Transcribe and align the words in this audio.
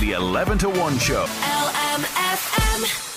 The 0.00 0.12
11 0.16 0.58
to 0.58 0.68
1 0.68 0.98
show. 0.98 1.26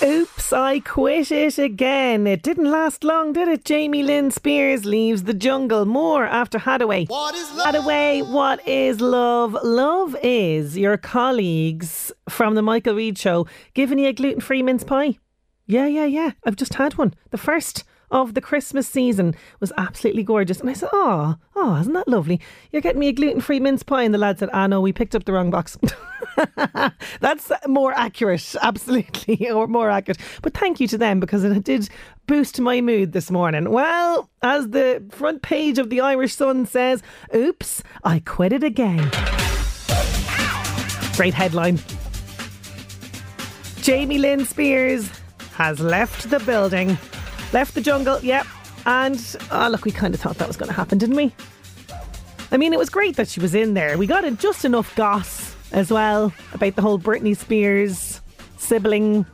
Oops, 0.02 0.54
I 0.54 0.80
quit 0.80 1.31
it 1.31 1.58
again. 1.58 2.27
It 2.27 2.41
didn't 2.41 2.71
last 2.71 3.04
long, 3.04 3.34
did 3.34 3.48
it? 3.48 3.66
Jamie 3.66 4.04
Lynn 4.04 4.32
Spears 4.32 4.85
leaves 4.85 5.23
the 5.23 5.34
jungle. 5.34 5.85
More 5.85 6.26
after 6.26 6.59
Haddaway. 6.59 7.09
What 7.09 7.35
is 7.35 7.52
love? 7.54 7.76
Haddaway, 7.76 8.21
what 8.32 8.66
is 8.68 9.02
love? 9.02 9.58
Love 9.63 10.16
is 10.23 10.77
your 10.77 10.98
colleagues 10.98 12.12
from 12.30 12.55
the 12.55 12.62
Michael 12.62 12.96
Reade 12.96 13.18
show 13.18 13.48
giving 13.73 13.99
you 13.99 14.07
a 14.07 14.13
gluten 14.13 14.40
free 14.40 14.63
mince 14.63 14.84
pie. 14.84 15.18
Yeah, 15.66 15.88
yeah, 15.88 16.05
yeah. 16.05 16.32
I've 16.46 16.55
just 16.55 16.76
had 16.76 16.98
one. 16.98 17.13
The 17.32 17.38
first 17.38 17.84
of 18.12 18.34
the 18.34 18.42
Christmas 18.42 18.88
season 18.88 19.36
was 19.60 19.74
absolutely 19.78 20.24
gorgeous. 20.24 20.60
And 20.60 20.70
I 20.70 20.74
said, 20.74 20.90
Oh, 20.94 21.36
oh, 21.56 21.80
isn't 21.80 21.94
that 21.94 22.08
lovely? 22.08 22.40
You're 22.72 22.82
getting 22.82 23.00
me 23.00 23.10
a 23.10 23.14
gluten 23.14 23.42
free 23.42 23.60
mince 23.60 23.84
pie. 23.84 24.04
And 24.04 24.14
the 24.14 24.18
lad 24.18 24.40
said, 24.40 24.50
Ah, 24.54 24.68
no, 24.68 24.82
we 24.82 24.94
picked 24.94 25.16
up 25.16 25.26
the 25.26 25.34
wrong 25.34 25.49
box. 25.49 25.77
That's 27.20 27.52
more 27.68 27.94
accurate, 27.94 28.55
absolutely, 28.62 29.49
or 29.52 29.68
more 29.68 29.90
accurate. 29.90 30.20
But 30.41 30.54
thank 30.54 30.80
you 30.80 30.88
to 30.90 30.98
them 30.98 31.20
because 31.20 31.44
it 31.44 31.64
did 31.64 31.90
boost 32.27 32.60
my 32.60 32.82
mood 32.82 33.12
this 33.12 33.32
morning. 33.32 33.72
Well, 33.72 34.30
as 34.42 34.70
the 34.70 35.04
front 35.12 35.42
page 35.42 35.77
of 35.77 35.90
the 35.90 36.02
Irish 36.02 36.36
Sun 36.36 36.66
says, 36.68 37.02
Oops, 37.36 37.84
I 38.04 38.20
quit 38.20 38.54
it 38.54 38.64
again. 38.64 39.10
Great 41.16 41.34
headline. 41.34 41.80
Jamie 43.82 44.18
Lynn 44.18 44.46
Spears 44.46 45.10
has 45.54 45.80
left 45.80 46.30
the 46.30 46.40
building. 46.42 46.98
Left 47.53 47.73
the 47.73 47.81
jungle, 47.81 48.20
yep. 48.21 48.45
And, 48.85 49.37
oh, 49.51 49.67
look, 49.70 49.85
we 49.85 49.91
kind 49.91 50.13
of 50.13 50.20
thought 50.20 50.37
that 50.37 50.48
was 50.48 50.57
going 50.57 50.70
to 50.70 50.76
happen, 50.76 50.98
didn't 50.98 51.15
we? 51.15 51.34
I 52.51 52.57
mean, 52.57 52.73
it 52.73 52.79
was 52.79 52.90
great 52.90 53.15
that 53.17 53.27
she 53.27 53.40
was 53.40 53.53
in 53.53 53.73
there. 53.73 53.98
We 53.98 54.07
got 54.07 54.23
in 54.23 54.37
just 54.37 54.63
enough 54.63 54.95
goss 54.95 55.55
as 55.71 55.91
well 55.91 56.34
about 56.53 56.75
the 56.75 56.81
whole 56.81 56.98
Britney 56.98 57.35
Spears 57.35 58.21
sibling 58.57 59.25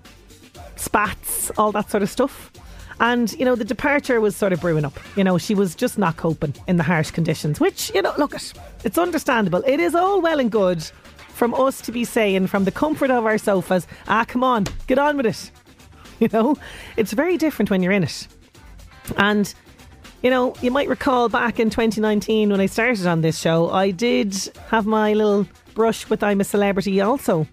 spats, 0.76 1.52
all 1.58 1.72
that 1.72 1.92
sort 1.92 2.04
of 2.04 2.10
stuff. 2.10 2.52
And, 3.00 3.32
you 3.34 3.46
know, 3.46 3.56
the 3.56 3.66
departure 3.66 4.22
was 4.22 4.36
sort 4.36 4.54
of 4.54 4.62
brewing 4.62 4.86
up. 4.86 4.98
You 5.16 5.24
know, 5.24 5.38
she 5.38 5.56
was 5.56 5.76
just 5.76 5.98
not 5.98 6.18
coping 6.18 6.54
in 6.68 6.78
the 6.78 6.84
harsh 6.84 7.12
conditions, 7.12 7.60
which, 7.60 7.92
you 7.94 8.02
know, 8.02 8.14
look, 8.18 8.34
it, 8.34 8.54
it's 8.84 8.98
understandable. 8.98 9.64
It 9.66 9.80
is 9.80 9.94
all 9.96 10.22
well 10.22 10.40
and 10.40 10.52
good 10.52 10.84
from 11.30 11.54
us 11.54 11.82
to 11.82 11.92
be 11.92 12.06
saying, 12.06 12.48
from 12.48 12.64
the 12.64 12.72
comfort 12.72 13.12
of 13.12 13.26
our 13.26 13.38
sofas, 13.38 13.88
ah, 14.08 14.24
come 14.28 14.44
on, 14.44 14.66
get 14.88 14.98
on 14.98 15.18
with 15.18 15.26
it. 15.26 15.52
You 16.20 16.30
know, 16.32 16.56
it's 16.96 17.12
very 17.12 17.38
different 17.38 17.70
when 17.70 17.84
you're 17.84 17.92
in 17.92 18.04
it. 18.04 18.28
And, 19.18 19.54
you 20.22 20.30
know, 20.30 20.56
you 20.62 20.72
might 20.72 20.88
recall 20.88 21.28
back 21.28 21.60
in 21.60 21.70
2019 21.70 22.50
when 22.50 22.62
I 22.62 22.66
started 22.68 23.06
on 23.08 23.22
this 23.22 23.38
show, 23.38 23.70
I 23.70 23.92
did 23.92 24.34
have 24.70 24.86
my 24.86 25.14
little 25.14 25.48
brush 25.74 26.10
with 26.10 26.24
I'm 26.24 26.40
a 26.40 26.44
Celebrity 26.44 27.02
also 27.02 27.48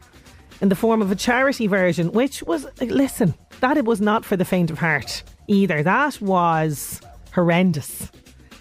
in 0.60 0.68
the 0.68 0.76
form 0.76 1.02
of 1.02 1.10
a 1.10 1.16
charity 1.16 1.66
version, 1.66 2.12
which 2.12 2.42
was, 2.42 2.66
listen, 2.80 3.34
that 3.60 3.76
it 3.76 3.84
was 3.84 4.00
not 4.00 4.24
for 4.24 4.36
the 4.36 4.44
faint 4.44 4.70
of 4.70 4.78
heart 4.78 5.22
either. 5.48 5.82
That 5.82 6.20
was 6.20 7.00
horrendous. 7.32 8.10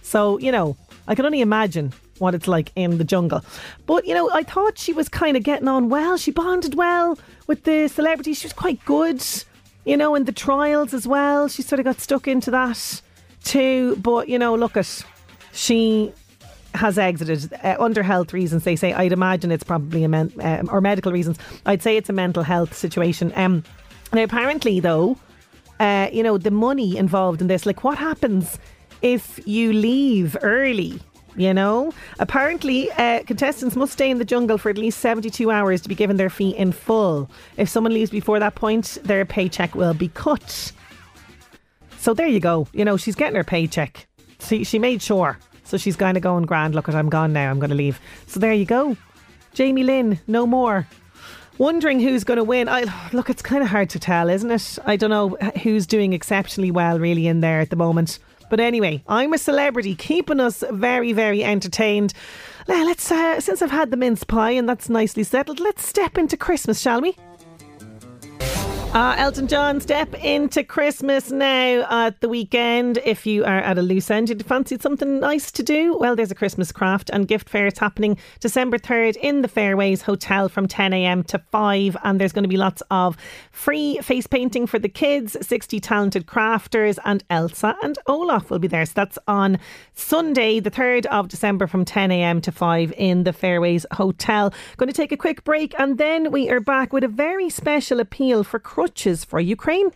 So, 0.02 0.40
you 0.40 0.52
know, 0.52 0.76
I 1.08 1.16
can 1.16 1.26
only 1.26 1.42
imagine 1.42 1.94
what 2.20 2.36
it's 2.36 2.48
like 2.48 2.72
in 2.76 2.98
the 2.98 3.04
jungle. 3.04 3.44
But, 3.86 4.06
you 4.06 4.14
know, 4.14 4.30
I 4.32 4.44
thought 4.44 4.78
she 4.78 4.94
was 4.94 5.10
kind 5.10 5.38
of 5.38 5.44
getting 5.44 5.68
on 5.68 5.90
well. 5.90 6.18
She 6.18 6.32
bonded 6.32 6.76
well 6.76 7.18
with 7.48 7.64
the 7.64 7.88
celebrities. 7.88 8.40
She 8.40 8.46
was 8.46 8.54
quite 8.54 8.84
good 8.86 9.24
you 9.86 9.98
know, 9.98 10.16
in 10.16 10.26
the 10.26 10.32
trials 10.32 10.94
as 10.94 11.08
well. 11.08 11.48
She 11.48 11.62
sort 11.62 11.80
of 11.80 11.86
got 11.86 12.00
stuck 12.00 12.28
into 12.28 12.52
that 12.52 13.02
too. 13.44 13.96
But, 13.98 14.30
you 14.30 14.38
know, 14.40 14.56
look 14.56 14.78
at, 14.78 15.06
she 15.54 16.12
has 16.76 16.98
exited 16.98 17.52
uh, 17.64 17.76
under 17.80 18.04
health 18.04 18.34
reasons. 18.34 18.64
They 18.64 18.76
say, 18.76 18.94
I'd 18.94 19.12
imagine 19.12 19.52
it's 19.52 19.64
probably 19.64 20.04
a 20.04 20.10
men- 20.10 20.34
um, 20.42 20.70
or 20.72 20.82
medical 20.82 21.12
reasons. 21.12 21.38
I'd 21.66 21.82
say 21.82 21.98
it's 21.98 22.10
a 22.10 22.14
mental 22.14 22.44
health 22.44 22.76
situation. 22.76 23.34
Um, 23.36 23.64
now, 24.14 24.24
apparently, 24.24 24.80
though, 24.80 25.18
uh, 25.80 26.10
you 26.12 26.24
know, 26.24 26.38
the 26.38 26.52
money 26.52 26.98
involved 26.98 27.42
in 27.42 27.48
this, 27.48 27.66
like 27.66 27.84
what 27.84 27.98
happens 27.98 28.60
if 29.02 29.40
you 29.48 29.74
leave 29.74 30.38
early? 30.42 31.00
You 31.36 31.54
know, 31.54 31.94
apparently, 32.20 32.92
uh, 32.92 33.24
contestants 33.24 33.76
must 33.76 33.94
stay 33.94 34.10
in 34.10 34.18
the 34.18 34.26
jungle 34.26 34.58
for 34.58 34.70
at 34.70 34.78
least 34.78 35.00
72 35.00 35.50
hours 35.50 35.82
to 35.82 35.90
be 35.90 35.96
given 35.96 36.18
their 36.18 36.30
fee 36.30 36.50
in 36.50 36.72
full. 36.72 37.30
If 37.56 37.70
someone 37.70 37.94
leaves 37.94 38.12
before 38.12 38.40
that 38.40 38.56
point, 38.56 38.98
their 39.04 39.26
paycheck 39.26 39.76
will 39.76 39.94
be 39.94 40.10
cut. 40.10 40.72
So 41.98 42.14
there 42.14 42.28
you 42.28 42.40
go. 42.40 42.68
You 42.74 42.86
know, 42.86 42.98
she's 42.98 43.16
getting 43.16 43.36
her 43.36 43.44
paycheck. 43.44 44.08
See, 44.40 44.64
she 44.64 44.80
made 44.80 45.02
sure. 45.02 45.38
So 45.64 45.78
she's 45.78 45.96
kind 45.96 46.18
of 46.18 46.24
going 46.24 46.46
grand. 46.46 46.74
Look, 46.74 46.90
I'm 46.90 47.10
gone 47.10 47.34
now. 47.34 47.50
I'm 47.50 47.60
going 47.60 47.70
to 47.70 47.76
leave. 47.76 48.00
So 48.26 48.40
there 48.40 48.54
you 48.54 48.66
go. 48.66 48.98
Jamie 49.54 49.84
Lynn, 49.84 50.20
no 50.28 50.48
more. 50.48 50.88
Wondering 51.58 52.00
who's 52.00 52.24
going 52.24 52.38
to 52.38 52.44
win. 52.44 52.70
I 52.70 52.86
look. 53.12 53.30
It's 53.30 53.42
kind 53.42 53.62
of 53.62 53.70
hard 53.70 53.90
to 53.92 54.00
tell, 54.00 54.30
isn't 54.30 54.50
it? 54.50 54.80
I 54.86 54.96
don't 54.96 55.10
know 55.10 55.30
who's 55.62 55.86
doing 55.86 56.14
exceptionally 56.14 56.72
well, 56.72 56.98
really, 56.98 57.28
in 57.28 57.42
there 57.42 57.60
at 57.60 57.70
the 57.70 57.76
moment. 57.76 58.18
But 58.50 58.60
anyway, 58.60 59.04
I'm 59.08 59.34
a 59.34 59.38
celebrity, 59.38 59.96
keeping 59.96 60.40
us 60.40 60.64
very, 60.72 61.14
very 61.14 61.44
entertained. 61.44 62.14
Let's, 62.68 63.12
uh, 63.12 63.40
since 63.40 63.62
I've 63.62 63.72
had 63.72 63.92
the 63.92 63.98
mince 63.98 64.24
pie 64.24 64.52
and 64.52 64.68
that's 64.68 64.90
nicely 64.90 65.24
settled, 65.24 65.60
let's 65.60 65.86
step 65.86 66.18
into 66.18 66.38
Christmas, 66.38 66.80
shall 66.82 67.02
we? 67.02 67.16
Uh, 68.92 69.14
Elton 69.20 69.48
John, 69.48 69.80
step 69.80 70.16
into 70.16 70.64
Christmas 70.64 71.30
now 71.30 71.86
at 71.92 72.22
the 72.22 72.28
weekend. 72.28 72.98
If 73.06 73.28
you 73.28 73.46
are 73.46 73.60
at 73.60 73.78
a 73.78 73.84
loose 73.84 74.10
end, 74.10 74.30
you'd 74.30 74.44
fancy 74.44 74.80
something 74.80 75.20
nice 75.20 75.52
to 75.52 75.62
do, 75.62 75.96
well, 75.96 76.16
there's 76.16 76.32
a 76.32 76.36
Christmas 76.36 76.72
craft 76.72 77.12
and 77.14 77.28
gift 77.28 77.50
fair. 77.50 77.68
It's 77.68 77.78
happening 77.78 78.18
December 78.40 78.80
3rd 78.80 79.18
in 79.18 79.44
the 79.44 79.48
Fairways 79.48 80.02
Hotel 80.02 80.50
from 80.50 80.68
10am 80.68 81.28
to 81.28 81.38
5. 81.38 81.98
And 82.04 82.20
there's 82.20 82.32
going 82.32 82.46
to 82.46 82.50
be 82.50 82.58
lots 82.58 82.82
of 82.90 83.16
free 83.52 84.00
face 84.00 84.26
painting 84.26 84.66
for 84.66 84.80
the 84.80 84.90
kids, 84.90 85.38
60 85.40 85.80
talented 85.80 86.26
crafters, 86.26 86.98
and 87.06 87.24
Elsa 87.30 87.76
and 87.84 88.00
Olaf 88.08 88.50
will 88.50 88.58
be 88.58 88.68
there. 88.68 88.88
So 88.88 88.94
that's 88.96 89.20
on 89.28 89.60
Sunday, 89.94 90.60
the 90.60 90.72
3rd 90.72 91.06
of 91.06 91.28
December 91.28 91.68
from 91.68 91.86
10am 91.86 92.42
to 92.42 92.52
5 92.52 92.92
in 92.98 93.24
the 93.24 93.34
Fairways 93.34 93.86
Hotel. 93.92 94.52
Going 94.78 94.88
to 94.88 94.94
take 94.94 95.12
a 95.12 95.18
quick 95.18 95.44
break 95.44 95.80
and 95.80 96.00
then 96.00 96.32
we 96.32 96.50
are 96.50 96.60
back 96.60 96.92
with 96.92 97.04
a 97.04 97.08
very 97.08 97.52
special 97.52 98.00
appeal 98.00 98.44
for 98.44 98.58
crutches 98.80 99.26
for 99.26 99.42
Ukraine. 99.42 99.90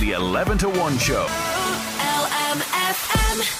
The 0.00 0.10
11 0.16 0.58
to 0.58 0.68
1 0.68 0.98
show. 0.98 1.57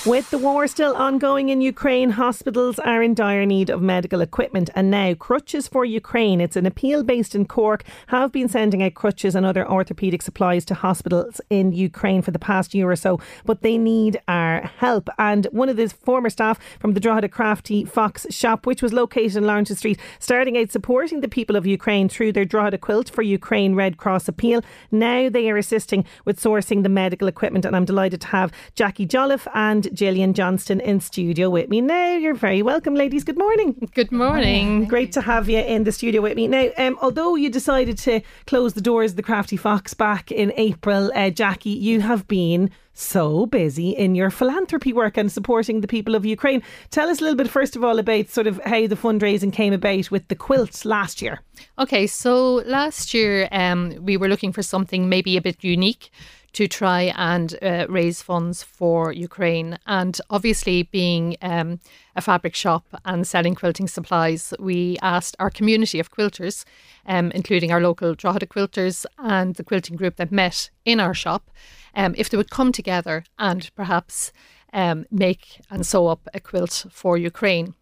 With 0.05 0.31
the 0.31 0.39
war 0.39 0.67
still 0.67 0.97
ongoing 0.97 1.51
in 1.51 1.61
Ukraine, 1.61 2.11
hospitals 2.11 2.79
are 2.79 3.03
in 3.03 3.15
dire 3.15 3.47
need 3.47 3.71
of 3.71 3.81
medical 3.81 4.21
equipment. 4.21 4.71
And 4.75 4.91
now, 4.91 5.15
Crutches 5.15 5.69
for 5.69 5.85
Ukraine, 5.85 6.41
it's 6.41 6.57
an 6.57 6.67
appeal 6.67 7.05
based 7.05 7.35
in 7.35 7.45
Cork, 7.45 7.85
have 8.09 8.33
been 8.33 8.49
sending 8.49 8.83
out 8.83 8.95
crutches 8.95 9.35
and 9.35 9.47
other 9.47 9.65
orthopaedic 9.65 10.23
supplies 10.23 10.65
to 10.65 10.75
hospitals 10.75 11.41
in 11.51 11.73
Ukraine 11.73 12.23
for 12.23 12.31
the 12.31 12.39
past 12.39 12.75
year 12.75 12.91
or 12.91 12.97
so. 12.97 13.21
But 13.45 13.63
they 13.63 13.79
need 13.79 14.21
our 14.27 14.63
help. 14.79 15.11
And 15.19 15.47
one 15.53 15.69
of 15.69 15.77
the 15.77 15.89
former 15.89 16.31
staff 16.31 16.59
from 16.81 16.95
the 16.95 17.01
Drogheda 17.01 17.29
Crafty 17.29 17.85
Fox 17.85 18.27
shop, 18.31 18.67
which 18.67 18.83
was 18.83 18.93
located 18.93 19.37
in 19.37 19.47
Lawrence 19.47 19.77
Street, 19.77 20.01
starting 20.19 20.57
out 20.57 20.73
supporting 20.73 21.21
the 21.21 21.29
people 21.29 21.55
of 21.55 21.67
Ukraine 21.67 22.09
through 22.09 22.33
their 22.33 22.45
Drogheda 22.45 22.79
Quilt 22.79 23.11
for 23.11 23.23
Ukraine 23.23 23.75
Red 23.75 23.99
Cross 23.99 24.27
appeal. 24.27 24.63
Now 24.91 25.29
they 25.29 25.51
are 25.51 25.59
assisting 25.59 26.05
with 26.25 26.41
sourcing 26.41 26.83
the 26.83 26.89
medical 26.89 27.29
equipment. 27.29 27.65
And 27.65 27.77
I'm 27.77 27.85
delighted 27.85 28.23
to 28.23 28.29
have 28.29 28.51
Jackie 28.75 29.07
Jolliffe 29.07 29.47
and 29.55 29.68
Gillian 29.77 30.35
Johnston 30.35 30.81
in 30.81 31.01
studio 31.01 31.51
with 31.51 31.69
me 31.69 31.81
now. 31.81 32.17
You're 32.17 32.35
very 32.35 32.63
welcome, 32.63 32.95
ladies. 32.95 33.25
Good 33.25 33.39
morning. 33.39 33.91
Good 33.95 34.11
morning. 34.11 34.87
Great 34.87 35.13
to 35.13 35.21
have 35.21 35.49
you 35.49 35.59
in 35.59 35.85
the 35.85 35.93
studio 35.93 36.23
with 36.23 36.37
me. 36.37 36.49
Now, 36.49 36.69
um, 36.79 36.99
although 37.03 37.35
you 37.35 37.51
decided 37.51 37.99
to 37.99 38.21
close 38.47 38.75
the 38.75 38.81
doors 38.81 39.13
of 39.13 39.17
the 39.17 39.23
Crafty 39.23 39.57
Fox 39.57 39.95
back 39.95 40.33
in 40.33 40.53
April, 40.57 41.13
uh, 41.15 41.31
Jackie, 41.31 41.71
you 41.71 42.01
have 42.01 42.27
been 42.27 42.71
so 42.95 43.47
busy 43.47 43.91
in 43.91 44.15
your 44.15 44.31
philanthropy 44.31 44.93
work 44.93 45.17
and 45.17 45.31
supporting 45.31 45.83
the 45.83 45.87
people 45.87 46.15
of 46.15 46.25
Ukraine. 46.27 46.63
Tell 46.91 47.09
us 47.09 47.21
a 47.21 47.23
little 47.23 47.37
bit, 47.37 47.49
first 47.49 47.77
of 47.77 47.85
all, 47.85 47.99
about 47.99 48.29
sort 48.29 48.47
of 48.47 48.61
how 48.65 48.87
the 48.87 48.97
fundraising 48.97 49.53
came 49.53 49.73
about 49.73 50.11
with 50.11 50.27
the 50.29 50.35
quilts 50.35 50.85
last 50.85 51.23
year. 51.23 51.41
Okay, 51.79 52.07
so 52.07 52.57
last 52.67 53.15
year 53.15 53.49
um, 53.53 53.95
we 54.01 54.17
were 54.17 54.29
looking 54.29 54.53
for 54.53 54.63
something 54.63 55.09
maybe 55.09 55.37
a 55.37 55.43
bit 55.43 55.63
unique 55.63 56.11
to 56.53 56.67
try 56.67 57.13
and 57.17 57.57
uh, 57.63 57.87
raise 57.89 58.23
funds 58.23 58.63
for 58.63 59.13
Ukraine. 59.13 59.79
And 59.87 60.19
obviously, 60.31 60.83
being 60.83 61.37
um, 61.43 61.81
a 62.17 62.21
fabric 62.21 62.55
shop 62.55 62.87
and 63.05 63.27
selling 63.27 63.55
quilting 63.55 63.89
supplies, 63.89 64.55
we 64.59 64.99
asked 65.03 65.37
our 65.39 65.51
community 65.51 66.01
of 66.01 66.11
quilters, 66.11 66.65
um, 67.07 67.31
including 67.33 67.71
our 67.71 67.81
local 67.81 68.15
Drogheda 68.15 68.47
quilters 68.47 69.05
and 69.19 69.55
the 69.55 69.65
quilting 69.65 69.97
group 69.97 70.17
that 70.17 70.33
met 70.33 70.71
in 70.85 71.01
our 71.01 71.15
shop, 71.15 71.51
um, 71.95 72.15
if 72.17 72.29
they 72.29 72.37
would 72.37 72.51
come 72.51 72.73
together 72.73 73.25
and 73.39 73.71
perhaps 73.75 74.33
um, 74.73 75.07
make 75.11 75.61
and 75.71 75.87
sew 75.87 76.07
up 76.07 76.29
a 76.35 76.41
quilt 76.41 76.87
for 76.91 77.17
Ukraine. 77.17 77.75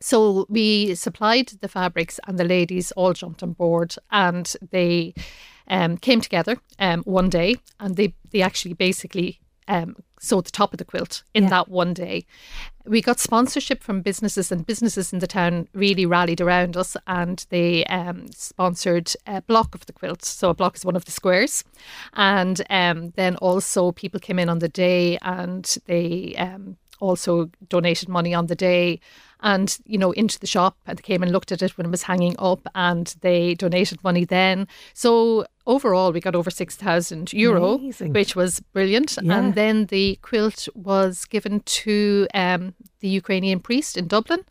So 0.00 0.44
we 0.50 0.94
supplied 0.94 1.48
the 1.60 1.68
fabrics, 1.68 2.20
and 2.26 2.38
the 2.38 2.44
ladies 2.44 2.92
all 2.92 3.14
jumped 3.14 3.42
on 3.42 3.52
board, 3.52 3.94
and 4.10 4.54
they 4.70 5.14
um, 5.68 5.96
came 5.96 6.20
together 6.20 6.58
um, 6.78 7.02
one 7.02 7.28
day, 7.30 7.56
and 7.80 7.96
they 7.96 8.14
they 8.30 8.42
actually 8.42 8.74
basically 8.74 9.40
um, 9.68 9.96
sewed 10.20 10.44
the 10.44 10.50
top 10.50 10.72
of 10.74 10.78
the 10.78 10.84
quilt 10.84 11.22
in 11.34 11.44
Yeah. 11.44 11.50
that 11.50 11.68
one 11.68 11.94
day. 11.94 12.24
We 12.86 13.00
got 13.00 13.18
sponsorship 13.18 13.82
from 13.82 14.02
businesses, 14.02 14.52
and 14.52 14.66
businesses 14.66 15.12
in 15.12 15.20
the 15.20 15.26
town 15.26 15.68
really 15.72 16.04
rallied 16.06 16.40
around 16.40 16.76
us, 16.76 16.96
and 17.06 17.44
they 17.48 17.84
um, 17.86 18.26
sponsored 18.32 19.12
a 19.26 19.40
block 19.40 19.74
of 19.74 19.86
the 19.86 19.92
quilt. 19.92 20.24
So 20.24 20.50
a 20.50 20.54
block 20.54 20.76
is 20.76 20.84
one 20.84 20.96
of 20.96 21.04
the 21.04 21.12
squares, 21.12 21.64
and 22.12 22.60
um, 22.68 23.10
then 23.16 23.36
also 23.36 23.92
people 23.92 24.20
came 24.20 24.38
in 24.38 24.48
on 24.50 24.58
the 24.58 24.68
day, 24.68 25.18
and 25.22 25.64
they 25.86 26.34
um, 26.36 26.76
also 27.00 27.50
donated 27.68 28.08
money 28.08 28.34
on 28.34 28.46
the 28.46 28.54
day 28.54 29.00
and 29.40 29.78
you 29.84 29.98
know 29.98 30.12
into 30.12 30.38
the 30.38 30.46
shop 30.46 30.76
and 30.86 30.96
they 30.98 31.02
came 31.02 31.22
and 31.22 31.32
looked 31.32 31.52
at 31.52 31.60
it 31.60 31.76
when 31.76 31.86
it 31.86 31.90
was 31.90 32.04
hanging 32.04 32.34
up 32.38 32.66
and 32.74 33.14
they 33.20 33.54
donated 33.54 34.02
money 34.04 34.24
then 34.24 34.66
so 34.94 35.44
overall 35.66 36.12
we 36.12 36.20
got 36.20 36.34
over 36.34 36.50
6000 36.50 37.32
euro 37.32 37.74
Amazing. 37.78 38.12
which 38.12 38.36
was 38.36 38.60
brilliant 38.72 39.16
Yeah. 39.22 39.38
and 39.38 39.54
then 39.54 39.86
the 39.86 40.18
quilt 40.22 40.68
was 40.74 41.24
given 41.24 41.60
to 41.60 42.26
um, 42.34 42.74
the 43.04 43.10
Ukrainian 43.22 43.60
priest 43.60 43.98
in 43.98 44.06
Dublin 44.08 44.42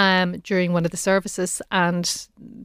um, 0.00 0.28
during 0.50 0.72
one 0.72 0.84
of 0.84 0.90
the 0.90 0.96
services 1.10 1.62
and 1.70 2.04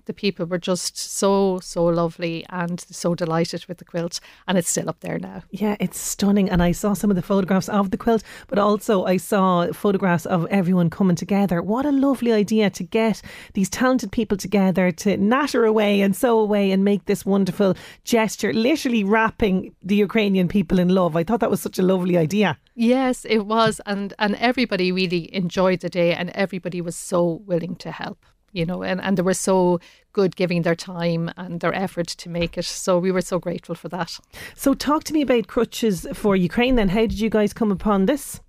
the 0.05 0.13
people 0.23 0.45
were 0.47 0.63
just 0.71 0.97
so 0.97 1.59
so 1.59 1.85
lovely 1.85 2.43
and 2.49 2.77
so 3.03 3.13
delighted 3.13 3.61
with 3.67 3.77
the 3.77 3.85
quilt 3.85 4.19
and 4.47 4.57
it's 4.57 4.71
still 4.75 4.89
up 4.89 4.99
there 5.01 5.19
now 5.19 5.39
Yeah, 5.51 5.75
it's 5.79 5.99
stunning. 5.99 6.49
And 6.49 6.63
I 6.63 6.71
saw 6.71 6.93
some 6.93 7.11
of 7.11 7.15
the 7.15 7.29
photographs 7.31 7.69
of 7.69 7.91
the 7.91 7.97
quilt, 7.97 8.23
but 8.47 8.57
also 8.57 9.05
I 9.05 9.17
saw 9.17 9.71
photographs 9.83 10.25
of 10.25 10.47
everyone 10.59 10.89
coming 10.89 11.15
together. 11.15 11.61
What 11.61 11.85
a 11.85 11.91
lovely 12.07 12.31
idea 12.43 12.71
to 12.71 12.83
get 12.83 13.21
these 13.53 13.69
talented 13.69 14.11
people 14.11 14.37
together 14.37 14.85
to 15.03 15.17
natter 15.17 15.65
away 15.65 16.01
and 16.01 16.15
sew 16.15 16.39
away 16.39 16.71
and 16.71 16.83
make 16.83 17.05
this 17.05 17.25
wonderful 17.33 17.75
gesture, 18.15 18.51
literally 18.53 19.03
wrapping 19.03 19.55
the 19.83 19.99
Ukrainian 20.07 20.47
people 20.47 20.79
in 20.79 20.89
love. 20.89 21.15
I 21.15 21.23
thought 21.23 21.41
that 21.41 21.51
was 21.55 21.61
such 21.61 21.77
a 21.77 21.89
lovely 21.93 22.17
idea. 22.27 22.57
Yes, 22.79 23.25
it 23.25 23.47
was, 23.47 23.81
and 23.87 24.13
and 24.19 24.35
everybody 24.35 24.91
really 24.91 25.33
enjoyed 25.33 25.79
the 25.79 25.89
day, 25.89 26.13
and 26.13 26.29
everybody 26.35 26.79
was 26.79 26.95
so 26.95 27.41
willing 27.47 27.75
to 27.77 27.89
help. 27.89 28.23
You 28.51 28.67
know, 28.67 28.83
and, 28.83 29.01
and 29.01 29.17
they 29.17 29.23
were 29.23 29.33
so 29.33 29.79
good 30.13 30.35
giving 30.35 30.61
their 30.61 30.75
time 30.75 31.31
and 31.37 31.59
their 31.59 31.73
effort 31.73 32.07
to 32.07 32.29
make 32.29 32.55
it. 32.55 32.65
So 32.65 32.99
we 32.99 33.11
were 33.11 33.21
so 33.21 33.39
grateful 33.39 33.73
for 33.73 33.89
that. 33.89 34.19
So, 34.55 34.75
talk 34.75 35.03
to 35.05 35.13
me 35.13 35.23
about 35.23 35.47
crutches 35.47 36.05
for 36.13 36.35
Ukraine 36.35 36.75
then. 36.75 36.89
How 36.89 37.01
did 37.01 37.19
you 37.19 37.31
guys 37.31 37.51
come 37.51 37.71
upon 37.71 38.05
this? 38.05 38.41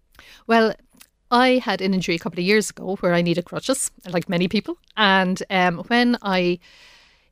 Well, 0.46 0.74
I 1.30 1.62
had 1.64 1.80
an 1.80 1.94
injury 1.94 2.16
a 2.16 2.18
couple 2.18 2.38
of 2.38 2.44
years 2.44 2.68
ago 2.68 2.96
where 2.96 3.14
I 3.14 3.22
needed 3.22 3.46
crutches, 3.46 3.90
like 4.10 4.28
many 4.28 4.46
people. 4.46 4.76
And 4.98 5.42
um, 5.48 5.78
when 5.88 6.18
I 6.20 6.58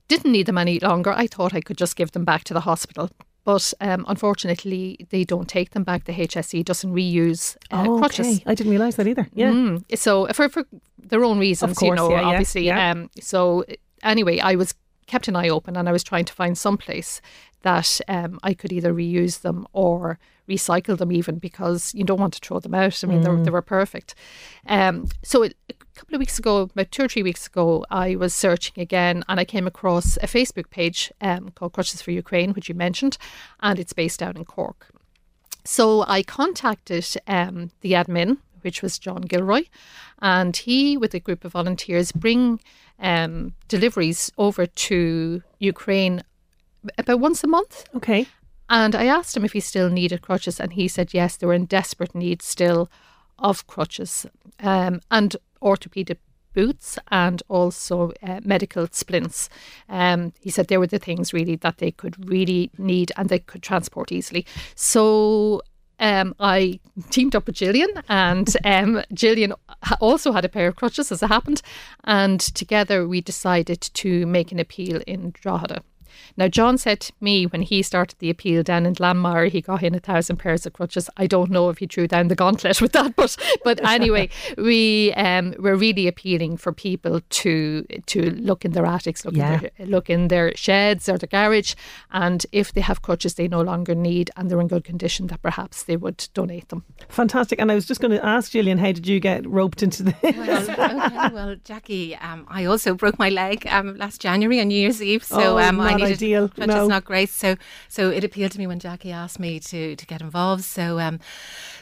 didn't 0.08 0.32
need 0.32 0.46
them 0.46 0.58
any 0.58 0.80
longer, 0.80 1.12
I 1.12 1.26
thought 1.26 1.52
I 1.52 1.60
could 1.60 1.76
just 1.76 1.96
give 1.96 2.12
them 2.12 2.24
back 2.24 2.44
to 2.44 2.54
the 2.54 2.60
hospital. 2.60 3.10
But 3.46 3.72
um, 3.80 4.04
unfortunately, 4.08 5.06
they 5.10 5.22
don't 5.24 5.48
take 5.48 5.70
them 5.70 5.84
back. 5.84 6.04
The 6.04 6.12
HSE 6.12 6.64
doesn't 6.64 6.92
reuse 6.92 7.56
uh, 7.70 7.84
Oh, 7.88 7.98
crutches. 7.98 8.26
okay. 8.26 8.42
I 8.44 8.54
didn't 8.56 8.72
realise 8.72 8.96
that 8.96 9.06
either. 9.06 9.28
Yeah. 9.34 9.52
Mm. 9.52 9.96
So 9.96 10.26
for 10.34 10.48
for 10.48 10.64
their 11.10 11.22
own 11.24 11.38
reasons, 11.38 11.80
you 11.80 11.88
course, 11.88 11.96
know, 11.96 12.10
yeah, 12.10 12.22
obviously. 12.22 12.66
yeah. 12.66 12.90
Um. 12.90 13.08
So 13.20 13.64
anyway, 14.02 14.40
I 14.40 14.56
was 14.56 14.74
kept 15.06 15.28
an 15.28 15.36
eye 15.36 15.48
open, 15.48 15.76
and 15.76 15.88
I 15.88 15.92
was 15.92 16.02
trying 16.02 16.24
to 16.24 16.32
find 16.32 16.58
some 16.58 16.76
place 16.76 17.20
that 17.62 18.00
um 18.08 18.40
I 18.42 18.52
could 18.52 18.72
either 18.72 18.92
reuse 18.92 19.40
them 19.42 19.64
or 19.72 20.18
recycle 20.48 20.98
them, 20.98 21.12
even 21.12 21.38
because 21.38 21.94
you 21.94 22.02
don't 22.04 22.20
want 22.20 22.34
to 22.34 22.40
throw 22.40 22.58
them 22.60 22.74
out. 22.74 23.04
I 23.04 23.06
mean, 23.06 23.22
they, 23.22 23.44
they 23.44 23.50
were 23.50 23.62
perfect. 23.62 24.14
Um. 24.66 25.06
So 25.22 25.44
it, 25.44 25.54
a 25.96 25.98
couple 25.98 26.14
of 26.14 26.20
weeks 26.20 26.38
ago, 26.38 26.58
about 26.60 26.90
two 26.90 27.04
or 27.04 27.08
three 27.08 27.22
weeks 27.22 27.46
ago, 27.46 27.84
I 27.90 28.16
was 28.16 28.34
searching 28.34 28.82
again, 28.82 29.24
and 29.28 29.40
I 29.40 29.46
came 29.46 29.66
across 29.66 30.18
a 30.18 30.26
Facebook 30.26 30.68
page 30.68 31.10
um 31.20 31.50
called 31.54 31.72
Crutches 31.72 32.02
for 32.02 32.10
Ukraine, 32.10 32.52
which 32.52 32.68
you 32.68 32.74
mentioned, 32.74 33.16
and 33.60 33.78
it's 33.78 33.94
based 33.94 34.22
out 34.22 34.36
in 34.36 34.44
Cork. 34.44 34.88
So 35.64 36.04
I 36.06 36.22
contacted 36.22 37.06
um, 37.26 37.70
the 37.80 37.92
admin, 37.92 38.38
which 38.60 38.82
was 38.82 38.98
John 38.98 39.22
Gilroy, 39.22 39.64
and 40.20 40.56
he, 40.56 40.96
with 40.96 41.14
a 41.14 41.20
group 41.20 41.44
of 41.44 41.52
volunteers, 41.52 42.12
bring 42.12 42.60
um, 42.98 43.54
deliveries 43.68 44.30
over 44.36 44.66
to 44.66 45.42
Ukraine 45.58 46.22
about 46.98 47.20
once 47.20 47.42
a 47.42 47.48
month. 47.48 47.84
Okay. 47.94 48.26
And 48.68 48.94
I 48.94 49.06
asked 49.06 49.36
him 49.36 49.44
if 49.44 49.54
he 49.54 49.60
still 49.60 49.88
needed 49.88 50.22
crutches, 50.22 50.60
and 50.60 50.74
he 50.74 50.88
said 50.88 51.14
yes, 51.14 51.36
they 51.36 51.46
were 51.46 51.54
in 51.54 51.64
desperate 51.64 52.14
need 52.14 52.42
still 52.42 52.90
of 53.38 53.66
crutches 53.66 54.26
um, 54.60 55.00
and 55.10 55.36
orthopedic 55.62 56.18
boots 56.56 56.98
and 57.10 57.42
also 57.48 58.12
uh, 58.22 58.40
medical 58.42 58.88
splints. 58.90 59.48
Um, 59.88 60.32
he 60.40 60.50
said 60.50 60.68
they 60.68 60.78
were 60.78 60.86
the 60.86 60.98
things 60.98 61.32
really 61.32 61.56
that 61.56 61.78
they 61.78 61.90
could 61.90 62.28
really 62.28 62.70
need 62.78 63.12
and 63.16 63.28
they 63.28 63.38
could 63.38 63.62
transport 63.62 64.10
easily. 64.10 64.46
So 64.74 65.60
um, 66.00 66.34
I 66.40 66.80
teamed 67.10 67.34
up 67.36 67.46
with 67.46 67.56
Gillian, 67.56 67.90
and 68.08 68.54
um, 68.64 69.02
Gillian 69.14 69.54
also 70.00 70.32
had 70.32 70.44
a 70.44 70.48
pair 70.48 70.68
of 70.68 70.76
crutches 70.76 71.10
as 71.12 71.22
it 71.22 71.28
happened, 71.28 71.62
and 72.04 72.40
together 72.40 73.06
we 73.06 73.20
decided 73.20 73.80
to 73.80 74.26
make 74.26 74.52
an 74.52 74.58
appeal 74.58 75.00
in 75.06 75.30
Drogheda. 75.30 75.82
Now, 76.36 76.48
John 76.48 76.78
said 76.78 77.00
to 77.00 77.12
me 77.20 77.46
when 77.46 77.62
he 77.62 77.82
started 77.82 78.18
the 78.18 78.30
appeal 78.30 78.62
down 78.62 78.86
in 78.86 78.94
Glanmire, 78.94 79.48
he 79.50 79.60
got 79.60 79.82
in 79.82 79.94
a 79.94 80.00
thousand 80.00 80.36
pairs 80.36 80.66
of 80.66 80.72
crutches. 80.72 81.08
I 81.16 81.26
don't 81.26 81.50
know 81.50 81.68
if 81.70 81.78
he 81.78 81.86
threw 81.86 82.06
down 82.06 82.28
the 82.28 82.34
gauntlet 82.34 82.80
with 82.80 82.92
that, 82.92 83.16
but 83.16 83.36
but 83.64 83.84
anyway, 83.84 84.28
we 84.58 85.12
um, 85.14 85.54
we're 85.58 85.76
really 85.76 86.06
appealing 86.06 86.56
for 86.56 86.72
people 86.72 87.20
to 87.28 87.84
to 88.06 88.30
look 88.32 88.64
in 88.64 88.72
their 88.72 88.86
attics, 88.86 89.24
look 89.24 89.34
Yeah. 89.36 89.54
in 89.54 89.60
their 89.78 89.86
look 89.86 90.10
in 90.10 90.28
their 90.28 90.54
sheds 90.56 91.08
or 91.08 91.18
the 91.18 91.26
garage, 91.26 91.74
and 92.10 92.44
if 92.52 92.72
they 92.72 92.80
have 92.80 93.02
crutches 93.02 93.34
they 93.34 93.48
no 93.48 93.60
longer 93.62 93.94
need 93.94 94.30
and 94.36 94.50
they're 94.50 94.60
in 94.60 94.68
good 94.68 94.84
condition, 94.84 95.26
that 95.28 95.42
perhaps 95.42 95.82
they 95.84 95.96
would 95.96 96.28
donate 96.34 96.68
them. 96.68 96.84
Fantastic. 97.08 97.58
And 97.60 97.70
I 97.70 97.74
was 97.74 97.86
just 97.86 98.00
going 98.00 98.10
to 98.12 98.24
ask 98.24 98.52
Gillian, 98.52 98.78
how 98.78 98.92
did 98.92 99.06
you 99.06 99.20
get 99.20 99.46
roped 99.48 99.82
into 99.82 100.02
this? 100.04 100.14
Well, 100.22 101.06
okay, 101.06 101.34
well, 101.34 101.56
Jackie, 101.64 102.14
um, 102.16 102.46
I 102.48 102.64
also 102.64 102.94
broke 102.94 103.18
my 103.18 103.28
leg 103.28 103.66
um, 103.68 103.96
last 103.96 104.20
January 104.20 104.60
on 104.60 104.68
New 104.68 104.78
Year's 104.78 105.02
Eve, 105.02 105.24
so 105.24 105.56
Oh, 105.56 105.58
um, 105.58 105.80
I 105.80 105.95
not 105.98 106.06
needed 106.06 106.18
ideal, 106.18 106.48
crutches, 106.48 106.74
no. 106.74 106.86
not 106.86 107.04
great. 107.04 107.30
So, 107.30 107.56
so 107.88 108.10
it 108.10 108.24
appealed 108.24 108.52
to 108.52 108.58
me 108.58 108.66
when 108.66 108.78
Jackie 108.78 109.12
asked 109.12 109.40
me 109.40 109.60
to 109.60 109.96
to 109.96 110.06
get 110.06 110.20
involved. 110.20 110.64
So, 110.64 110.98
um, 110.98 111.20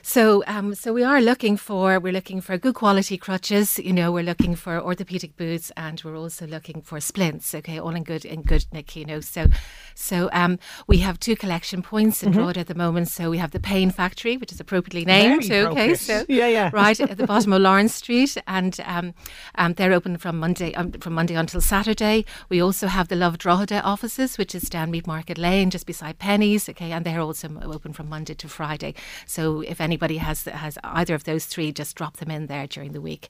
so, 0.03 0.45
um, 0.47 0.75
so 0.75 0.93
we 0.93 1.03
are 1.03 1.21
looking 1.21 1.57
for 1.57 1.99
we're 1.99 2.13
looking 2.13 2.41
for 2.41 2.59
good 2.59 2.75
quality 2.75 3.17
crutches. 3.17 3.79
You 3.79 3.93
know, 3.93 4.13
we're 4.13 4.25
looking 4.25 4.55
for 4.55 4.81
orthopedic 4.81 5.37
boots, 5.37 5.73
and 5.77 6.01
we're 6.05 6.17
also 6.17 6.47
looking 6.47 6.83
for 6.83 7.01
splints. 7.01 7.55
Okay, 7.55 7.79
all 7.79 7.95
in 7.95 8.05
good 8.05 8.25
in 8.25 8.43
good 8.43 8.67
nick. 8.73 8.97
You 8.97 9.05
know, 9.05 9.21
so 9.21 9.47
so 9.95 10.29
um, 10.33 10.59
we 10.87 10.99
have 10.99 11.19
two 11.19 11.37
collection 11.37 11.83
points 11.83 12.23
in 12.23 12.33
Drogheda 12.33 12.61
at 12.61 12.67
the 12.67 12.75
moment. 12.75 13.09
So 13.09 13.31
we 13.31 13.39
have 13.39 13.53
the 13.53 13.61
Pain 13.61 13.91
Factory, 13.91 14.37
which 14.37 14.53
is 14.53 14.61
appropriately 14.61 15.05
named. 15.05 15.45
Very 15.45 15.65
okay, 15.65 15.65
appropriate. 15.65 15.99
so 15.99 16.25
Yeah, 16.29 16.49
yeah. 16.49 16.71
right 16.73 16.99
at 17.01 17.17
the 17.17 17.27
bottom 17.27 17.53
of 17.53 17.63
Lawrence 17.69 17.95
Street, 17.95 18.37
and 18.47 18.79
um, 18.85 19.15
um, 19.55 19.75
they're 19.75 19.93
open 19.93 20.17
from 20.19 20.39
Monday 20.39 20.75
um, 20.75 20.93
from 20.93 21.15
Monday 21.15 21.35
until 21.35 21.61
Saturday. 21.61 22.25
We 22.49 22.61
also 22.61 22.89
have 22.89 23.09
the 23.09 23.17
Love 23.17 23.39
Drogheda 23.39 23.83
offices, 24.05 24.37
which 24.37 24.55
is 24.55 24.69
down 24.69 24.91
Mead 24.91 25.07
Market 25.07 25.39
Lane, 25.39 25.71
just 25.71 25.87
beside 25.87 26.19
Penneys. 26.19 26.69
Okay, 26.69 26.93
and 26.93 27.07
they're 27.07 27.23
also 27.23 27.49
open 27.63 27.95
from 27.95 28.11
Monday 28.11 28.35
to 28.35 28.49
Friday. 28.49 28.93
So 29.27 29.63
if 29.63 29.81
anybody 29.81 30.19
has 30.19 30.45
has 30.45 30.77
either 30.85 31.15
of 31.15 31.25
those 31.25 31.47
three, 31.47 31.73
just 31.73 31.97
drop 31.97 32.19
them 32.19 32.31
in 32.31 32.47
there 32.47 32.67
during 32.67 32.93
the 32.93 33.01
week. 33.01 33.29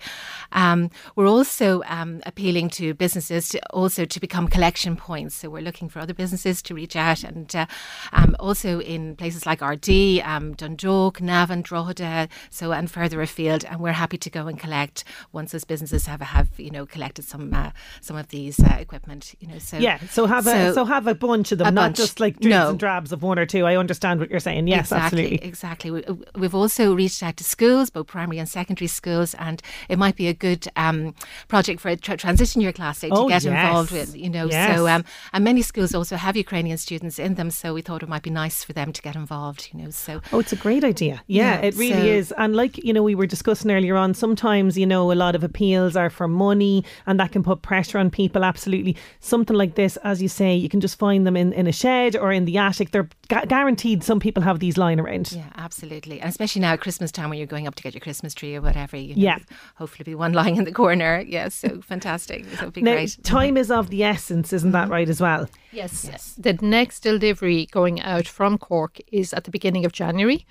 Um, 0.50 0.90
we're 1.14 1.28
also 1.28 1.84
um, 1.86 2.22
appealing 2.26 2.70
to 2.70 2.92
businesses 2.92 3.50
to 3.50 3.60
also 3.70 4.04
to 4.04 4.18
become 4.18 4.48
collection 4.48 4.96
points. 4.96 5.36
So 5.36 5.48
we're 5.48 5.62
looking 5.62 5.88
for 5.88 6.00
other 6.00 6.12
businesses 6.12 6.60
to 6.62 6.74
reach 6.74 6.96
out, 6.96 7.22
and 7.22 7.54
uh, 7.54 7.66
um, 8.12 8.34
also 8.40 8.80
in 8.80 9.14
places 9.14 9.46
like 9.46 9.60
Ardee, 9.60 10.26
um, 10.26 10.54
Dundalk, 10.54 11.20
Navan, 11.20 11.62
Drogheda, 11.62 12.28
so 12.50 12.72
and 12.72 12.90
further 12.90 13.22
afield. 13.22 13.64
And 13.64 13.78
we're 13.78 13.92
happy 13.92 14.18
to 14.18 14.28
go 14.28 14.48
and 14.48 14.58
collect 14.58 15.04
once 15.30 15.52
those 15.52 15.64
businesses 15.64 16.06
have 16.06 16.20
have 16.20 16.48
you 16.58 16.72
know 16.72 16.84
collected 16.84 17.24
some 17.24 17.54
uh, 17.54 17.70
some 18.00 18.16
of 18.16 18.26
these 18.30 18.58
uh, 18.58 18.76
equipment. 18.80 19.36
You 19.38 19.46
know, 19.46 19.58
so 19.60 19.76
Yeah, 19.78 19.98
so 20.10 20.26
have 20.26 20.48
a, 20.48 20.63
So, 20.72 20.84
have 20.84 21.06
a 21.06 21.14
bunch 21.14 21.52
of 21.52 21.58
them, 21.58 21.74
not 21.74 21.88
bunch. 21.88 21.96
just 21.96 22.20
like 22.20 22.38
dribs 22.40 22.50
No. 22.54 22.70
and 22.70 22.78
drabs 22.78 23.12
of 23.12 23.22
one 23.22 23.38
or 23.38 23.46
two. 23.46 23.66
I 23.66 23.76
understand 23.76 24.20
what 24.20 24.30
you're 24.30 24.40
saying. 24.40 24.66
Yes, 24.68 24.86
exactly, 24.92 25.24
absolutely. 25.24 25.48
Exactly. 25.48 25.90
We, 25.90 26.04
we've 26.36 26.54
also 26.54 26.94
reached 26.94 27.22
out 27.22 27.36
to 27.38 27.44
schools, 27.44 27.90
both 27.90 28.06
primary 28.06 28.38
and 28.38 28.48
secondary 28.48 28.88
schools, 28.88 29.34
and 29.34 29.60
it 29.88 29.98
might 29.98 30.16
be 30.16 30.28
a 30.28 30.34
good 30.34 30.66
um, 30.76 31.14
project 31.48 31.80
for 31.80 31.88
a 31.90 31.96
tra- 31.96 32.16
transition 32.16 32.60
year 32.60 32.72
class 32.72 33.00
day 33.00 33.08
to 33.08 33.14
Oh, 33.14 33.28
get 33.28 33.44
yes. 33.44 33.46
involved 33.46 33.90
with. 33.92 34.16
You 34.16 34.30
know, 34.30 34.46
Yes. 34.46 34.76
so 34.76 34.88
um, 34.88 35.04
and 35.32 35.44
many 35.44 35.62
schools 35.62 35.94
also 35.94 36.16
have 36.16 36.36
Ukrainian 36.36 36.78
students 36.78 37.18
in 37.18 37.34
them, 37.34 37.50
so 37.50 37.74
we 37.74 37.82
thought 37.82 38.02
it 38.02 38.08
might 38.08 38.22
be 38.22 38.30
nice 38.30 38.62
for 38.64 38.72
them 38.72 38.92
to 38.92 39.02
get 39.02 39.16
involved. 39.16 39.68
You 39.72 39.82
know, 39.82 39.90
so 39.90 40.20
Oh, 40.32 40.38
it's 40.38 40.52
a 40.52 40.56
great 40.56 40.84
idea. 40.84 41.22
Yeah, 41.26 41.60
Yeah, 41.60 41.66
it 41.66 41.74
really 41.76 41.92
so- 41.92 42.18
is. 42.18 42.32
And 42.38 42.54
like, 42.56 42.78
you 42.78 42.92
know, 42.92 43.02
we 43.02 43.14
were 43.14 43.26
discussing 43.26 43.70
earlier 43.70 43.96
on, 43.96 44.14
sometimes, 44.14 44.76
you 44.78 44.86
know, 44.86 45.10
a 45.12 45.14
lot 45.14 45.34
of 45.34 45.42
appeals 45.44 45.96
are 45.96 46.10
for 46.10 46.28
money 46.28 46.84
and 47.06 47.18
that 47.20 47.32
can 47.32 47.42
put 47.42 47.62
pressure 47.62 47.98
on 47.98 48.10
people. 48.10 48.44
Absolutely. 48.44 48.96
Something 49.20 49.56
like 49.56 49.74
this, 49.74 49.96
as 49.98 50.20
you 50.22 50.28
say, 50.28 50.53
you 50.56 50.68
can 50.68 50.80
just 50.80 50.98
find 50.98 51.26
them 51.26 51.36
in, 51.36 51.52
in 51.52 51.66
a 51.66 51.72
shed 51.72 52.16
or 52.16 52.32
in 52.32 52.44
the 52.44 52.58
attic. 52.58 52.90
They're 52.90 53.08
gu- 53.28 53.46
guaranteed 53.46 54.02
some 54.04 54.20
people 54.20 54.42
have 54.42 54.58
these 54.60 54.76
lying 54.76 54.98
around. 55.00 55.32
Yeah, 55.32 55.44
absolutely. 55.56 56.20
And 56.20 56.28
especially 56.30 56.60
now 56.62 56.72
at 56.74 56.80
Christmas 56.80 57.10
time 57.12 57.30
when 57.30 57.38
you're 57.38 57.46
going 57.46 57.66
up 57.66 57.74
to 57.76 57.82
get 57.82 57.94
your 57.94 58.00
Christmas 58.00 58.34
tree 58.34 58.54
or 58.56 58.60
whatever. 58.60 58.96
You 58.96 59.14
know, 59.16 59.22
Yeah. 59.22 59.38
Hopefully 59.76 60.04
be 60.04 60.14
one 60.14 60.32
lying 60.32 60.56
in 60.56 60.64
the 60.64 60.72
corner. 60.72 61.22
Yeah, 61.34 61.48
so 61.48 61.80
fantastic. 61.80 62.48
That 62.52 62.64
would 62.64 62.74
be 62.74 62.82
Now, 62.82 62.92
great. 62.92 63.18
time 63.24 63.56
is 63.56 63.70
of 63.70 63.90
the 63.90 64.04
essence, 64.04 64.52
isn't 64.52 64.72
that 64.72 64.88
right 64.88 65.08
as 65.08 65.20
well? 65.20 65.48
Yes. 65.72 66.04
Yes. 66.08 66.34
The 66.38 66.52
next 66.60 67.00
delivery 67.00 67.66
going 67.72 68.00
out 68.00 68.26
from 68.28 68.58
Cork 68.58 68.98
is 69.10 69.32
at 69.32 69.44
the 69.44 69.50
beginning 69.50 69.84
of 69.84 69.92
January. 69.92 70.46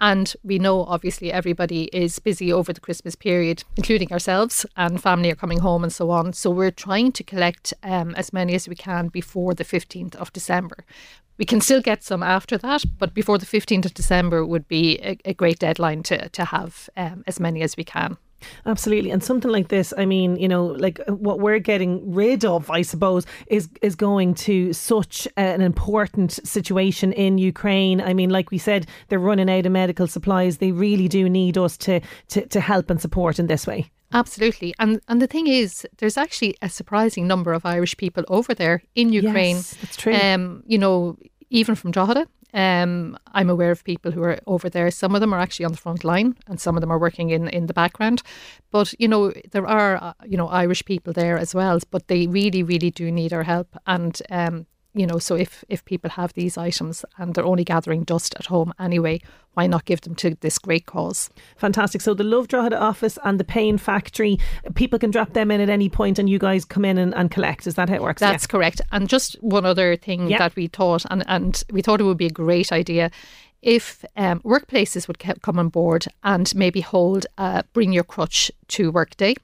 And 0.00 0.34
we 0.42 0.58
know 0.58 0.84
obviously 0.84 1.32
everybody 1.32 1.84
is 1.84 2.18
busy 2.18 2.52
over 2.52 2.72
the 2.72 2.80
Christmas 2.80 3.14
period, 3.14 3.64
including 3.76 4.12
ourselves, 4.12 4.66
and 4.76 5.02
family 5.02 5.30
are 5.30 5.36
coming 5.36 5.60
home 5.60 5.82
and 5.82 5.92
so 5.92 6.10
on. 6.10 6.32
So 6.32 6.50
we're 6.50 6.70
trying 6.70 7.12
to 7.12 7.24
collect 7.24 7.72
um, 7.82 8.14
as 8.16 8.32
many 8.32 8.54
as 8.54 8.68
we 8.68 8.74
can 8.74 9.08
before 9.08 9.54
the 9.54 9.64
15th 9.64 10.14
of 10.16 10.32
December. 10.32 10.84
We 11.36 11.44
can 11.44 11.60
still 11.60 11.80
get 11.80 12.04
some 12.04 12.22
after 12.22 12.56
that, 12.58 12.84
but 12.98 13.12
before 13.12 13.38
the 13.38 13.46
15th 13.46 13.86
of 13.86 13.94
December 13.94 14.44
would 14.44 14.68
be 14.68 14.98
a, 14.98 15.18
a 15.24 15.34
great 15.34 15.58
deadline 15.58 16.02
to, 16.04 16.28
to 16.28 16.44
have 16.44 16.88
um, 16.96 17.24
as 17.26 17.40
many 17.40 17.62
as 17.62 17.76
we 17.76 17.84
can. 17.84 18.18
Absolutely, 18.66 19.10
and 19.10 19.22
something 19.22 19.50
like 19.50 19.68
this, 19.68 19.92
I 19.96 20.04
mean, 20.06 20.36
you 20.36 20.48
know, 20.48 20.66
like 20.66 21.00
uh, 21.06 21.14
what 21.14 21.40
we're 21.40 21.58
getting 21.58 22.12
rid 22.12 22.44
of, 22.44 22.70
I 22.70 22.82
suppose, 22.82 23.26
is 23.46 23.68
is 23.82 23.94
going 23.94 24.34
to 24.34 24.72
such 24.72 25.28
an 25.36 25.60
important 25.60 26.32
situation 26.46 27.12
in 27.12 27.38
Ukraine. 27.38 28.00
I 28.00 28.14
mean, 28.14 28.30
like 28.30 28.50
we 28.50 28.58
said, 28.58 28.86
they're 29.08 29.18
running 29.18 29.50
out 29.50 29.66
of 29.66 29.72
medical 29.72 30.06
supplies. 30.06 30.58
They 30.58 30.72
really 30.72 31.08
do 31.08 31.28
need 31.28 31.58
us 31.58 31.76
to 31.78 32.00
to, 32.28 32.46
to 32.46 32.60
help 32.60 32.90
and 32.90 33.00
support 33.00 33.38
in 33.38 33.46
this 33.46 33.66
way. 33.66 33.90
Absolutely. 34.12 34.74
And 34.78 35.00
and 35.08 35.20
the 35.20 35.26
thing 35.26 35.46
is, 35.46 35.86
there's 35.98 36.16
actually 36.16 36.56
a 36.62 36.68
surprising 36.68 37.26
number 37.26 37.52
of 37.52 37.66
Irish 37.66 37.96
people 37.96 38.24
over 38.28 38.54
there 38.54 38.82
in 38.94 39.12
Ukraine. 39.12 39.56
Yes, 39.56 39.76
that's 39.80 39.96
true. 39.96 40.14
Um, 40.14 40.62
you 40.66 40.78
know, 40.78 41.18
even 41.50 41.74
from 41.74 41.90
Drogheda. 41.90 42.26
Um, 42.54 43.18
I'm 43.32 43.50
aware 43.50 43.72
of 43.72 43.84
people 43.84 44.12
who 44.12 44.22
are 44.22 44.38
over 44.46 44.70
there. 44.70 44.90
Some 44.90 45.14
of 45.14 45.20
them 45.20 45.34
are 45.34 45.40
actually 45.40 45.66
on 45.66 45.72
the 45.72 45.78
front 45.78 46.04
line, 46.04 46.36
and 46.46 46.60
some 46.60 46.76
of 46.76 46.80
them 46.80 46.92
are 46.92 46.98
working 46.98 47.30
in, 47.30 47.48
in 47.48 47.66
the 47.66 47.74
background. 47.74 48.22
But 48.70 48.94
you 48.98 49.08
know, 49.08 49.32
there 49.50 49.66
are 49.66 49.96
uh, 49.96 50.12
you 50.24 50.36
know 50.36 50.48
Irish 50.48 50.84
people 50.84 51.12
there 51.12 51.36
as 51.36 51.54
well. 51.54 51.78
But 51.90 52.08
they 52.08 52.26
really, 52.26 52.62
really 52.62 52.90
do 52.90 53.10
need 53.10 53.32
our 53.32 53.42
help. 53.42 53.76
And 53.86 54.20
um, 54.30 54.66
you 54.94 55.06
know, 55.06 55.18
so 55.18 55.34
if 55.34 55.64
if 55.68 55.84
people 55.84 56.10
have 56.10 56.32
these 56.34 56.56
items 56.56 57.04
and 57.18 57.34
they're 57.34 57.44
only 57.44 57.64
gathering 57.64 58.04
dust 58.04 58.34
at 58.38 58.46
home 58.46 58.72
anyway, 58.78 59.20
why 59.54 59.66
not 59.66 59.84
give 59.84 60.00
them 60.02 60.14
to 60.16 60.36
this 60.40 60.58
great 60.58 60.86
cause? 60.86 61.30
Fantastic. 61.56 62.00
So 62.00 62.14
the 62.14 62.24
Love 62.24 62.48
Drogheda 62.48 62.78
office 62.78 63.18
and 63.24 63.38
the 63.40 63.44
Pain 63.44 63.78
Factory, 63.78 64.38
people 64.74 64.98
can 64.98 65.10
drop 65.10 65.32
them 65.32 65.50
in 65.50 65.60
at 65.60 65.68
any 65.68 65.88
point, 65.88 66.18
and 66.18 66.28
you 66.30 66.38
guys 66.38 66.64
come 66.64 66.84
in 66.84 66.98
and, 66.98 67.14
and 67.14 67.30
collect. 67.30 67.66
Is 67.66 67.74
that 67.74 67.88
how 67.88 67.96
it 67.96 68.02
works? 68.02 68.20
That's 68.20 68.46
correct. 68.46 68.80
And 68.92 69.08
just 69.08 69.34
one 69.42 69.66
other 69.66 69.96
thing 69.96 70.28
Yeah. 70.28 70.38
that 70.38 70.56
we 70.56 70.66
thought, 70.68 71.04
and, 71.10 71.24
and 71.28 71.62
we 71.70 71.82
thought 71.82 72.00
it 72.00 72.04
would 72.04 72.16
be 72.18 72.26
a 72.26 72.30
great 72.30 72.72
idea 72.72 73.10
if 73.62 74.04
um, 74.16 74.40
workplaces 74.40 75.08
would 75.08 75.18
come 75.18 75.58
on 75.58 75.70
board 75.70 76.06
and 76.22 76.54
maybe 76.54 76.82
hold 76.82 77.26
a 77.38 77.64
bring 77.72 77.92
your 77.92 78.04
crutch 78.04 78.52
to 78.68 78.92
work 78.92 79.16
day 79.16 79.34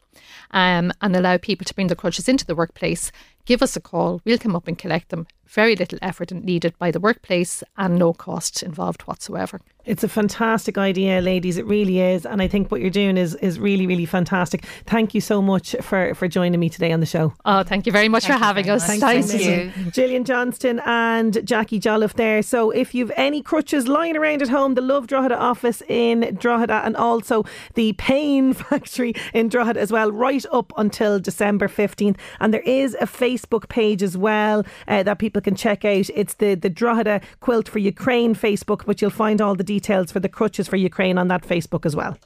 um, 0.50 0.92
and 1.00 1.16
allow 1.16 1.38
people 1.38 1.64
to 1.64 1.75
bring 1.75 1.87
their 1.87 1.97
crutches 1.97 2.28
into 2.28 2.45
the 2.45 2.54
workplace. 2.54 3.11
Give 3.47 3.62
us 3.62 3.76
a 3.76 3.80
call. 3.80 4.21
We'll 4.25 4.37
come 4.38 4.54
up 4.54 4.69
and 4.69 4.76
collect 4.78 5.09
them. 5.09 5.26
Very 5.50 5.75
little 5.75 5.99
effort 6.00 6.30
needed 6.30 6.78
by 6.78 6.92
the 6.92 7.00
workplace 7.00 7.64
and 7.76 7.99
no 7.99 8.12
cost 8.12 8.62
involved 8.62 9.02
whatsoever. 9.02 9.61
It's 9.87 10.04
a 10.04 10.09
fantastic 10.09 10.76
idea, 10.76 11.21
ladies. 11.21 11.57
It 11.57 11.66
really 11.66 12.00
is, 12.00 12.26
and 12.26 12.42
I 12.42 12.49
think 12.49 12.71
what 12.71 12.80
you're 12.80 12.90
doing 12.90 13.16
is 13.16 13.35
is 13.37 13.59
really, 13.59 13.87
really 13.87 14.04
fantastic. 14.04 14.64
Thank 14.87 15.14
you 15.14 15.21
so 15.21 15.40
much 15.40 15.75
for 15.80 16.14
for 16.14 16.28
joining 16.28 16.61
me 16.61 16.69
today 16.69 16.92
on 16.92 17.00
the 17.00 17.07
show. 17.07 17.33
Oh, 17.45 17.62
thank 17.62 17.87
you 17.87 17.92
very 17.92 18.09
much 18.09 18.26
Thank 18.26 18.38
for 18.38 18.45
having 18.45 18.69
us. 18.69 18.87
much. 18.87 19.00
Thanks. 19.00 19.33
Thank 19.33 19.42
you. 19.42 19.90
Gillian 19.90 20.25
Johnston 20.25 20.80
and 20.85 21.45
Jackie 21.47 21.80
Jolliffe 21.80 22.14
there. 22.14 22.42
So 22.42 22.71
if 22.71 22.95
you've 22.95 23.11
any 23.16 23.42
crutches 23.42 23.88
lying 23.88 24.16
around 24.16 24.42
at 24.42 24.49
home, 24.49 24.75
the 24.75 24.83
Love 24.83 25.07
Drogheda 25.07 25.37
office 25.38 25.83
in 25.88 26.37
Drogheda 26.38 26.83
and 26.85 26.95
also 26.95 27.45
the 27.75 27.95
Pain 27.95 28.52
Factory 28.69 29.14
in 29.33 29.49
Drogheda 29.49 29.80
as 29.80 29.90
well, 29.90 30.12
right 30.12 30.45
up 30.52 30.73
until 30.76 31.19
December 31.19 31.69
15th. 31.69 32.16
And 32.38 32.52
there 32.52 32.61
is 32.61 32.95
a 33.00 33.07
Facebook 33.07 33.69
page 33.69 34.02
as 34.02 34.16
well 34.16 34.64
uh, 34.87 35.02
that 35.04 35.19
people 35.19 35.39
can 35.40 35.54
check 35.54 35.85
out. 35.85 36.09
It's 36.14 36.35
the, 36.35 36.54
the 36.54 36.70
Drogheda 36.70 37.20
Quilt 37.40 37.68
for 37.68 37.78
Ukraine 37.78 38.35
Facebook, 38.35 38.85
but 38.87 39.00
you'll 39.00 39.11
find 39.11 39.40
all 39.40 39.54
the 39.54 39.64
details 39.64 40.12
for 40.12 40.20
the 40.20 40.28
crutches 40.28 40.68
for 40.68 40.76
Ukraine 40.76 41.18
on 41.18 41.28
that 41.28 41.42
Facebook 41.42 41.87
as 41.87 41.97
well. 41.97 42.16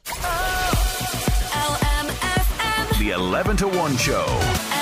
The 2.99 3.11
11 3.11 3.57
to 3.57 3.67
1 3.67 3.97
show. 3.97 4.74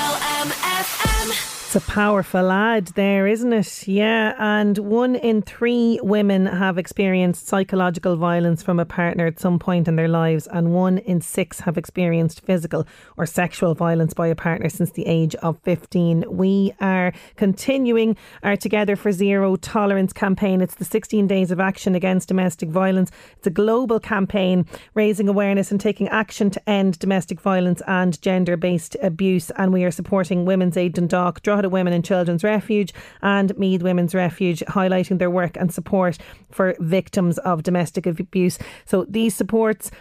It's 1.73 1.89
a 1.89 1.91
powerful 1.91 2.51
ad 2.51 2.89
there, 2.89 3.25
isn't 3.25 3.51
it? 3.51 3.87
Yeah, 3.87 4.35
and 4.37 4.77
one 4.77 5.15
in 5.15 5.41
three 5.41 5.99
women 6.03 6.45
have 6.45 6.77
experienced 6.77 7.47
psychological 7.47 8.15
violence 8.15 8.61
from 8.61 8.79
a 8.79 8.85
partner 8.85 9.25
at 9.25 9.39
some 9.39 9.57
point 9.57 9.87
in 9.87 9.95
their 9.95 10.07
lives, 10.07 10.45
and 10.45 10.71
one 10.75 10.99
in 10.99 11.19
six 11.19 11.61
have 11.61 11.75
experienced 11.75 12.41
physical 12.41 12.85
or 13.17 13.25
sexual 13.25 13.73
violence 13.73 14.13
by 14.13 14.27
a 14.27 14.35
partner 14.35 14.69
since 14.69 14.91
the 14.91 15.07
age 15.07 15.33
of 15.37 15.57
15. 15.63 16.25
We 16.29 16.75
are 16.79 17.11
continuing 17.37 18.17
our 18.43 18.55
Together 18.55 18.95
for 18.95 19.11
Zero 19.11 19.55
Tolerance 19.55 20.13
campaign. 20.13 20.61
It's 20.61 20.75
the 20.75 20.85
16 20.85 21.25
days 21.25 21.49
of 21.49 21.59
action 21.59 21.95
against 21.95 22.27
domestic 22.27 22.69
violence. 22.69 23.09
It's 23.37 23.47
a 23.47 23.49
global 23.49 23.99
campaign 23.99 24.67
raising 24.93 25.27
awareness 25.27 25.71
and 25.71 25.81
taking 25.81 26.07
action 26.09 26.51
to 26.51 26.69
end 26.69 26.99
domestic 26.99 27.41
violence 27.41 27.81
and 27.87 28.21
gender 28.21 28.57
based 28.57 28.95
abuse. 29.01 29.49
And 29.57 29.73
we 29.73 29.83
are 29.85 29.89
supporting 29.89 30.45
Women's 30.45 30.77
Aid 30.77 30.93
Dundalk, 30.93 31.41
Drogheda 31.41 31.62
Women 31.69 31.93
and 31.93 32.03
Children's 32.03 32.43
Refuge, 32.43 32.93
and 33.21 33.57
Meath 33.57 33.81
Women's 33.81 34.15
Refuge, 34.15 34.59
highlighting 34.61 35.19
their 35.19 35.29
work 35.29 35.57
and 35.57 35.73
support 35.73 36.17
for 36.51 36.75
victims 36.79 37.37
of 37.39 37.63
domestic 37.63 38.05
abuse. 38.05 38.59
So 38.85 39.05
these 39.09 39.35
supports 39.35 39.91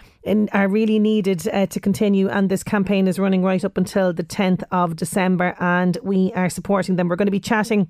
are 0.52 0.68
really 0.68 0.98
needed 0.98 1.48
uh, 1.48 1.66
to 1.66 1.80
continue. 1.80 2.28
And 2.28 2.48
this 2.48 2.62
campaign 2.62 3.08
is 3.08 3.18
running 3.18 3.42
right 3.42 3.64
up 3.64 3.76
until 3.76 4.12
the 4.12 4.24
10th 4.24 4.62
of 4.70 4.96
December, 4.96 5.56
and 5.58 5.98
we 6.02 6.32
are 6.34 6.48
supporting 6.48 6.96
them. 6.96 7.08
We're 7.08 7.16
going 7.16 7.26
to 7.26 7.32
be 7.32 7.40
chatting 7.40 7.88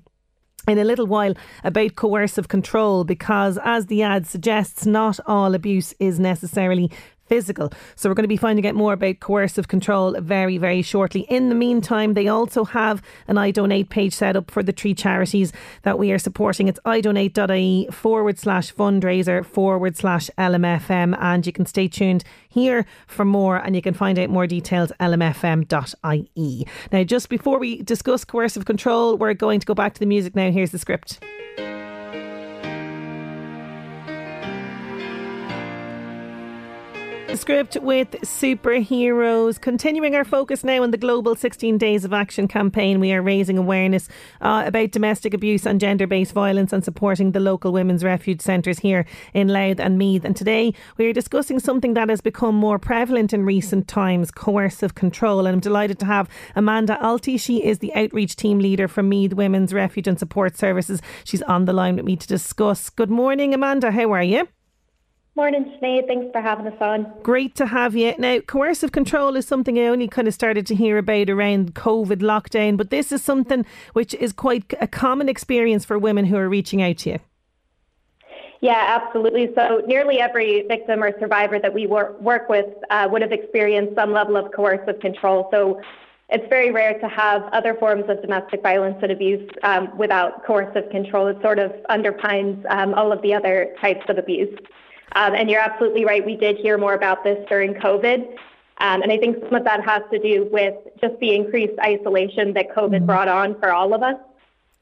in 0.67 0.77
a 0.77 0.83
little 0.83 1.07
while 1.07 1.33
about 1.63 1.95
coercive 1.95 2.47
control 2.47 3.03
because, 3.03 3.59
as 3.63 3.87
the 3.87 4.01
ad 4.01 4.25
suggests, 4.25 4.85
not 4.85 5.19
all 5.27 5.53
abuse 5.53 5.93
is 5.99 6.19
necessarily 6.19 6.89
physical. 7.33 7.73
So 7.95 8.09
we're 8.09 8.13
going 8.13 8.25
to 8.25 8.27
be 8.27 8.37
finding 8.37 8.67
out 8.67 8.75
more 8.75 8.93
about 8.93 9.19
coercive 9.19 9.67
control 9.67 10.15
very, 10.21 10.59
very 10.59 10.83
shortly. 10.83 11.21
In 11.21 11.49
the 11.49 11.55
meantime, 11.55 12.13
they 12.13 12.27
also 12.27 12.63
have 12.63 13.01
an 13.27 13.39
I 13.39 13.49
Donate 13.49 13.89
page 13.89 14.13
set 14.13 14.35
up 14.35 14.51
for 14.51 14.61
the 14.61 14.71
three 14.71 14.93
charities 14.93 15.51
that 15.81 15.97
we 15.97 16.11
are 16.11 16.19
supporting. 16.19 16.67
It's 16.67 16.79
idonate.ie 16.85 17.87
forward 17.89 18.37
slash 18.37 18.71
fundraiser 18.71 19.43
forward 19.43 19.97
slash 19.97 20.29
LMFM. 20.37 21.17
And 21.19 21.43
you 21.43 21.51
can 21.51 21.65
stay 21.65 21.87
tuned 21.87 22.23
here 22.47 22.85
for 23.07 23.25
more 23.25 23.57
and 23.57 23.75
you 23.75 23.81
can 23.81 23.95
find 23.95 24.19
out 24.19 24.29
more 24.29 24.45
details 24.45 24.91
lmfm.ie. 24.99 26.67
Now, 26.91 27.03
just 27.03 27.29
before 27.29 27.57
we 27.57 27.81
discuss 27.81 28.23
coercive 28.25 28.65
control, 28.65 29.17
we're 29.17 29.33
going 29.33 29.59
to 29.59 29.65
go 29.65 29.73
back 29.73 29.95
to 29.95 29.99
the 29.99 30.05
music 30.05 30.35
now. 30.35 30.51
Here's 30.51 30.69
the 30.69 30.77
script. 30.77 31.19
The 37.33 37.39
script 37.39 37.77
with 37.81 38.11
superheroes. 38.21 39.59
Continuing 39.59 40.13
our 40.13 40.23
focus 40.23 40.63
now 40.63 40.83
on 40.83 40.91
the 40.91 40.99
global 40.99 41.35
16 41.35 41.79
Days 41.79 42.05
of 42.05 42.13
Action 42.13 42.47
campaign, 42.47 42.99
we 42.99 43.11
are 43.11 43.23
raising 43.23 43.57
awareness 43.57 44.07
uh, 44.39 44.61
about 44.67 44.91
domestic 44.91 45.33
abuse 45.33 45.65
and 45.65 45.79
gender 45.79 46.05
based 46.05 46.31
violence 46.31 46.71
and 46.71 46.85
supporting 46.85 47.31
the 47.31 47.39
local 47.39 47.73
women's 47.73 48.03
refuge 48.03 48.39
centres 48.39 48.77
here 48.77 49.07
in 49.33 49.47
Louth 49.47 49.79
and 49.79 49.97
Meath. 49.97 50.23
And 50.23 50.35
today 50.35 50.75
we 50.97 51.07
are 51.07 51.11
discussing 51.11 51.57
something 51.57 51.95
that 51.95 52.09
has 52.09 52.21
become 52.21 52.53
more 52.53 52.77
prevalent 52.77 53.33
in 53.33 53.45
recent 53.45 53.87
times 53.87 54.29
coercive 54.29 54.93
control. 54.93 55.47
And 55.47 55.55
I'm 55.55 55.59
delighted 55.59 55.97
to 56.01 56.05
have 56.05 56.29
Amanda 56.55 56.99
Alty. 57.01 57.39
She 57.39 57.65
is 57.65 57.79
the 57.79 57.95
outreach 57.95 58.35
team 58.35 58.59
leader 58.59 58.87
for 58.87 59.01
Meath 59.01 59.33
Women's 59.33 59.73
Refuge 59.73 60.07
and 60.07 60.19
Support 60.19 60.55
Services. 60.55 61.01
She's 61.23 61.41
on 61.41 61.65
the 61.65 61.73
line 61.73 61.95
with 61.95 62.05
me 62.05 62.15
to 62.15 62.27
discuss. 62.27 62.91
Good 62.91 63.09
morning, 63.09 63.55
Amanda. 63.55 63.89
How 63.89 64.11
are 64.11 64.21
you? 64.21 64.47
Morning, 65.35 65.65
Sinead. 65.81 66.05
Thanks 66.05 66.31
for 66.31 66.41
having 66.41 66.67
us 66.67 66.77
on. 66.79 67.11
Great 67.23 67.55
to 67.55 67.65
have 67.65 67.95
you. 67.95 68.13
Now, 68.19 68.39
coercive 68.41 68.91
control 68.91 69.35
is 69.35 69.47
something 69.47 69.79
I 69.79 69.87
only 69.87 70.07
kind 70.07 70.27
of 70.27 70.33
started 70.35 70.67
to 70.67 70.75
hear 70.75 70.99
about 70.99 71.27
around 71.27 71.73
COVID 71.73 72.19
lockdown, 72.19 72.77
but 72.77 72.91
this 72.91 73.11
is 73.11 73.23
something 73.23 73.65
which 73.93 74.13
is 74.13 74.31
quite 74.31 74.71
a 74.79 74.85
common 74.85 75.27
experience 75.29 75.85
for 75.85 75.97
women 75.97 76.25
who 76.25 76.37
are 76.37 76.47
reaching 76.47 76.83
out 76.83 76.99
to 76.99 77.13
you. 77.13 77.19
Yeah, 78.61 78.99
absolutely. 79.01 79.49
So, 79.55 79.81
nearly 79.87 80.19
every 80.19 80.67
victim 80.67 81.03
or 81.03 81.19
survivor 81.19 81.57
that 81.57 81.73
we 81.73 81.87
work, 81.87 82.21
work 82.21 82.47
with 82.47 82.67
uh, 82.91 83.09
would 83.11 83.23
have 83.23 83.31
experienced 83.31 83.95
some 83.95 84.13
level 84.13 84.37
of 84.37 84.51
coercive 84.51 84.99
control. 84.99 85.49
So, 85.51 85.81
it's 86.29 86.47
very 86.47 86.69
rare 86.69 86.99
to 86.99 87.07
have 87.09 87.41
other 87.53 87.73
forms 87.73 88.05
of 88.07 88.21
domestic 88.21 88.61
violence 88.61 88.97
and 89.01 89.11
abuse 89.11 89.49
um, 89.63 89.97
without 89.97 90.45
coercive 90.45 90.91
control. 90.91 91.25
It 91.25 91.37
sort 91.41 91.57
of 91.57 91.71
underpins 91.89 92.63
um, 92.69 92.93
all 92.93 93.11
of 93.11 93.21
the 93.23 93.33
other 93.33 93.75
types 93.81 94.05
of 94.09 94.19
abuse. 94.19 94.55
Um, 95.11 95.35
and 95.35 95.49
you're 95.49 95.61
absolutely 95.61 96.05
right. 96.05 96.25
We 96.25 96.35
did 96.35 96.57
hear 96.57 96.77
more 96.77 96.93
about 96.93 97.23
this 97.23 97.37
during 97.47 97.73
COVID. 97.75 98.35
Um, 98.79 99.01
and 99.01 99.11
I 99.11 99.17
think 99.17 99.37
some 99.43 99.53
of 99.53 99.63
that 99.65 99.83
has 99.85 100.01
to 100.11 100.19
do 100.19 100.49
with 100.51 100.73
just 100.99 101.19
the 101.19 101.35
increased 101.35 101.77
isolation 101.79 102.53
that 102.53 102.75
COVID 102.75 102.95
mm-hmm. 102.95 103.05
brought 103.05 103.27
on 103.27 103.59
for 103.59 103.71
all 103.71 103.93
of 103.93 104.01
us. 104.01 104.17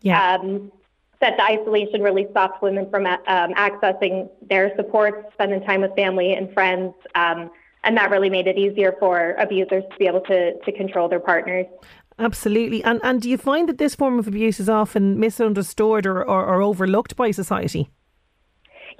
Yeah. 0.01 0.35
Um, 0.35 0.71
that 1.19 1.37
the 1.37 1.43
isolation 1.43 2.01
really 2.01 2.27
stops 2.31 2.59
women 2.61 2.89
from 2.89 3.05
um, 3.05 3.19
accessing 3.27 4.27
their 4.49 4.75
support, 4.75 5.29
spending 5.33 5.61
time 5.61 5.81
with 5.81 5.95
family 5.95 6.33
and 6.33 6.51
friends. 6.53 6.93
Um, 7.13 7.51
and 7.83 7.95
that 7.97 8.09
really 8.09 8.29
made 8.29 8.47
it 8.47 8.57
easier 8.57 8.95
for 8.99 9.33
abusers 9.37 9.83
to 9.91 9.97
be 9.97 10.07
able 10.07 10.21
to, 10.21 10.57
to 10.59 10.71
control 10.71 11.07
their 11.07 11.19
partners. 11.19 11.65
Absolutely. 12.17 12.83
And, 12.83 12.99
and 13.03 13.21
do 13.21 13.29
you 13.29 13.37
find 13.37 13.69
that 13.69 13.77
this 13.77 13.95
form 13.95 14.19
of 14.19 14.27
abuse 14.27 14.59
is 14.59 14.69
often 14.69 15.19
misunderstood 15.19 16.05
or, 16.05 16.23
or, 16.23 16.45
or 16.45 16.61
overlooked 16.61 17.15
by 17.15 17.31
society? 17.31 17.89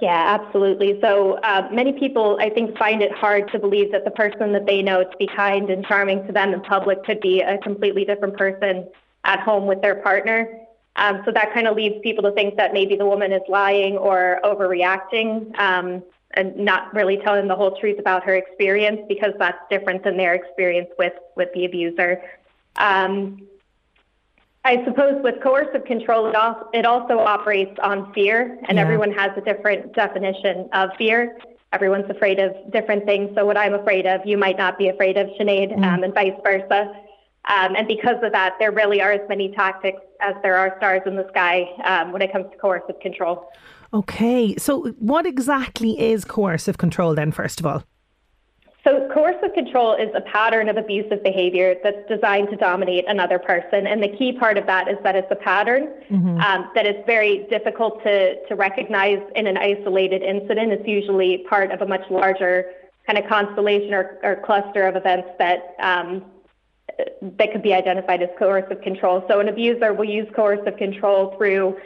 Yeah, 0.00 0.38
absolutely. 0.40 1.00
So 1.00 1.34
uh, 1.44 1.68
many 1.72 1.92
people, 1.92 2.36
I 2.40 2.50
think, 2.50 2.76
find 2.76 3.02
it 3.02 3.12
hard 3.12 3.50
to 3.52 3.58
believe 3.58 3.92
that 3.92 4.04
the 4.04 4.10
person 4.10 4.52
that 4.52 4.66
they 4.66 4.82
know 4.82 5.04
to 5.04 5.16
be 5.16 5.26
kind 5.26 5.70
and 5.70 5.84
charming 5.86 6.26
to 6.26 6.32
them 6.32 6.52
in 6.52 6.60
public 6.60 7.04
could 7.04 7.20
be 7.20 7.40
a 7.40 7.58
completely 7.58 8.04
different 8.04 8.36
person 8.36 8.88
at 9.24 9.40
home 9.40 9.66
with 9.66 9.80
their 9.82 9.96
partner. 9.96 10.58
Um, 10.96 11.22
so 11.24 11.32
that 11.32 11.54
kind 11.54 11.66
of 11.66 11.76
leads 11.76 11.96
people 12.02 12.22
to 12.24 12.32
think 12.32 12.56
that 12.56 12.72
maybe 12.72 12.96
the 12.96 13.06
woman 13.06 13.32
is 13.32 13.42
lying 13.48 13.96
or 13.96 14.40
overreacting 14.44 15.58
um, 15.58 16.02
and 16.32 16.56
not 16.56 16.92
really 16.92 17.18
telling 17.18 17.48
the 17.48 17.54
whole 17.54 17.76
truth 17.78 17.98
about 17.98 18.24
her 18.24 18.34
experience 18.34 19.00
because 19.08 19.32
that's 19.38 19.58
different 19.70 20.04
than 20.04 20.16
their 20.16 20.34
experience 20.34 20.88
with, 20.98 21.14
with 21.36 21.48
the 21.54 21.64
abuser. 21.64 22.22
Um, 22.76 23.46
I 24.64 24.84
suppose 24.84 25.20
with 25.22 25.42
coercive 25.42 25.84
control, 25.84 26.28
it, 26.28 26.36
also, 26.36 26.68
it 26.72 26.86
also 26.86 27.18
operates 27.18 27.76
on 27.82 28.12
fear, 28.12 28.58
and 28.68 28.76
yeah. 28.76 28.82
everyone 28.82 29.10
has 29.12 29.32
a 29.36 29.40
different 29.40 29.92
definition 29.94 30.68
of 30.72 30.90
fear. 30.96 31.36
Everyone's 31.72 32.08
afraid 32.08 32.38
of 32.38 32.52
different 32.70 33.04
things. 33.04 33.30
So, 33.34 33.44
what 33.44 33.56
I'm 33.56 33.74
afraid 33.74 34.06
of, 34.06 34.20
you 34.24 34.38
might 34.38 34.58
not 34.58 34.78
be 34.78 34.88
afraid 34.88 35.16
of, 35.16 35.26
Sinead, 35.40 35.76
mm. 35.76 35.84
um, 35.84 36.04
and 36.04 36.14
vice 36.14 36.38
versa. 36.44 36.92
Um, 37.48 37.74
and 37.76 37.88
because 37.88 38.22
of 38.22 38.30
that, 38.32 38.54
there 38.60 38.70
really 38.70 39.02
are 39.02 39.10
as 39.10 39.28
many 39.28 39.50
tactics 39.52 40.00
as 40.20 40.34
there 40.42 40.56
are 40.56 40.74
stars 40.76 41.02
in 41.06 41.16
the 41.16 41.26
sky 41.30 41.64
um, 41.84 42.12
when 42.12 42.22
it 42.22 42.30
comes 42.30 42.46
to 42.52 42.56
coercive 42.58 43.00
control. 43.00 43.50
Okay, 43.92 44.56
so 44.56 44.86
what 45.00 45.26
exactly 45.26 46.00
is 46.00 46.24
coercive 46.24 46.78
control 46.78 47.14
then, 47.14 47.32
first 47.32 47.58
of 47.58 47.66
all? 47.66 47.82
So, 48.84 49.08
coercive 49.14 49.54
control 49.54 49.94
is 49.94 50.08
a 50.12 50.20
pattern 50.22 50.68
of 50.68 50.76
abusive 50.76 51.22
behavior 51.22 51.76
that's 51.84 52.08
designed 52.08 52.50
to 52.50 52.56
dominate 52.56 53.04
another 53.06 53.38
person. 53.38 53.86
And 53.86 54.02
the 54.02 54.08
key 54.08 54.32
part 54.32 54.58
of 54.58 54.66
that 54.66 54.88
is 54.88 54.96
that 55.04 55.14
it's 55.14 55.30
a 55.30 55.36
pattern 55.36 55.88
mm-hmm. 56.10 56.40
um, 56.40 56.68
that 56.74 56.84
is 56.84 56.96
very 57.06 57.46
difficult 57.48 58.02
to, 58.02 58.44
to 58.46 58.56
recognize 58.56 59.20
in 59.36 59.46
an 59.46 59.56
isolated 59.56 60.22
incident. 60.22 60.72
It's 60.72 60.88
usually 60.88 61.46
part 61.48 61.70
of 61.70 61.80
a 61.80 61.86
much 61.86 62.02
larger 62.10 62.72
kind 63.06 63.18
of 63.18 63.28
constellation 63.28 63.94
or, 63.94 64.18
or 64.24 64.36
cluster 64.44 64.86
of 64.86 64.96
events 64.96 65.28
that. 65.38 65.74
Um, 65.78 66.24
that 67.22 67.52
could 67.52 67.62
be 67.62 67.72
identified 67.72 68.22
as 68.22 68.28
coercive 68.38 68.82
control. 68.82 69.24
So, 69.26 69.40
an 69.40 69.48
abuser 69.48 69.94
will 69.94 70.04
use 70.04 70.28
coercive 70.36 70.76
control 70.76 71.34
through 71.38 71.78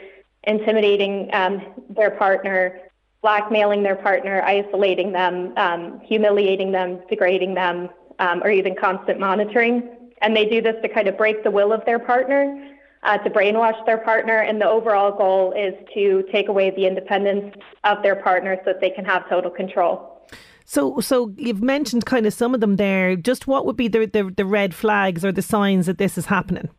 intimidating 0.43 1.29
um, 1.33 1.61
their 1.89 2.11
partner, 2.11 2.81
blackmailing 3.21 3.83
their 3.83 3.95
partner, 3.95 4.41
isolating 4.43 5.11
them, 5.11 5.53
um, 5.57 5.99
humiliating 6.05 6.71
them, 6.71 6.99
degrading 7.09 7.55
them, 7.55 7.89
um, 8.19 8.43
or 8.43 8.49
even 8.49 8.75
constant 8.75 9.19
monitoring. 9.19 9.89
And 10.21 10.35
they 10.35 10.45
do 10.45 10.61
this 10.61 10.75
to 10.81 10.89
kind 10.89 11.07
of 11.07 11.17
break 11.17 11.43
the 11.43 11.51
will 11.51 11.73
of 11.73 11.83
their 11.85 11.99
partner, 11.99 12.75
uh, 13.03 13.17
to 13.19 13.29
brainwash 13.29 13.85
their 13.85 13.99
partner. 13.99 14.37
And 14.39 14.61
the 14.61 14.67
overall 14.67 15.15
goal 15.15 15.53
is 15.53 15.73
to 15.93 16.23
take 16.31 16.47
away 16.47 16.71
the 16.71 16.85
independence 16.85 17.55
of 17.83 18.01
their 18.03 18.15
partner 18.15 18.57
so 18.63 18.73
that 18.73 18.81
they 18.81 18.89
can 18.89 19.05
have 19.05 19.27
total 19.29 19.51
control. 19.51 20.13
So, 20.65 20.99
so 20.99 21.33
you've 21.37 21.63
mentioned 21.63 22.05
kind 22.05 22.25
of 22.25 22.33
some 22.33 22.53
of 22.53 22.59
them 22.59 22.75
there. 22.75 23.15
Just 23.15 23.47
what 23.47 23.65
would 23.65 23.77
be 23.77 23.87
the, 23.87 24.05
the, 24.05 24.33
the 24.35 24.45
red 24.45 24.75
flags 24.75 25.23
or 25.23 25.31
the 25.31 25.41
signs 25.41 25.85
that 25.85 25.97
this 25.97 26.17
is 26.17 26.25
happening? 26.25 26.69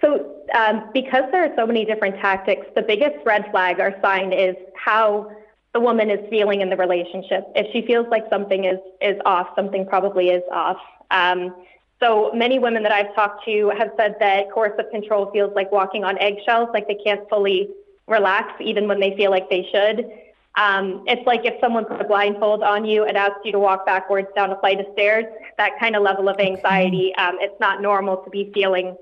So, 0.00 0.41
um, 0.54 0.90
because 0.92 1.24
there 1.32 1.44
are 1.44 1.54
so 1.56 1.66
many 1.66 1.84
different 1.84 2.16
tactics, 2.16 2.66
the 2.74 2.82
biggest 2.82 3.16
red 3.24 3.50
flag 3.50 3.80
or 3.80 3.94
sign 4.02 4.32
is 4.32 4.56
how 4.74 5.30
the 5.72 5.80
woman 5.80 6.10
is 6.10 6.20
feeling 6.28 6.60
in 6.60 6.68
the 6.68 6.76
relationship. 6.76 7.44
If 7.54 7.72
she 7.72 7.86
feels 7.86 8.06
like 8.10 8.24
something 8.28 8.64
is 8.64 8.78
is 9.00 9.18
off, 9.24 9.48
something 9.56 9.86
probably 9.86 10.28
is 10.28 10.42
off. 10.52 10.78
Um, 11.10 11.54
so 12.02 12.32
many 12.34 12.58
women 12.58 12.82
that 12.82 12.92
I've 12.92 13.14
talked 13.14 13.44
to 13.44 13.72
have 13.78 13.92
said 13.96 14.16
that 14.20 14.50
coercive 14.52 14.90
control 14.90 15.30
feels 15.30 15.54
like 15.54 15.70
walking 15.70 16.04
on 16.04 16.18
eggshells, 16.18 16.68
like 16.74 16.88
they 16.88 16.96
can't 16.96 17.26
fully 17.28 17.68
relax 18.06 18.52
even 18.60 18.88
when 18.88 19.00
they 19.00 19.16
feel 19.16 19.30
like 19.30 19.48
they 19.48 19.66
should. 19.72 20.10
Um, 20.56 21.04
it's 21.06 21.24
like 21.26 21.44
if 21.44 21.54
someone 21.60 21.86
put 21.86 22.00
a 22.00 22.04
blindfold 22.04 22.62
on 22.62 22.84
you 22.84 23.04
and 23.04 23.16
asked 23.16 23.44
you 23.44 23.52
to 23.52 23.58
walk 23.58 23.86
backwards 23.86 24.28
down 24.34 24.50
a 24.50 24.58
flight 24.60 24.80
of 24.80 24.86
stairs. 24.92 25.24
That 25.56 25.78
kind 25.80 25.96
of 25.96 26.02
level 26.02 26.28
of 26.28 26.38
anxiety. 26.40 27.14
Um, 27.14 27.38
it's 27.40 27.58
not 27.60 27.80
normal 27.80 28.18
to 28.18 28.30
be 28.30 28.50
feeling 28.52 28.96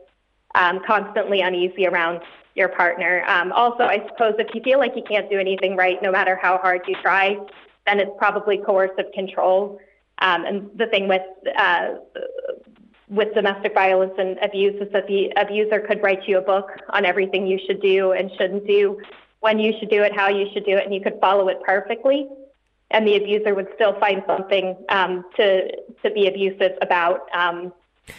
um, 0.54 0.80
constantly 0.86 1.40
uneasy 1.40 1.86
around 1.86 2.20
your 2.54 2.68
partner. 2.68 3.24
Um, 3.26 3.52
also, 3.52 3.84
I 3.84 4.04
suppose 4.08 4.34
if 4.38 4.54
you 4.54 4.60
feel 4.62 4.78
like 4.78 4.92
you 4.96 5.02
can't 5.02 5.30
do 5.30 5.38
anything 5.38 5.76
right, 5.76 6.02
no 6.02 6.10
matter 6.10 6.38
how 6.40 6.58
hard 6.58 6.82
you 6.86 6.96
try, 7.00 7.38
then 7.86 8.00
it's 8.00 8.10
probably 8.18 8.58
coercive 8.58 9.12
control. 9.14 9.78
Um, 10.18 10.44
and 10.44 10.70
the 10.76 10.86
thing 10.86 11.08
with 11.08 11.22
uh, 11.56 11.94
with 13.08 13.34
domestic 13.34 13.74
violence 13.74 14.12
and 14.18 14.38
abuse 14.38 14.80
is 14.80 14.92
that 14.92 15.06
the 15.08 15.32
abuser 15.36 15.80
could 15.80 16.00
write 16.02 16.28
you 16.28 16.38
a 16.38 16.40
book 16.40 16.70
on 16.90 17.04
everything 17.04 17.46
you 17.46 17.58
should 17.66 17.82
do 17.82 18.12
and 18.12 18.30
shouldn't 18.38 18.66
do, 18.66 19.00
when 19.40 19.58
you 19.58 19.72
should 19.78 19.90
do 19.90 20.02
it, 20.02 20.14
how 20.14 20.28
you 20.28 20.46
should 20.52 20.64
do 20.64 20.76
it, 20.76 20.84
and 20.84 20.94
you 20.94 21.00
could 21.00 21.18
follow 21.20 21.48
it 21.48 21.58
perfectly. 21.64 22.28
And 22.92 23.06
the 23.06 23.16
abuser 23.16 23.54
would 23.54 23.68
still 23.74 23.98
find 23.98 24.22
something 24.26 24.76
um, 24.88 25.24
to 25.36 25.70
to 26.02 26.10
be 26.12 26.26
abusive 26.26 26.72
about. 26.82 27.20
Um, 27.34 27.72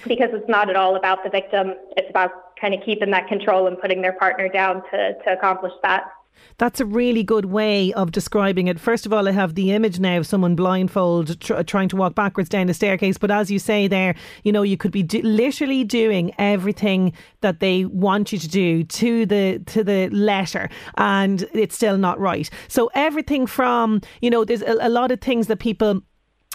because 0.07 0.29
it's 0.33 0.49
not 0.49 0.69
at 0.69 0.75
all 0.75 0.95
about 0.95 1.23
the 1.23 1.29
victim. 1.29 1.73
It's 1.97 2.09
about 2.09 2.57
kind 2.59 2.73
of 2.73 2.81
keeping 2.85 3.11
that 3.11 3.27
control 3.27 3.67
and 3.67 3.79
putting 3.79 4.01
their 4.01 4.13
partner 4.13 4.47
down 4.49 4.83
to, 4.91 5.13
to 5.23 5.33
accomplish 5.33 5.73
that. 5.83 6.11
That's 6.57 6.79
a 6.79 6.85
really 6.85 7.23
good 7.23 7.45
way 7.45 7.91
of 7.93 8.11
describing 8.11 8.67
it. 8.67 8.79
First 8.79 9.05
of 9.05 9.13
all, 9.13 9.27
I 9.27 9.31
have 9.31 9.55
the 9.55 9.71
image 9.71 9.99
now 9.99 10.17
of 10.17 10.27
someone 10.27 10.55
blindfold 10.55 11.39
tr- 11.39 11.61
trying 11.63 11.89
to 11.89 11.95
walk 11.95 12.15
backwards 12.15 12.49
down 12.49 12.69
a 12.69 12.73
staircase. 12.73 13.17
But 13.17 13.31
as 13.31 13.49
you 13.49 13.59
say 13.59 13.87
there, 13.87 14.15
you 14.43 14.51
know, 14.51 14.61
you 14.61 14.77
could 14.77 14.91
be 14.91 15.03
do- 15.03 15.21
literally 15.21 15.83
doing 15.83 16.33
everything 16.37 17.13
that 17.41 17.59
they 17.59 17.85
want 17.85 18.31
you 18.31 18.39
to 18.39 18.47
do 18.47 18.83
to 18.83 19.25
the 19.25 19.59
to 19.67 19.83
the 19.83 20.09
letter, 20.09 20.69
and 20.97 21.47
it's 21.53 21.75
still 21.75 21.97
not 21.97 22.19
right. 22.19 22.49
So 22.67 22.89
everything 22.93 23.47
from 23.47 24.01
you 24.21 24.29
know, 24.29 24.45
there's 24.45 24.61
a, 24.61 24.77
a 24.81 24.89
lot 24.89 25.11
of 25.11 25.21
things 25.21 25.47
that 25.47 25.59
people 25.59 26.01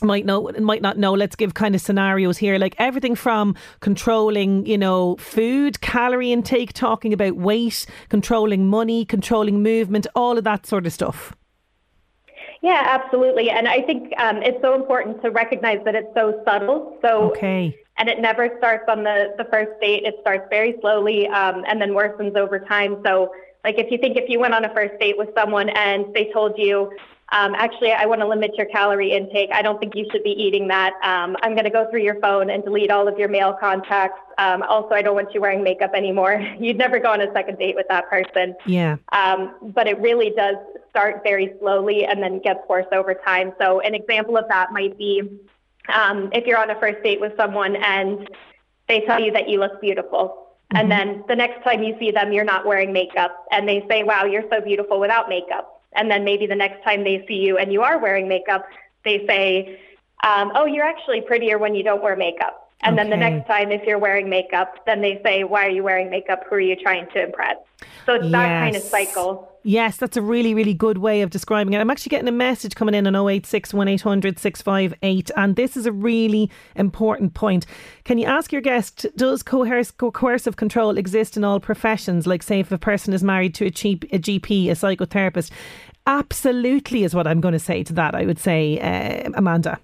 might 0.02 0.26
know 0.26 0.50
might 0.58 0.82
not 0.82 0.98
know. 0.98 1.14
Let's 1.14 1.36
give 1.36 1.54
kind 1.54 1.74
of 1.74 1.80
scenarios 1.80 2.38
here. 2.38 2.58
Like 2.58 2.74
everything 2.78 3.14
from 3.14 3.54
controlling 3.80 4.66
you 4.66 4.78
know 4.78 5.16
food 5.16 5.80
calorie 5.80 6.32
intake 6.32 6.72
talking 6.72 7.12
about 7.12 7.36
weight 7.36 7.86
controlling 8.08 8.68
money 8.68 9.04
controlling 9.04 9.62
movement 9.62 10.06
all 10.14 10.36
of 10.36 10.44
that 10.44 10.66
sort 10.66 10.86
of 10.86 10.92
stuff. 10.92 11.34
Yeah 12.62 12.82
absolutely. 12.86 13.50
And 13.50 13.68
i 13.68 13.80
think 13.82 14.12
um, 14.18 14.42
it's 14.42 14.60
so 14.60 14.74
important 14.74 15.22
to 15.22 15.30
recognize 15.30 15.78
that 15.84 15.94
it's 15.94 16.12
so 16.14 16.42
subtle. 16.44 16.98
So 17.02 17.30
okay. 17.30 17.78
And 17.98 18.10
it 18.10 18.20
never 18.20 18.50
starts 18.58 18.84
on 18.88 19.02
the 19.04 19.34
the 19.38 19.44
first 19.44 19.80
date. 19.80 20.04
It 20.04 20.16
starts 20.20 20.46
very 20.50 20.76
slowly 20.80 21.26
um, 21.28 21.64
and 21.66 21.80
then 21.80 21.90
worsens 21.90 22.36
over 22.36 22.58
time. 22.58 23.00
So 23.04 23.32
like 23.64 23.78
if 23.78 23.90
you 23.90 23.98
think 23.98 24.16
if 24.18 24.28
you 24.28 24.38
went 24.38 24.52
on 24.52 24.64
a 24.64 24.74
first 24.74 24.98
date 25.00 25.16
with 25.16 25.30
someone 25.34 25.70
and 25.70 26.12
they 26.14 26.30
told 26.32 26.58
you 26.58 26.92
um, 27.32 27.54
actually, 27.56 27.90
I 27.90 28.06
want 28.06 28.20
to 28.20 28.26
limit 28.26 28.54
your 28.56 28.66
calorie 28.66 29.12
intake. 29.12 29.50
I 29.52 29.60
don't 29.60 29.80
think 29.80 29.96
you 29.96 30.06
should 30.12 30.22
be 30.22 30.30
eating 30.30 30.68
that. 30.68 30.92
Um, 31.02 31.36
I'm 31.42 31.52
going 31.52 31.64
to 31.64 31.70
go 31.70 31.90
through 31.90 32.02
your 32.02 32.20
phone 32.20 32.50
and 32.50 32.62
delete 32.62 32.90
all 32.90 33.08
of 33.08 33.18
your 33.18 33.28
male 33.28 33.52
contacts. 33.52 34.20
Um, 34.38 34.62
also, 34.62 34.94
I 34.94 35.02
don't 35.02 35.16
want 35.16 35.34
you 35.34 35.40
wearing 35.40 35.64
makeup 35.64 35.90
anymore. 35.94 36.40
You'd 36.60 36.78
never 36.78 37.00
go 37.00 37.10
on 37.10 37.20
a 37.20 37.32
second 37.32 37.58
date 37.58 37.74
with 37.74 37.86
that 37.88 38.08
person. 38.08 38.54
Yeah. 38.64 38.96
Um, 39.10 39.72
but 39.74 39.88
it 39.88 40.00
really 40.00 40.30
does 40.36 40.54
start 40.90 41.22
very 41.24 41.54
slowly 41.58 42.04
and 42.04 42.22
then 42.22 42.40
gets 42.40 42.60
worse 42.68 42.86
over 42.92 43.12
time. 43.12 43.52
So, 43.60 43.80
an 43.80 43.94
example 43.94 44.36
of 44.36 44.44
that 44.48 44.72
might 44.72 44.96
be 44.96 45.22
um, 45.92 46.30
if 46.32 46.46
you're 46.46 46.58
on 46.58 46.70
a 46.70 46.78
first 46.78 47.02
date 47.02 47.20
with 47.20 47.32
someone 47.36 47.74
and 47.76 48.30
they 48.88 49.00
tell 49.00 49.20
you 49.20 49.32
that 49.32 49.48
you 49.48 49.58
look 49.58 49.80
beautiful. 49.80 50.46
Mm-hmm. 50.72 50.76
And 50.76 50.90
then 50.90 51.24
the 51.26 51.34
next 51.34 51.64
time 51.64 51.82
you 51.82 51.96
see 51.98 52.12
them, 52.12 52.32
you're 52.32 52.44
not 52.44 52.66
wearing 52.66 52.92
makeup. 52.92 53.46
And 53.50 53.68
they 53.68 53.84
say, 53.88 54.04
wow, 54.04 54.24
you're 54.24 54.48
so 54.48 54.60
beautiful 54.60 55.00
without 55.00 55.28
makeup 55.28 55.75
And 55.96 56.10
then 56.10 56.24
maybe 56.24 56.46
the 56.46 56.54
next 56.54 56.84
time 56.84 57.04
they 57.04 57.24
see 57.26 57.34
you 57.34 57.58
and 57.58 57.72
you 57.72 57.82
are 57.82 57.98
wearing 57.98 58.28
makeup, 58.28 58.66
they 59.04 59.26
say, 59.26 59.80
um, 60.26 60.52
oh, 60.54 60.66
you're 60.66 60.84
actually 60.84 61.20
prettier 61.22 61.58
when 61.58 61.74
you 61.74 61.82
don't 61.82 62.02
wear 62.02 62.16
makeup. 62.16 62.65
And 62.82 62.98
okay. 62.98 63.02
then 63.02 63.10
the 63.10 63.16
next 63.16 63.46
time, 63.46 63.72
if 63.72 63.82
you're 63.84 63.98
wearing 63.98 64.28
makeup, 64.28 64.84
then 64.86 65.00
they 65.00 65.20
say, 65.24 65.44
Why 65.44 65.66
are 65.66 65.70
you 65.70 65.82
wearing 65.82 66.10
makeup? 66.10 66.44
Who 66.48 66.56
are 66.56 66.60
you 66.60 66.76
trying 66.76 67.08
to 67.12 67.24
impress? 67.24 67.56
So 68.04 68.14
it's 68.14 68.24
yes. 68.24 68.32
that 68.32 68.48
kind 68.48 68.76
of 68.76 68.82
cycle. 68.82 69.52
Yes, 69.62 69.96
that's 69.96 70.16
a 70.16 70.22
really, 70.22 70.54
really 70.54 70.74
good 70.74 70.98
way 70.98 71.22
of 71.22 71.30
describing 71.30 71.74
it. 71.74 71.80
I'm 71.80 71.90
actually 71.90 72.10
getting 72.10 72.28
a 72.28 72.32
message 72.32 72.76
coming 72.76 72.94
in 72.94 73.06
on 73.06 73.16
086 73.28 73.74
1800 73.74 74.38
658, 74.38 75.30
and 75.36 75.56
this 75.56 75.76
is 75.76 75.86
a 75.86 75.92
really 75.92 76.48
important 76.76 77.34
point. 77.34 77.66
Can 78.04 78.18
you 78.18 78.26
ask 78.26 78.52
your 78.52 78.60
guest, 78.60 79.06
does 79.16 79.42
coercive 79.42 80.56
control 80.56 80.96
exist 80.96 81.36
in 81.36 81.42
all 81.42 81.58
professions? 81.58 82.28
Like, 82.28 82.44
say, 82.44 82.60
if 82.60 82.70
a 82.70 82.78
person 82.78 83.12
is 83.12 83.24
married 83.24 83.54
to 83.56 83.66
a, 83.66 83.70
cheap, 83.70 84.04
a 84.12 84.20
GP, 84.20 84.68
a 84.68 84.74
psychotherapist? 84.74 85.50
Absolutely, 86.06 87.02
is 87.02 87.16
what 87.16 87.26
I'm 87.26 87.40
going 87.40 87.52
to 87.52 87.58
say 87.58 87.82
to 87.82 87.92
that, 87.94 88.14
I 88.14 88.24
would 88.24 88.38
say, 88.38 88.78
uh, 88.78 89.30
Amanda. 89.34 89.80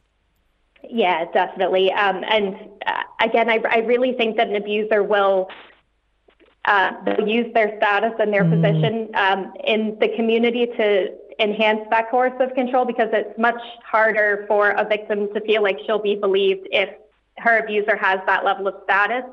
Yeah, 0.94 1.24
definitely. 1.33 1.90
Um, 1.90 2.22
and 2.22 2.55
uh, 2.87 3.02
again, 3.22 3.48
I, 3.48 3.62
I 3.66 3.78
really 3.78 4.12
think 4.12 4.37
that 4.37 4.48
an 4.48 4.57
abuser 4.57 5.02
will 5.02 5.48
uh, 6.66 6.92
use 7.26 7.50
their 7.55 7.78
status 7.78 8.12
and 8.18 8.31
their 8.31 8.44
mm. 8.44 8.50
position 8.50 9.09
um, 9.14 9.55
in 9.64 9.98
the 10.00 10.09
community 10.14 10.66
to 10.66 11.14
enhance 11.40 11.81
that 11.88 12.11
coercive 12.11 12.55
control 12.55 12.85
because 12.85 13.09
it's 13.14 13.38
much 13.38 13.61
harder 13.83 14.44
for 14.46 14.72
a 14.72 14.85
victim 14.87 15.33
to 15.33 15.40
feel 15.40 15.62
like 15.62 15.78
she'll 15.87 15.98
be 15.98 16.14
believed 16.14 16.68
if 16.70 16.90
her 17.38 17.61
abuser 17.61 17.96
has 17.96 18.20
that 18.26 18.44
level 18.44 18.68
of 18.68 18.74
status. 18.85 19.24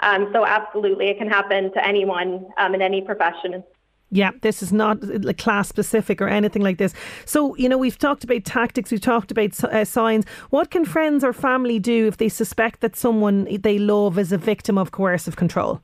Um, 0.00 0.28
so, 0.34 0.44
absolutely, 0.44 1.08
it 1.08 1.16
can 1.16 1.28
happen 1.28 1.72
to 1.72 1.84
anyone 1.84 2.46
um, 2.58 2.74
in 2.74 2.82
any 2.82 3.00
profession. 3.00 3.64
Yeah, 4.10 4.30
this 4.40 4.62
is 4.62 4.72
not 4.72 4.98
class 5.36 5.68
specific 5.68 6.22
or 6.22 6.28
anything 6.28 6.62
like 6.62 6.78
this. 6.78 6.94
So, 7.26 7.54
you 7.56 7.68
know, 7.68 7.76
we've 7.76 7.98
talked 7.98 8.24
about 8.24 8.44
tactics, 8.44 8.90
we've 8.90 9.00
talked 9.02 9.30
about 9.30 9.62
uh, 9.64 9.84
signs. 9.84 10.24
What 10.48 10.70
can 10.70 10.86
friends 10.86 11.22
or 11.22 11.34
family 11.34 11.78
do 11.78 12.06
if 12.06 12.16
they 12.16 12.30
suspect 12.30 12.80
that 12.80 12.96
someone 12.96 13.44
they 13.44 13.78
love 13.78 14.18
is 14.18 14.32
a 14.32 14.38
victim 14.38 14.78
of 14.78 14.92
coercive 14.92 15.36
control? 15.36 15.82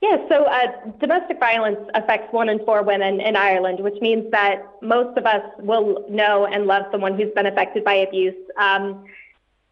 Yeah, 0.00 0.18
so 0.28 0.44
uh, 0.44 0.90
domestic 1.00 1.38
violence 1.40 1.80
affects 1.94 2.30
one 2.30 2.50
in 2.50 2.62
four 2.66 2.82
women 2.82 3.22
in 3.22 3.36
Ireland, 3.36 3.80
which 3.80 3.98
means 4.02 4.30
that 4.32 4.62
most 4.82 5.16
of 5.16 5.24
us 5.24 5.42
will 5.60 6.04
know 6.10 6.44
and 6.46 6.66
love 6.66 6.84
someone 6.92 7.18
who's 7.18 7.32
been 7.34 7.46
affected 7.46 7.84
by 7.84 7.94
abuse. 7.94 8.34
Um, 8.58 9.04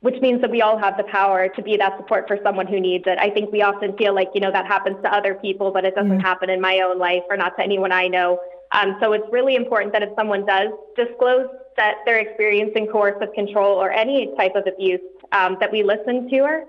which 0.03 0.21
means 0.21 0.41
that 0.41 0.51
we 0.51 0.61
all 0.61 0.77
have 0.77 0.97
the 0.97 1.05
power 1.05 1.49
to 1.49 1.63
be 1.63 1.77
that 1.77 1.97
support 1.97 2.27
for 2.27 2.37
someone 2.43 2.67
who 2.67 2.81
needs 2.81 3.05
it. 3.07 3.19
I 3.19 3.31
think 3.31 3.53
we 3.53 3.63
often 3.63 3.97
feel 3.97 4.15
like, 4.15 4.31
you 4.35 4.41
know, 4.41 4.51
that 4.51 4.67
happens 4.67 4.97
to 5.03 5.15
other 5.15 5.35
people, 5.35 5.71
but 5.71 5.85
it 5.85 5.95
doesn't 5.95 6.21
yeah. 6.21 6.27
happen 6.27 6.51
in 6.51 6.61
my 6.61 6.81
own 6.81 6.99
life 6.99 7.23
or 7.31 7.37
not 7.37 7.57
to 7.57 7.63
anyone 7.63 7.93
I 7.93 8.09
know. 8.09 8.41
Um, 8.73 8.97
so 9.01 9.13
it's 9.13 9.27
really 9.31 9.55
important 9.55 9.93
that 9.93 10.03
if 10.03 10.11
someone 10.17 10.45
does 10.45 10.71
disclose 10.97 11.47
that 11.77 11.99
they're 12.05 12.19
experiencing 12.19 12.89
coercive 12.89 13.33
control 13.33 13.81
or 13.81 13.93
any 13.93 14.35
type 14.37 14.57
of 14.57 14.67
abuse, 14.67 15.01
um, 15.31 15.57
that 15.61 15.71
we 15.71 15.85
listen 15.85 16.29
to 16.29 16.39
her, 16.39 16.65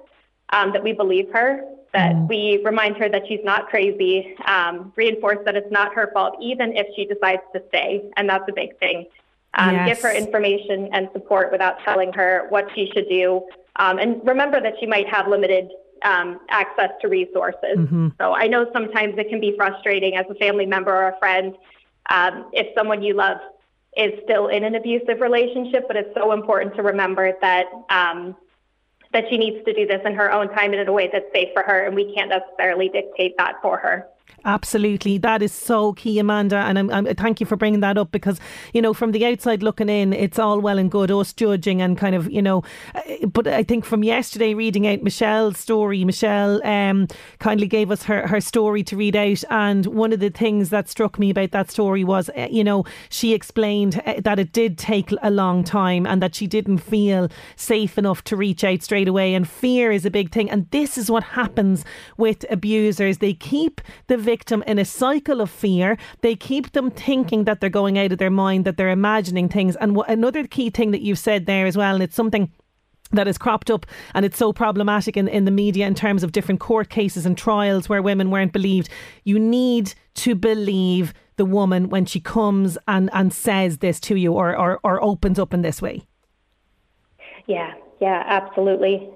um, 0.52 0.72
that 0.72 0.84
we 0.84 0.94
believe 0.94 1.32
her, 1.34 1.64
that 1.94 2.14
mm. 2.14 2.30
we 2.30 2.62
remind 2.64 2.98
her 2.98 3.10
that 3.10 3.24
she's 3.28 3.44
not 3.44 3.68
crazy, 3.68 4.36
um, 4.46 4.94
reinforce 4.96 5.40
that 5.46 5.56
it's 5.56 5.72
not 5.72 5.94
her 5.96 6.12
fault, 6.14 6.36
even 6.40 6.78
if 6.78 6.86
she 6.96 7.06
decides 7.06 7.42
to 7.54 7.64
stay. 7.70 8.04
And 8.16 8.30
that's 8.30 8.48
a 8.48 8.54
big 8.54 8.78
thing 8.80 9.08
um, 9.56 9.76
yes. 9.76 9.88
give 9.88 10.02
her 10.02 10.16
information 10.16 10.90
and 10.94 11.10
support 11.14 11.52
without 11.52 11.78
telling 11.84 12.12
her 12.14 12.48
what 12.50 12.68
she 12.74 12.90
should 12.94 13.08
do. 13.10 13.46
Um, 13.76 13.98
and 14.00 14.26
remember 14.26 14.62
that 14.62 14.74
she 14.80 14.86
might 14.86 15.08
have 15.10 15.28
limited 15.28 15.70
um, 16.04 16.40
access 16.50 16.92
to 17.02 17.08
resources. 17.08 17.78
Mm-hmm. 17.78 18.10
So 18.20 18.34
I 18.34 18.48
know 18.48 18.70
sometimes 18.74 19.16
it 19.18 19.30
can 19.30 19.40
be 19.40 19.56
frustrating 19.56 20.16
as 20.16 20.26
a 20.30 20.36
family 20.36 20.66
member 20.66 20.94
or 20.94 21.10
a 21.10 21.20
friend 21.20 21.56
um, 22.10 22.50
if 22.52 22.68
someone 22.76 23.02
you 23.02 23.14
love 23.14 23.38
is 23.96 24.12
still 24.24 24.48
in 24.48 24.64
an 24.64 24.76
abusive 24.76 25.22
relationship, 25.22 25.86
but 25.88 25.96
it's 25.96 26.14
so 26.16 26.32
important 26.32 26.76
to 26.76 26.84
remember 26.84 27.34
that 27.42 27.68
um, 27.90 28.36
that 29.14 29.26
she 29.30 29.38
needs 29.38 29.64
to 29.64 29.74
do 29.74 29.86
this 29.86 30.02
in 30.06 30.16
her 30.16 30.32
own 30.32 30.50
time 30.50 30.72
and 30.72 30.82
in 30.82 30.88
a 30.88 30.92
way 30.92 31.08
that's 31.12 31.32
safe 31.34 31.50
for 31.54 31.62
her, 31.62 31.86
and 31.86 31.96
we 31.96 32.14
can't 32.16 32.30
necessarily 32.30 32.90
dictate 32.90 33.38
that 33.38 33.56
for 33.62 33.78
her. 33.78 34.08
Absolutely, 34.46 35.18
that 35.20 35.42
is 35.42 35.54
so 35.54 35.94
key, 35.94 36.20
Amanda, 36.20 36.58
and 36.58 36.78
I'm, 36.78 36.90
I'm, 36.92 37.06
thank 37.16 37.40
you 37.40 37.46
for 37.46 37.56
bringing 37.56 37.80
that 37.80 37.98
up 37.98 38.12
because 38.12 38.42
you 38.74 38.82
know 38.82 38.94
from 38.94 39.14
the 39.14 39.26
outside 39.26 39.64
looking 39.64 39.88
in, 39.88 40.12
it's 40.12 40.38
all 40.38 40.60
well 40.60 40.78
and 40.78 40.92
good 40.92 41.10
us 41.12 41.32
judging 41.32 41.82
and 41.82 41.98
kind 41.98 42.14
of 42.14 42.30
you 42.30 42.42
know, 42.42 42.62
uh, 42.94 43.26
but 43.26 43.48
I 43.48 43.64
think 43.64 43.86
from 43.86 44.04
yesterday 44.04 44.54
reading 44.54 44.86
out 44.86 45.02
Michelle's 45.02 45.58
story, 45.58 46.04
Michelle 46.04 46.62
um, 46.68 47.08
kindly 47.40 47.68
gave 47.68 47.90
us 47.90 48.04
her 48.04 48.28
her 48.28 48.42
story 48.42 48.84
to 48.84 48.98
read 48.98 49.16
out, 49.16 49.46
and 49.50 49.86
one 49.86 50.12
of 50.12 50.20
the 50.20 50.30
things 50.30 50.72
that 50.72 50.90
struck 50.90 51.18
me 51.18 51.30
about 51.30 51.52
that 51.52 51.72
story 51.72 52.04
was 52.04 52.30
uh, 52.36 52.50
you 52.52 52.66
know 52.66 52.84
she 53.08 53.34
explained 53.34 54.02
uh, 54.06 54.16
that 54.26 54.40
it 54.40 54.52
did 54.52 54.78
take 54.78 55.14
a 55.22 55.32
long 55.32 55.64
time 55.64 56.06
and 56.06 56.22
that 56.22 56.36
she 56.36 56.48
didn't 56.48 56.80
feel 56.80 57.30
safe 57.56 57.98
enough 57.98 58.26
to 58.26 58.36
reach 58.36 58.66
out 58.66 58.84
straight 58.84 59.08
away, 59.08 59.36
and 59.36 59.48
fear 59.48 59.90
is 59.90 60.06
a 60.06 60.12
big 60.12 60.34
thing, 60.34 60.50
and 60.50 60.70
this 60.72 60.98
is 60.98 61.10
what 61.10 61.24
happens 61.24 61.86
with 62.18 62.46
abusers; 62.50 63.20
they 63.20 63.34
keep 63.34 63.80
the 64.08 64.18
victim 64.34 64.64
in 64.66 64.80
a 64.80 64.86
cycle 64.86 65.42
of 65.42 65.50
fear. 65.52 65.96
They 66.22 66.36
keep 66.36 66.72
them 66.72 66.90
thinking 66.90 67.44
that 67.44 67.60
they're 67.60 67.82
going 67.82 68.00
out 68.00 68.12
of 68.12 68.18
their 68.18 68.32
mind, 68.32 68.66
that 68.66 68.78
they're 68.78 68.90
imagining 68.90 69.48
things. 69.48 69.76
And 69.76 69.96
w- 69.96 70.12
another 70.12 70.48
key 70.48 70.70
thing 70.72 70.90
that 70.92 71.02
you've 71.02 71.20
said 71.20 71.46
there 71.46 71.68
as 71.68 71.78
well, 71.78 71.94
and 71.94 72.04
it's 72.04 72.16
something 72.16 72.52
that 73.12 73.28
has 73.28 73.38
cropped 73.38 73.70
up 73.70 73.86
and 74.16 74.26
it's 74.26 74.38
so 74.38 74.52
problematic 74.52 75.16
in, 75.16 75.28
in 75.28 75.46
the 75.46 75.52
media 75.52 75.86
in 75.86 75.94
terms 75.94 76.24
of 76.24 76.32
different 76.32 76.60
court 76.60 76.90
cases 76.90 77.28
and 77.28 77.38
trials 77.38 77.88
where 77.88 78.02
women 78.02 78.32
weren't 78.32 78.54
believed. 78.54 78.90
You 79.24 79.38
need 79.38 79.94
to 80.16 80.34
believe 80.34 81.14
the 81.36 81.46
woman 81.46 81.90
when 81.90 82.06
she 82.06 82.20
comes 82.20 82.76
and, 82.88 83.12
and 83.14 83.32
says 83.32 83.78
this 83.78 84.00
to 84.00 84.16
you 84.16 84.34
or, 84.34 84.58
or, 84.58 84.80
or 84.84 85.04
opens 85.04 85.38
up 85.38 85.54
in 85.54 85.62
this 85.62 85.80
way. 85.80 86.02
Yeah, 87.46 87.74
yeah, 88.02 88.24
absolutely. 88.26 89.13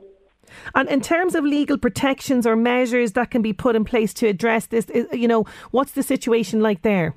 And 0.75 0.89
in 0.89 1.01
terms 1.01 1.35
of 1.35 1.43
legal 1.43 1.77
protections 1.77 2.45
or 2.45 2.55
measures 2.55 3.13
that 3.13 3.31
can 3.31 3.41
be 3.41 3.53
put 3.53 3.75
in 3.75 3.85
place 3.85 4.13
to 4.15 4.27
address 4.27 4.67
this, 4.67 4.87
you 5.11 5.27
know, 5.27 5.45
what's 5.71 5.91
the 5.91 6.03
situation 6.03 6.61
like 6.61 6.81
there? 6.81 7.15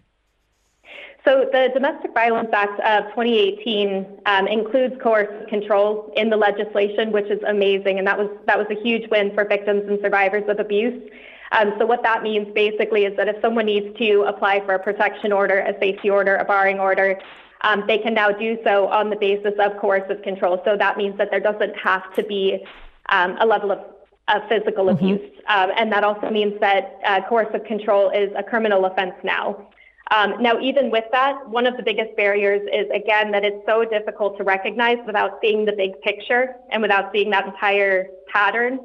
So 1.25 1.47
the 1.53 1.69
Domestic 1.75 2.15
Violence 2.15 2.49
Act 2.53 2.81
of 2.81 3.11
2018 3.11 4.21
um, 4.25 4.47
includes 4.47 4.95
coercive 5.03 5.49
control 5.49 6.11
in 6.17 6.31
the 6.31 6.37
legislation, 6.37 7.13
which 7.13 7.27
is 7.27 7.43
amazing, 7.47 7.99
and 7.99 8.07
that 8.07 8.19
was 8.19 8.31
that 8.47 8.57
was 8.57 8.67
a 8.71 8.83
huge 8.83 9.11
win 9.11 9.35
for 9.35 9.45
victims 9.45 9.83
and 9.87 9.99
survivors 10.01 10.45
of 10.49 10.59
abuse. 10.59 11.11
Um, 11.53 11.75
so 11.79 11.85
what 11.85 12.03
that 12.05 12.23
means 12.23 12.49
basically 12.55 13.05
is 13.05 13.17
that 13.17 13.29
if 13.29 13.37
someone 13.43 13.67
needs 13.67 13.97
to 13.99 14.23
apply 14.23 14.61
for 14.65 14.75
a 14.75 14.79
protection 14.79 15.31
order, 15.33 15.59
a 15.59 15.79
safety 15.79 16.09
order, 16.09 16.37
a 16.37 16.45
barring 16.45 16.81
order, 16.81 17.19
um, 17.63 17.85
they 17.87 17.99
can 17.99 18.15
now 18.15 18.31
do 18.31 18.57
so 18.65 18.89
on 18.89 19.11
the 19.11 19.17
basis 19.17 19.53
of 19.59 19.77
coercive 19.79 20.23
control. 20.23 20.63
So 20.65 20.77
that 20.77 20.97
means 20.97 21.19
that 21.19 21.31
there 21.31 21.41
doesn't 21.41 21.77
have 21.77 22.15
to 22.15 22.23
be 22.23 22.65
um, 23.11 23.37
a 23.41 23.47
level 23.47 23.71
of, 23.73 23.81
of 24.29 24.43
physical 24.49 24.87
mm-hmm. 24.87 25.05
abuse. 25.05 25.31
Um, 25.49 25.71
and 25.77 25.93
that 25.93 26.05
also 26.05 26.31
means 26.31 26.59
that 26.61 26.99
uh, 27.05 27.21
coercive 27.29 27.65
control 27.65 28.11
is 28.11 28.31
a 28.37 28.43
criminal 28.43 28.85
offense 28.85 29.15
now. 29.23 29.69
Um, 30.13 30.43
now, 30.43 30.59
even 30.61 30.91
with 30.91 31.05
that, 31.13 31.49
one 31.49 31.67
of 31.67 31.77
the 31.77 31.85
biggest 31.85 32.17
barriers 32.17 32.63
is, 32.73 32.87
again, 32.93 33.31
that 33.31 33.45
it's 33.45 33.65
so 33.65 33.85
difficult 33.85 34.37
to 34.39 34.45
recognize 34.45 34.99
without 35.07 35.39
seeing 35.41 35.65
the 35.65 35.73
big 35.73 36.01
picture 36.03 36.57
and 36.71 36.83
without 36.83 37.13
seeing 37.13 37.31
that 37.31 37.47
entire 37.47 38.09
pattern. 38.33 38.81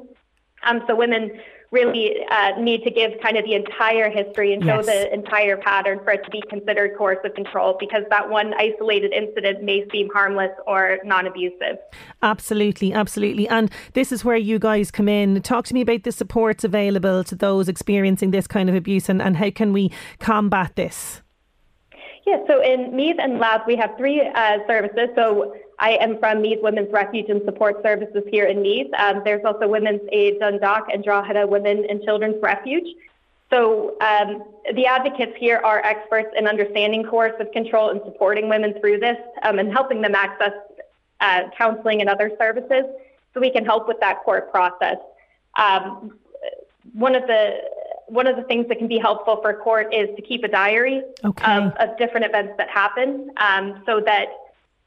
Um, 0.62 0.82
so 0.86 0.94
women 0.94 1.40
really 1.70 2.16
uh, 2.30 2.58
need 2.60 2.82
to 2.84 2.90
give 2.90 3.12
kind 3.22 3.36
of 3.36 3.44
the 3.44 3.54
entire 3.54 4.08
history 4.08 4.52
and 4.52 4.62
show 4.62 4.76
yes. 4.76 4.86
the 4.86 5.12
entire 5.12 5.56
pattern 5.56 5.98
for 6.04 6.12
it 6.12 6.24
to 6.24 6.30
be 6.30 6.42
considered 6.48 6.96
coercive 6.96 7.34
control 7.34 7.76
because 7.78 8.02
that 8.10 8.28
one 8.28 8.54
isolated 8.54 9.12
incident 9.12 9.62
may 9.62 9.86
seem 9.90 10.08
harmless 10.10 10.52
or 10.66 10.98
non 11.04 11.26
abusive. 11.26 11.78
Absolutely, 12.22 12.92
absolutely. 12.92 13.48
And 13.48 13.70
this 13.94 14.12
is 14.12 14.24
where 14.24 14.36
you 14.36 14.58
guys 14.58 14.90
come 14.90 15.08
in. 15.08 15.42
Talk 15.42 15.66
to 15.66 15.74
me 15.74 15.80
about 15.80 16.04
the 16.04 16.12
supports 16.12 16.64
available 16.64 17.24
to 17.24 17.34
those 17.34 17.68
experiencing 17.68 18.30
this 18.30 18.46
kind 18.46 18.68
of 18.68 18.74
abuse 18.74 19.08
and, 19.08 19.20
and 19.20 19.36
how 19.36 19.50
can 19.50 19.72
we 19.72 19.90
combat 20.18 20.76
this? 20.76 21.22
Yeah, 22.26 22.38
so 22.48 22.60
in 22.60 22.94
Meath 22.94 23.16
and 23.20 23.38
Louth, 23.38 23.62
we 23.68 23.76
have 23.76 23.96
three 23.96 24.20
uh, 24.20 24.58
services. 24.66 25.10
So 25.14 25.54
I 25.78 25.92
am 25.92 26.18
from 26.18 26.42
Meath 26.42 26.62
Women's 26.62 26.90
Refuge 26.92 27.28
and 27.28 27.42
Support 27.44 27.82
Services 27.82 28.22
here 28.30 28.46
in 28.46 28.62
Meath. 28.62 28.88
Um, 28.98 29.22
there's 29.24 29.44
also 29.44 29.68
Women's 29.68 30.00
Aid 30.10 30.40
Dundalk 30.40 30.86
and 30.92 31.04
Drogheda 31.04 31.46
Women 31.46 31.86
and 31.88 32.02
Children's 32.02 32.42
Refuge. 32.42 32.96
So 33.50 33.96
um, 34.00 34.42
the 34.74 34.86
advocates 34.86 35.36
here 35.38 35.58
are 35.58 35.84
experts 35.84 36.34
in 36.36 36.48
understanding 36.48 37.04
coercive 37.04 37.52
control 37.52 37.90
and 37.90 38.00
supporting 38.04 38.48
women 38.48 38.74
through 38.80 38.98
this 38.98 39.18
um, 39.42 39.58
and 39.58 39.72
helping 39.72 40.00
them 40.00 40.14
access 40.14 40.52
uh, 41.20 41.42
counseling 41.56 42.00
and 42.00 42.10
other 42.10 42.32
services 42.38 42.84
so 43.32 43.40
we 43.40 43.50
can 43.50 43.64
help 43.64 43.86
with 43.86 44.00
that 44.00 44.22
court 44.24 44.50
process. 44.50 44.96
Um, 45.56 46.18
one 46.92 47.14
of 47.14 47.26
the 47.26 47.60
one 48.08 48.26
of 48.26 48.36
the 48.36 48.42
things 48.44 48.68
that 48.68 48.78
can 48.78 48.86
be 48.86 48.98
helpful 48.98 49.40
for 49.42 49.52
court 49.52 49.92
is 49.92 50.08
to 50.14 50.22
keep 50.22 50.44
a 50.44 50.48
diary 50.48 51.02
okay. 51.24 51.56
of, 51.56 51.72
of, 51.74 51.98
different 51.98 52.24
events 52.24 52.52
that 52.56 52.68
happen 52.68 53.32
um, 53.38 53.82
so 53.84 54.00
that 54.00 54.28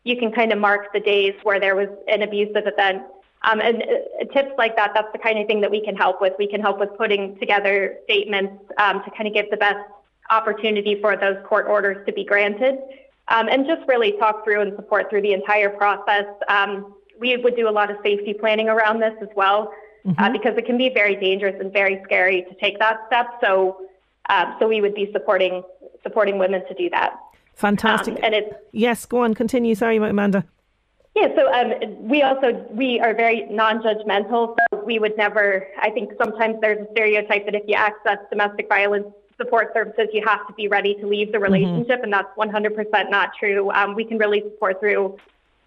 you 0.03 0.17
can 0.17 0.31
kind 0.31 0.51
of 0.51 0.59
mark 0.59 0.93
the 0.93 0.99
days 0.99 1.33
where 1.43 1.59
there 1.59 1.75
was 1.75 1.89
an 2.07 2.21
abusive 2.21 2.63
event. 2.65 3.03
Um, 3.43 3.62
and 3.62 3.83
uh, 3.83 4.25
tips 4.33 4.51
like 4.57 4.75
that, 4.75 4.91
that's 4.93 5.12
the 5.13 5.19
kind 5.19 5.39
of 5.39 5.47
thing 5.47 5.62
that 5.62 5.71
we 5.71 5.83
can 5.83 5.95
help 5.95 6.21
with. 6.21 6.33
We 6.38 6.47
can 6.47 6.62
help 6.62 6.79
with 6.79 6.89
putting 6.97 7.38
together 7.39 7.97
statements 8.03 8.63
um, 8.77 9.01
to 9.03 9.12
kind 9.12 9.27
of 9.27 9.33
give 9.33 9.49
the 9.49 9.57
best 9.57 9.79
opportunity 10.29 10.99
for 11.01 11.15
those 11.15 11.38
court 11.47 11.67
orders 11.67 12.05
to 12.05 12.13
be 12.13 12.23
granted. 12.23 12.79
Um, 13.29 13.47
and 13.47 13.65
just 13.65 13.88
really 13.88 14.13
talk 14.13 14.43
through 14.43 14.62
and 14.62 14.75
support 14.75 15.09
through 15.09 15.21
the 15.21 15.33
entire 15.33 15.69
process. 15.69 16.25
Um, 16.47 16.95
we 17.19 17.38
would 17.38 17.55
do 17.55 17.69
a 17.69 17.71
lot 17.71 17.91
of 17.91 17.97
safety 18.03 18.33
planning 18.33 18.69
around 18.69 18.99
this 18.99 19.13
as 19.21 19.29
well, 19.35 19.71
uh, 20.05 20.09
mm-hmm. 20.09 20.23
uh, 20.23 20.29
because 20.31 20.57
it 20.57 20.65
can 20.65 20.77
be 20.77 20.89
very 20.89 21.15
dangerous 21.15 21.55
and 21.59 21.71
very 21.71 22.01
scary 22.05 22.43
to 22.49 22.55
take 22.55 22.79
that 22.79 23.01
step. 23.07 23.27
So, 23.41 23.88
uh, 24.29 24.57
so 24.57 24.67
we 24.67 24.81
would 24.81 24.95
be 24.95 25.12
supporting 25.12 25.63
supporting 26.01 26.38
women 26.38 26.65
to 26.67 26.73
do 26.73 26.89
that. 26.89 27.19
Fantastic. 27.60 28.15
Um, 28.15 28.19
and 28.24 28.36
it's 28.36 28.54
yes, 28.72 29.06
go 29.06 29.24
on, 29.24 29.34
continue. 29.34 29.76
Sorry, 29.76 29.98
Amanda. 29.98 30.45
Yeah, 31.13 31.28
so 31.36 31.52
um, 31.52 32.08
we 32.08 32.22
also 32.22 32.54
we 32.72 33.02
are 33.02 33.13
very 33.13 33.45
non-judgmental. 33.50 34.56
So 34.72 34.84
we 34.86 34.98
would 34.98 35.17
never. 35.17 35.67
I 35.82 35.89
think 35.89 36.12
sometimes 36.17 36.56
there's 36.62 36.88
a 36.88 36.91
stereotype 36.91 37.45
that 37.45 37.56
if 37.56 37.63
you 37.67 37.76
access 37.76 38.17
domestic 38.32 38.69
violence 38.69 39.08
support 39.36 39.72
services, 39.74 40.08
you 40.13 40.24
have 40.26 40.48
to 40.48 40.54
be 40.54 40.69
ready 40.69 40.95
to 40.95 41.06
leave 41.06 41.34
the 41.34 41.38
mm-hmm. 41.38 41.52
relationship, 41.54 42.02
mm-hmm. 42.02 42.04
and 42.06 42.13
that's 42.13 42.30
100% 42.38 43.10
not 43.10 43.32
true. 43.38 43.69
Um, 43.72 43.93
we 43.93 44.06
can 44.06 44.17
really 44.17 44.41
support 44.41 44.80
through 44.80 45.17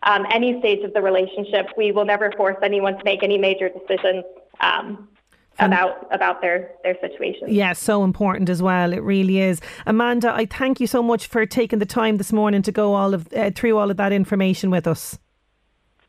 um, 0.03 0.27
any 0.33 0.59
stage 0.61 0.85
of 0.85 0.95
the 0.95 1.03
relationship. 1.03 1.67
We 1.77 1.93
will 1.93 2.07
never 2.07 2.33
force 2.33 2.57
anyone 2.63 2.97
to 2.97 3.05
make 3.05 3.23
any 3.23 3.37
major 3.37 3.69
decisions. 3.69 4.25
Um, 4.61 5.09
about 5.59 6.07
about 6.13 6.41
their 6.41 6.73
their 6.83 6.97
situation. 7.01 7.49
Yeah, 7.49 7.73
so 7.73 8.05
important 8.05 8.49
as 8.49 8.63
well. 8.63 8.93
It 8.93 9.03
really 9.03 9.39
is. 9.39 9.61
Amanda, 9.87 10.33
I 10.33 10.47
thank 10.47 10.81
you 10.81 10.87
so 10.87 11.03
much 11.03 11.27
for 11.27 11.47
taking 11.47 11.79
the 11.79 11.87
time 11.87 12.17
this 12.17 12.33
morning 12.33 12.63
to 12.63 12.73
go 12.73 12.95
all 12.95 13.15
of 13.15 13.29
uh, 13.35 13.51
through 13.55 13.79
all 13.79 13.91
of 13.91 13.97
that 13.97 14.13
information 14.13 14.71
with 14.71 14.87
us. 14.87 15.19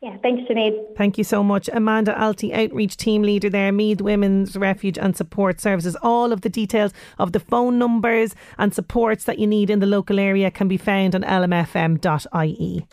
Yeah, 0.04 0.18
thanks, 0.18 0.42
Sinead. 0.50 0.96
Thank 0.98 1.16
you 1.16 1.24
so 1.24 1.42
much. 1.42 1.70
Amanda 1.72 2.12
Alty, 2.12 2.52
Outreach 2.52 2.98
Team 2.98 3.22
Leader 3.22 3.48
there, 3.48 3.72
Meath 3.72 4.02
Women's 4.02 4.54
Refuge 4.54 4.98
and 4.98 5.16
Support 5.16 5.62
Services. 5.62 5.96
All 6.02 6.30
of 6.30 6.42
the 6.42 6.50
details 6.50 6.92
of 7.18 7.32
the 7.32 7.40
phone 7.40 7.78
numbers 7.78 8.34
and 8.58 8.74
supports 8.74 9.24
that 9.24 9.38
you 9.38 9.46
need 9.46 9.70
in 9.70 9.78
the 9.78 9.86
local 9.86 10.18
area 10.18 10.50
can 10.50 10.68
be 10.68 10.76
found 10.76 11.14
on 11.14 11.22
lmfm.ie. 11.22 12.86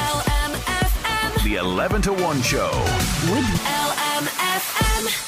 Oh, 0.00 0.24
LMFM. 0.26 1.44
The 1.44 1.54
11 1.54 2.02
to 2.02 2.12
1 2.12 2.42
show. 2.42 2.70
With 3.30 3.81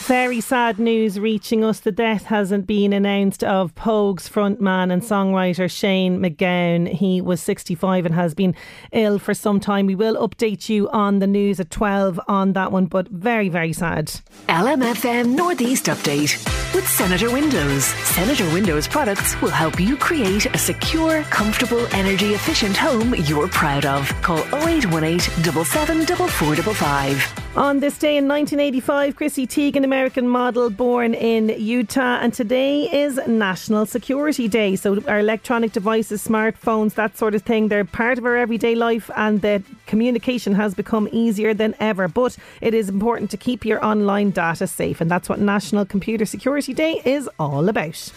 very 0.06 0.40
sad 0.40 0.78
news 0.78 1.18
reaching 1.18 1.64
us. 1.64 1.80
The 1.80 1.92
death 1.92 2.24
hasn't 2.24 2.66
been 2.66 2.92
announced 2.92 3.42
of 3.42 3.74
Pogues 3.74 4.28
frontman 4.28 4.92
and 4.92 5.02
songwriter 5.02 5.70
Shane 5.70 6.20
MacGowan. 6.20 6.88
He 6.88 7.20
was 7.20 7.42
65 7.42 8.04
and 8.04 8.14
has 8.14 8.34
been 8.34 8.54
ill 8.92 9.18
for 9.18 9.32
some 9.32 9.60
time. 9.60 9.86
We 9.86 9.94
will 9.94 10.16
update 10.16 10.68
you 10.68 10.90
on 10.90 11.20
the 11.20 11.26
news 11.26 11.60
at 11.60 11.70
12 11.70 12.20
on 12.28 12.52
that 12.52 12.70
one, 12.70 12.86
but 12.86 13.08
very, 13.08 13.48
very 13.48 13.72
sad. 13.72 14.08
LMFM 14.48 15.34
Northeast 15.34 15.86
Update 15.86 16.44
with 16.74 16.86
Senator 16.88 17.32
Windows. 17.32 17.84
Senator 17.84 18.44
Windows 18.52 18.86
products 18.86 19.40
will 19.40 19.50
help 19.50 19.80
you 19.80 19.96
create 19.96 20.46
a 20.46 20.58
secure, 20.58 21.22
comfortable, 21.24 21.86
energy 21.94 22.34
efficient 22.34 22.76
home 22.76 23.14
you're 23.14 23.48
proud 23.48 23.86
of. 23.86 24.08
Call 24.22 24.40
0818 24.52 25.20
774455. 25.20 27.43
On 27.56 27.78
this 27.78 27.96
day 27.98 28.16
in 28.16 28.26
1985, 28.26 29.14
Chrissy 29.14 29.46
Teigen, 29.46 29.84
American 29.84 30.28
model 30.28 30.70
born 30.70 31.14
in 31.14 31.50
Utah, 31.50 32.18
and 32.20 32.34
today 32.34 32.90
is 32.92 33.20
National 33.28 33.86
Security 33.86 34.48
Day. 34.48 34.74
So, 34.74 35.00
our 35.06 35.20
electronic 35.20 35.70
devices, 35.70 36.26
smartphones, 36.26 36.94
that 36.94 37.16
sort 37.16 37.32
of 37.32 37.42
thing, 37.42 37.68
they're 37.68 37.84
part 37.84 38.18
of 38.18 38.24
our 38.24 38.36
everyday 38.36 38.74
life, 38.74 39.08
and 39.16 39.40
the 39.40 39.62
communication 39.86 40.56
has 40.56 40.74
become 40.74 41.08
easier 41.12 41.54
than 41.54 41.76
ever. 41.78 42.08
But 42.08 42.36
it 42.60 42.74
is 42.74 42.88
important 42.88 43.30
to 43.30 43.36
keep 43.36 43.64
your 43.64 43.84
online 43.84 44.30
data 44.30 44.66
safe, 44.66 45.00
and 45.00 45.08
that's 45.08 45.28
what 45.28 45.38
National 45.38 45.84
Computer 45.84 46.24
Security 46.24 46.74
Day 46.74 47.02
is 47.04 47.30
all 47.38 47.68
about. 47.68 48.10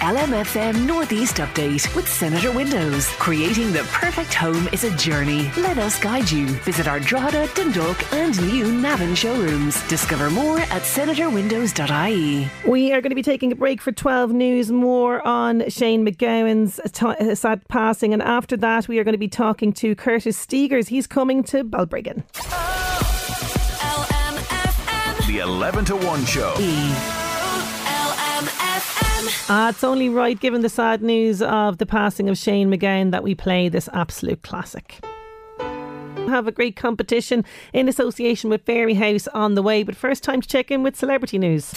LMFM 0.00 0.86
Northeast 0.86 1.36
Update 1.36 1.94
with 1.94 2.08
Senator 2.08 2.50
Windows. 2.52 3.06
Creating 3.18 3.70
the 3.70 3.82
perfect 3.92 4.32
home 4.32 4.66
is 4.72 4.82
a 4.84 4.96
journey. 4.96 5.50
Let 5.58 5.76
us 5.76 5.98
guide 6.00 6.30
you. 6.30 6.46
Visit 6.64 6.88
our 6.88 6.98
Drogheda, 7.00 7.48
Dundalk, 7.54 8.10
and 8.14 8.40
new 8.50 8.72
Navan 8.72 9.14
showrooms. 9.14 9.86
Discover 9.88 10.30
more 10.30 10.58
at 10.60 10.82
senatorwindows.ie. 10.82 12.48
We 12.66 12.92
are 12.94 13.02
going 13.02 13.10
to 13.10 13.14
be 13.14 13.22
taking 13.22 13.52
a 13.52 13.54
break 13.54 13.82
for 13.82 13.92
12 13.92 14.32
news, 14.32 14.72
more 14.72 15.20
on 15.26 15.68
Shane 15.68 16.06
MacGowan's 16.06 16.80
t- 16.92 17.34
sad 17.34 17.68
passing, 17.68 18.14
and 18.14 18.22
after 18.22 18.56
that, 18.56 18.88
we 18.88 18.98
are 18.98 19.04
going 19.04 19.12
to 19.12 19.18
be 19.18 19.28
talking 19.28 19.70
to 19.74 19.94
Curtis 19.94 20.38
Stigers. 20.38 20.88
He's 20.88 21.06
coming 21.06 21.42
to 21.44 21.62
Balbriggan. 21.62 22.22
Oh, 22.38 24.06
LMFM. 24.08 25.26
The 25.26 25.38
11 25.40 25.84
to 25.84 25.96
1 25.96 26.24
show. 26.24 26.54
E. 26.58 27.19
Uh, 29.48 29.70
it's 29.70 29.84
only 29.84 30.08
right, 30.08 30.38
given 30.38 30.62
the 30.62 30.68
sad 30.68 31.02
news 31.02 31.42
of 31.42 31.78
the 31.78 31.86
passing 31.86 32.28
of 32.28 32.38
Shane 32.38 32.70
MacGowan, 32.70 33.10
that 33.10 33.22
we 33.22 33.34
play 33.34 33.68
this 33.68 33.88
absolute 33.92 34.42
classic 34.42 35.00
have 36.28 36.46
a 36.46 36.52
great 36.52 36.76
competition 36.76 37.44
in 37.72 37.88
association 37.88 38.50
with 38.50 38.64
Fairyhouse 38.64 39.28
on 39.34 39.54
the 39.54 39.62
way. 39.62 39.82
But 39.82 39.96
first, 39.96 40.22
time 40.22 40.40
to 40.40 40.48
check 40.48 40.70
in 40.70 40.82
with 40.82 40.96
celebrity 40.96 41.38
news. 41.38 41.70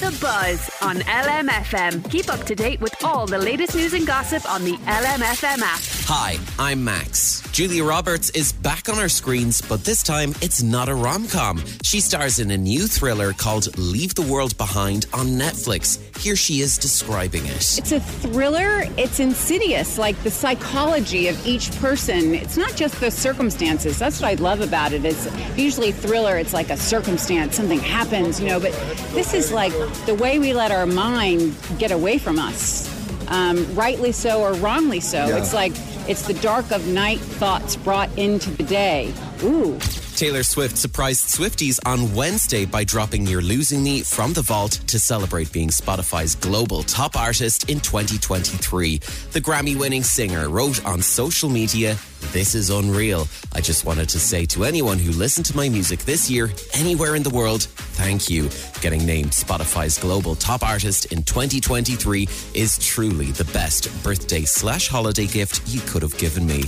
The 0.00 0.16
Buzz 0.20 0.70
on 0.82 0.96
LMFM. 0.96 2.10
Keep 2.10 2.32
up 2.32 2.44
to 2.46 2.54
date 2.54 2.80
with 2.80 2.94
all 3.04 3.26
the 3.26 3.38
latest 3.38 3.74
news 3.74 3.94
and 3.94 4.06
gossip 4.06 4.48
on 4.50 4.64
the 4.64 4.72
LMFM 4.72 5.62
app. 5.62 5.80
Hi, 6.06 6.36
I'm 6.58 6.82
Max. 6.82 7.42
Julia 7.52 7.84
Roberts 7.84 8.30
is 8.30 8.52
back 8.52 8.88
on 8.88 8.98
our 8.98 9.08
screens, 9.08 9.60
but 9.60 9.84
this 9.84 10.02
time 10.02 10.34
it's 10.42 10.62
not 10.62 10.88
a 10.88 10.94
rom 10.94 11.28
com. 11.28 11.62
She 11.82 12.00
stars 12.00 12.40
in 12.40 12.50
a 12.50 12.58
new 12.58 12.86
thriller 12.86 13.32
called 13.32 13.78
Leave 13.78 14.14
the 14.14 14.22
World 14.22 14.56
Behind 14.58 15.06
on 15.12 15.26
Netflix. 15.26 16.00
Here 16.18 16.36
she 16.36 16.60
is 16.60 16.76
describing 16.76 17.46
it. 17.46 17.78
It's 17.78 17.92
a 17.92 18.00
thriller, 18.00 18.84
it's 18.96 19.20
insidious, 19.20 19.98
like 19.98 20.20
the 20.24 20.30
psychology 20.30 21.28
of 21.28 21.46
each 21.46 21.70
person. 21.76 22.34
It's 22.34 22.56
not 22.56 22.74
just 22.74 22.98
the 23.00 23.10
circumstances. 23.10 23.83
That's 23.92 24.20
what 24.20 24.28
I 24.28 24.34
love 24.34 24.60
about 24.60 24.92
it. 24.92 25.04
It's 25.04 25.28
usually 25.56 25.92
thriller, 25.92 26.36
it's 26.36 26.52
like 26.52 26.70
a 26.70 26.76
circumstance, 26.76 27.56
something 27.56 27.80
happens, 27.80 28.40
you 28.40 28.48
know, 28.48 28.58
but 28.58 28.72
this 29.12 29.34
is 29.34 29.52
like 29.52 29.72
the 30.06 30.14
way 30.14 30.38
we 30.38 30.52
let 30.52 30.70
our 30.70 30.86
mind 30.86 31.54
get 31.78 31.90
away 31.90 32.18
from 32.18 32.38
us. 32.38 32.90
Um, 33.28 33.74
rightly 33.74 34.12
so 34.12 34.42
or 34.42 34.52
wrongly 34.54 35.00
so. 35.00 35.26
Yeah. 35.26 35.38
It's 35.38 35.54
like 35.54 35.72
it's 36.08 36.22
the 36.22 36.34
dark 36.34 36.70
of 36.70 36.86
night 36.86 37.20
thoughts 37.20 37.76
brought 37.76 38.16
into 38.18 38.50
the 38.50 38.64
day. 38.64 39.12
Ooh. 39.42 39.78
Taylor 40.16 40.44
Swift 40.44 40.78
surprised 40.78 41.26
Swifties 41.26 41.80
on 41.84 42.14
Wednesday 42.14 42.64
by 42.64 42.84
dropping 42.84 43.26
You're 43.26 43.42
Losing 43.42 43.82
Me 43.82 44.02
from 44.02 44.32
the 44.32 44.42
vault 44.42 44.72
to 44.86 45.00
celebrate 45.00 45.50
being 45.50 45.70
Spotify's 45.70 46.36
global 46.36 46.84
top 46.84 47.16
artist 47.16 47.68
in 47.68 47.80
2023. 47.80 48.98
The 49.32 49.40
Grammy 49.40 49.76
winning 49.76 50.04
singer 50.04 50.48
wrote 50.48 50.84
on 50.86 51.02
social 51.02 51.48
media, 51.48 51.96
This 52.32 52.54
is 52.54 52.70
unreal. 52.70 53.26
I 53.54 53.60
just 53.60 53.84
wanted 53.84 54.08
to 54.10 54.20
say 54.20 54.46
to 54.46 54.62
anyone 54.62 55.00
who 55.00 55.10
listened 55.10 55.46
to 55.46 55.56
my 55.56 55.68
music 55.68 56.00
this 56.00 56.30
year, 56.30 56.48
anywhere 56.74 57.16
in 57.16 57.24
the 57.24 57.30
world, 57.30 57.62
thank 57.62 58.30
you. 58.30 58.50
Getting 58.80 59.04
named 59.04 59.30
Spotify's 59.30 59.98
global 59.98 60.36
top 60.36 60.62
artist 60.62 61.06
in 61.06 61.24
2023 61.24 62.28
is 62.54 62.78
truly 62.78 63.32
the 63.32 63.50
best 63.52 63.90
birthday 64.04 64.42
slash 64.42 64.86
holiday 64.86 65.26
gift 65.26 65.60
you 65.66 65.80
could 65.80 66.02
have 66.02 66.16
given 66.18 66.46
me. 66.46 66.62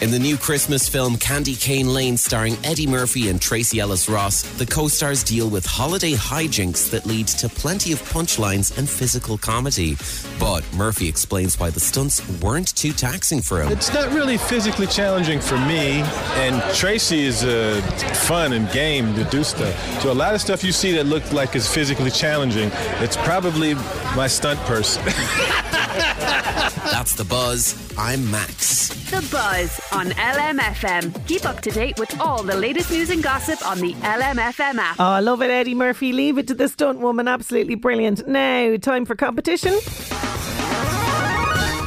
In 0.00 0.10
the 0.10 0.18
new 0.18 0.38
Christmas 0.38 0.88
film 0.88 1.18
Candy 1.18 1.54
Cane 1.54 1.92
Lane, 1.92 2.16
starring 2.16 2.56
Eddie 2.64 2.86
Murphy 2.86 3.28
and 3.28 3.38
Tracee 3.40 3.80
Ellis 3.80 4.08
Ross, 4.08 4.40
the 4.56 4.64
co 4.64 4.88
stars 4.88 5.22
deal 5.22 5.50
with 5.50 5.66
holiday 5.66 6.12
hijinks 6.12 6.88
that 6.90 7.04
lead 7.04 7.28
to 7.28 7.50
plenty 7.50 7.92
of 7.92 8.00
punchlines 8.04 8.78
and 8.78 8.88
physical 8.88 9.36
comedy. 9.36 9.98
But 10.38 10.64
Murphy 10.72 11.06
explains 11.06 11.60
why 11.60 11.68
the 11.68 11.80
stunts 11.80 12.26
weren't 12.40 12.74
too 12.74 12.92
taxing 12.92 13.42
for 13.42 13.60
him. 13.60 13.70
It's 13.72 13.92
not 13.92 14.10
really 14.14 14.38
physically 14.38 14.86
challenging 14.86 15.38
for 15.38 15.58
me, 15.58 16.00
and 16.40 16.62
Tracee 16.74 17.26
is 17.26 17.44
uh, 17.44 17.82
fun 18.26 18.54
and 18.54 18.72
game 18.72 19.14
to 19.16 19.24
do 19.24 19.44
stuff. 19.44 20.00
So 20.00 20.10
a 20.10 20.14
lot 20.14 20.34
of 20.34 20.40
stuff 20.40 20.64
you 20.64 20.72
see 20.72 20.92
that 20.92 21.04
look 21.04 21.30
like 21.30 21.54
is 21.54 21.68
physically 21.68 22.10
challenging, 22.10 22.70
it's 23.00 23.18
probably 23.18 23.74
my 24.16 24.28
stunt 24.28 24.58
person. 24.60 25.02
That's 26.90 27.14
the 27.14 27.24
buzz. 27.24 27.74
I'm 27.96 28.30
Max. 28.30 28.88
The 29.10 29.26
buzz 29.30 29.80
on 29.92 30.06
LMFM. 30.10 31.26
Keep 31.26 31.44
up 31.44 31.60
to 31.62 31.70
date 31.70 31.98
with 31.98 32.18
all 32.20 32.42
the 32.42 32.56
latest 32.56 32.90
news 32.90 33.10
and 33.10 33.22
gossip 33.22 33.66
on 33.66 33.78
the 33.80 33.92
LMFM 33.94 34.76
app. 34.76 34.96
Oh, 34.98 35.04
I 35.04 35.20
love 35.20 35.42
it, 35.42 35.50
Eddie 35.50 35.74
Murphy. 35.74 36.12
Leave 36.12 36.38
it 36.38 36.46
to 36.48 36.54
the 36.54 36.68
stunt 36.68 37.00
woman. 37.00 37.28
Absolutely 37.28 37.74
brilliant. 37.74 38.26
Now, 38.26 38.76
time 38.76 39.04
for 39.04 39.14
competition. 39.14 39.78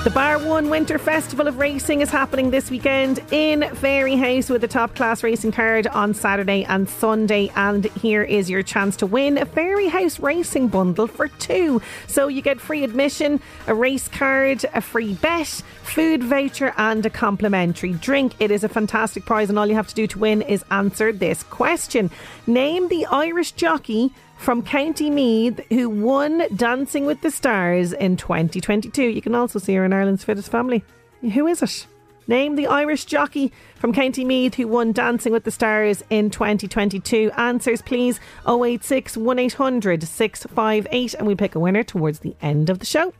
The 0.04 0.10
Bar 0.10 0.40
One 0.40 0.70
Winter 0.70 1.00
Festival 1.00 1.48
of 1.48 1.60
Racing 1.60 2.02
is 2.02 2.10
happening 2.10 2.52
this 2.52 2.70
weekend 2.70 3.20
in 3.32 3.62
Fairyhouse 3.62 4.50
with 4.50 4.62
a 4.66 4.68
top 4.68 4.96
class 4.96 5.24
racing 5.24 5.54
card 5.54 5.88
on 5.88 6.14
Saturday 6.14 6.66
and 6.66 6.90
Sunday. 6.90 7.50
And 7.56 7.86
here 7.86 8.22
is 8.22 8.50
your 8.50 8.64
chance 8.64 8.98
to 8.98 9.06
win 9.06 9.38
a 9.38 9.46
Fairyhouse 9.46 10.22
racing 10.22 10.68
bundle 10.68 11.08
for 11.08 11.30
two. 11.30 11.82
So 12.08 12.28
you 12.28 12.42
get 12.42 12.60
free 12.60 12.84
admission, 12.84 13.40
a 13.66 13.74
race 13.74 14.10
card, 14.10 14.66
a 14.74 14.82
free 14.82 15.14
bet, 15.14 15.48
food 15.84 16.22
voucher, 16.22 16.74
and 16.76 17.06
a 17.06 17.10
complimentary 17.10 17.94
drink. 17.94 18.34
It 18.40 18.52
is 18.52 18.66
a 18.66 18.70
fantastic 18.70 19.24
prize, 19.24 19.50
and 19.50 19.58
all 19.58 19.68
you 19.68 19.76
have 19.76 19.88
to 19.88 19.96
do 19.96 20.06
to 20.08 20.20
win 20.20 20.42
is 20.42 20.66
answer 20.70 21.14
this 21.14 21.44
question 21.44 22.12
Name 22.46 22.90
the 22.90 23.06
Irish 23.06 23.54
jockey 23.54 24.12
from 24.44 24.62
County 24.62 25.10
Meath 25.10 25.62
who 25.70 25.90
won 25.90 26.44
Dancing 26.54 27.06
with 27.06 27.22
the 27.22 27.32
Stars 27.32 27.94
in 27.94 28.18
2022. 28.18 29.02
You 29.02 29.22
can 29.22 29.36
also 29.36 29.58
see 29.58 29.74
her 29.76 29.86
in 29.86 29.94
Ireland's 29.94 30.26
Fittest 30.26 30.52
Family. 30.52 30.84
Who 31.22 31.48
is 31.48 31.64
it? 31.64 31.88
Name 32.28 32.58
the 32.58 32.68
Irish 32.68 33.06
jockey 33.06 33.54
from 33.76 33.94
County 33.94 34.26
Meath 34.26 34.56
who 34.56 34.68
won 34.68 34.92
Dancing 34.92 35.32
with 35.32 35.46
the 35.46 35.52
Stars 35.52 36.04
in 36.10 36.30
2022. 36.30 37.32
Answers, 37.38 37.82
please 37.82 38.20
086 38.46 39.16
1800 39.16 40.04
658, 40.04 41.14
and 41.14 41.26
we 41.26 41.36
pick 41.36 41.56
a 41.56 41.60
winner 41.60 41.84
towards 41.84 42.20
the 42.20 42.36
end 42.42 42.70
of 42.70 42.80
the 42.80 42.86
show. 42.86 43.14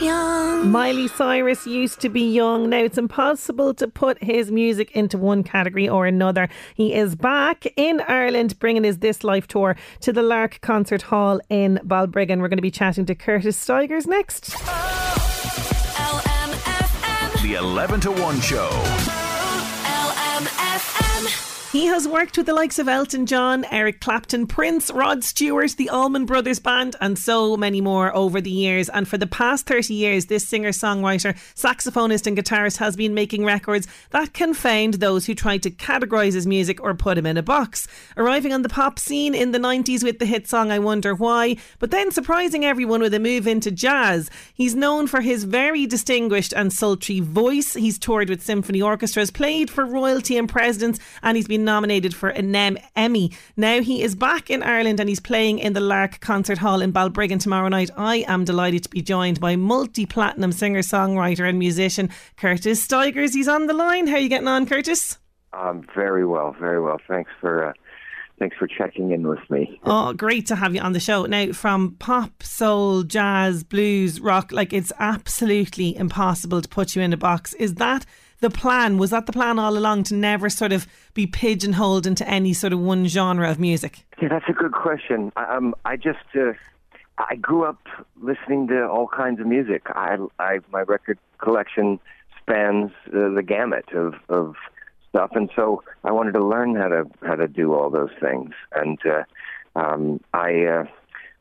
Young. 0.00 0.70
Miley 0.70 1.08
Cyrus 1.08 1.66
used 1.66 2.00
to 2.00 2.08
be 2.08 2.22
young. 2.22 2.70
Now 2.70 2.78
it's 2.78 2.98
impossible 2.98 3.74
to 3.74 3.88
put 3.88 4.22
his 4.22 4.50
music 4.50 4.92
into 4.92 5.18
one 5.18 5.42
category 5.42 5.88
or 5.88 6.06
another. 6.06 6.48
He 6.74 6.94
is 6.94 7.16
back 7.16 7.66
in 7.76 8.00
Ireland 8.02 8.58
bringing 8.58 8.84
his 8.84 8.98
This 8.98 9.24
Life 9.24 9.46
tour 9.46 9.76
to 10.00 10.12
the 10.12 10.22
Lark 10.22 10.60
Concert 10.60 11.02
Hall 11.02 11.40
in 11.48 11.80
Balbriggan. 11.84 12.40
We're 12.40 12.48
going 12.48 12.58
to 12.58 12.62
be 12.62 12.70
chatting 12.70 13.06
to 13.06 13.14
Curtis 13.14 13.56
Stigers 13.56 14.06
next. 14.06 14.50
The 17.42 17.54
11 17.58 18.00
to 18.00 18.10
1 18.12 18.40
show. 18.40 18.70
He 21.72 21.86
has 21.86 22.08
worked 22.08 22.36
with 22.36 22.46
the 22.46 22.52
likes 22.52 22.80
of 22.80 22.88
Elton 22.88 23.26
John, 23.26 23.64
Eric 23.70 24.00
Clapton, 24.00 24.48
Prince, 24.48 24.90
Rod 24.90 25.22
Stewart, 25.22 25.76
the 25.76 25.88
Allman 25.88 26.26
Brothers 26.26 26.58
Band, 26.58 26.96
and 27.00 27.16
so 27.16 27.56
many 27.56 27.80
more 27.80 28.12
over 28.12 28.40
the 28.40 28.50
years. 28.50 28.88
And 28.88 29.06
for 29.06 29.16
the 29.16 29.28
past 29.28 29.66
30 29.66 29.94
years, 29.94 30.26
this 30.26 30.44
singer 30.44 30.70
songwriter, 30.70 31.38
saxophonist, 31.54 32.26
and 32.26 32.36
guitarist 32.36 32.78
has 32.78 32.96
been 32.96 33.14
making 33.14 33.44
records 33.44 33.86
that 34.10 34.32
confound 34.32 34.94
those 34.94 35.26
who 35.26 35.34
try 35.36 35.58
to 35.58 35.70
categorise 35.70 36.32
his 36.32 36.44
music 36.44 36.82
or 36.82 36.92
put 36.92 37.16
him 37.16 37.24
in 37.24 37.36
a 37.36 37.42
box. 37.42 37.86
Arriving 38.16 38.52
on 38.52 38.62
the 38.62 38.68
pop 38.68 38.98
scene 38.98 39.32
in 39.32 39.52
the 39.52 39.60
90s 39.60 40.02
with 40.02 40.18
the 40.18 40.26
hit 40.26 40.48
song 40.48 40.72
I 40.72 40.80
Wonder 40.80 41.14
Why, 41.14 41.56
but 41.78 41.92
then 41.92 42.10
surprising 42.10 42.64
everyone 42.64 43.00
with 43.00 43.14
a 43.14 43.20
move 43.20 43.46
into 43.46 43.70
jazz. 43.70 44.28
He's 44.52 44.74
known 44.74 45.06
for 45.06 45.20
his 45.20 45.44
very 45.44 45.86
distinguished 45.86 46.52
and 46.52 46.72
sultry 46.72 47.20
voice. 47.20 47.74
He's 47.74 47.96
toured 47.96 48.28
with 48.28 48.42
symphony 48.42 48.82
orchestras, 48.82 49.30
played 49.30 49.70
for 49.70 49.86
royalty 49.86 50.36
and 50.36 50.48
presidents, 50.48 50.98
and 51.22 51.36
he's 51.36 51.46
been 51.46 51.59
been 51.60 51.64
nominated 51.66 52.14
for 52.14 52.30
an 52.30 52.78
Emmy. 52.96 53.30
Now 53.56 53.82
he 53.82 54.02
is 54.02 54.14
back 54.14 54.48
in 54.48 54.62
Ireland 54.62 54.98
and 54.98 55.08
he's 55.08 55.20
playing 55.20 55.58
in 55.58 55.74
the 55.74 55.80
Lark 55.80 56.20
Concert 56.20 56.58
Hall 56.58 56.80
in 56.80 56.90
Balbriggan 56.90 57.38
tomorrow 57.38 57.68
night. 57.68 57.90
I 57.98 58.24
am 58.26 58.44
delighted 58.44 58.84
to 58.84 58.88
be 58.88 59.02
joined 59.02 59.40
by 59.40 59.56
multi 59.56 60.06
platinum 60.06 60.52
singer, 60.52 60.80
songwriter, 60.80 61.46
and 61.46 61.58
musician 61.58 62.08
Curtis 62.38 62.82
Stigers. 62.82 63.34
He's 63.34 63.48
on 63.48 63.66
the 63.66 63.74
line. 63.74 64.06
How 64.06 64.14
are 64.14 64.20
you 64.20 64.30
getting 64.30 64.48
on, 64.48 64.64
Curtis? 64.64 65.18
Um, 65.52 65.86
very 65.94 66.24
well, 66.24 66.56
very 66.58 66.80
well. 66.80 66.98
Thanks 67.06 67.30
for. 67.40 67.66
Uh, 67.66 67.72
thanks 68.38 68.56
for 68.56 68.66
checking 68.66 69.10
in 69.10 69.28
with 69.28 69.50
me. 69.50 69.78
Oh, 69.84 70.14
great 70.14 70.46
to 70.46 70.56
have 70.56 70.74
you 70.74 70.80
on 70.80 70.92
the 70.92 71.00
show. 71.00 71.26
Now, 71.26 71.52
from 71.52 71.96
pop, 71.98 72.42
soul, 72.42 73.02
jazz, 73.02 73.64
blues, 73.64 74.18
rock, 74.18 74.50
like 74.50 74.72
it's 74.72 74.92
absolutely 74.98 75.94
impossible 75.94 76.62
to 76.62 76.68
put 76.70 76.96
you 76.96 77.02
in 77.02 77.12
a 77.12 77.18
box. 77.18 77.52
Is 77.54 77.74
that 77.74 78.06
the 78.40 78.50
plan? 78.50 78.98
Was 78.98 79.10
that 79.10 79.26
the 79.26 79.32
plan 79.32 79.58
all 79.58 79.76
along 79.76 80.04
to 80.04 80.14
never 80.14 80.48
sort 80.48 80.72
of 80.72 80.86
be 81.14 81.26
pigeonholed 81.26 82.06
into 82.06 82.26
any 82.28 82.52
sort 82.52 82.72
of 82.72 82.80
one 82.80 83.06
genre 83.06 83.50
of 83.50 83.58
music? 83.58 84.04
Yeah, 84.20 84.28
that's 84.28 84.48
a 84.48 84.52
good 84.52 84.72
question. 84.72 85.32
I, 85.36 85.56
um, 85.56 85.74
I 85.84 85.96
just 85.96 86.18
uh, 86.34 86.52
I 87.18 87.36
grew 87.36 87.64
up 87.64 87.80
listening 88.20 88.68
to 88.68 88.86
all 88.88 89.08
kinds 89.08 89.40
of 89.40 89.46
music. 89.46 89.82
I, 89.88 90.16
I 90.38 90.60
my 90.72 90.80
record 90.80 91.18
collection 91.38 92.00
spans 92.40 92.90
uh, 93.08 93.28
the 93.30 93.42
gamut 93.46 93.92
of 93.92 94.14
of 94.28 94.56
stuff, 95.10 95.30
and 95.34 95.50
so 95.54 95.82
I 96.04 96.12
wanted 96.12 96.32
to 96.32 96.44
learn 96.44 96.74
how 96.76 96.88
to 96.88 97.04
how 97.22 97.34
to 97.34 97.48
do 97.48 97.74
all 97.74 97.90
those 97.90 98.12
things. 98.20 98.52
And 98.74 98.98
uh, 99.04 99.24
um, 99.78 100.20
I 100.32 100.64
uh, 100.64 100.84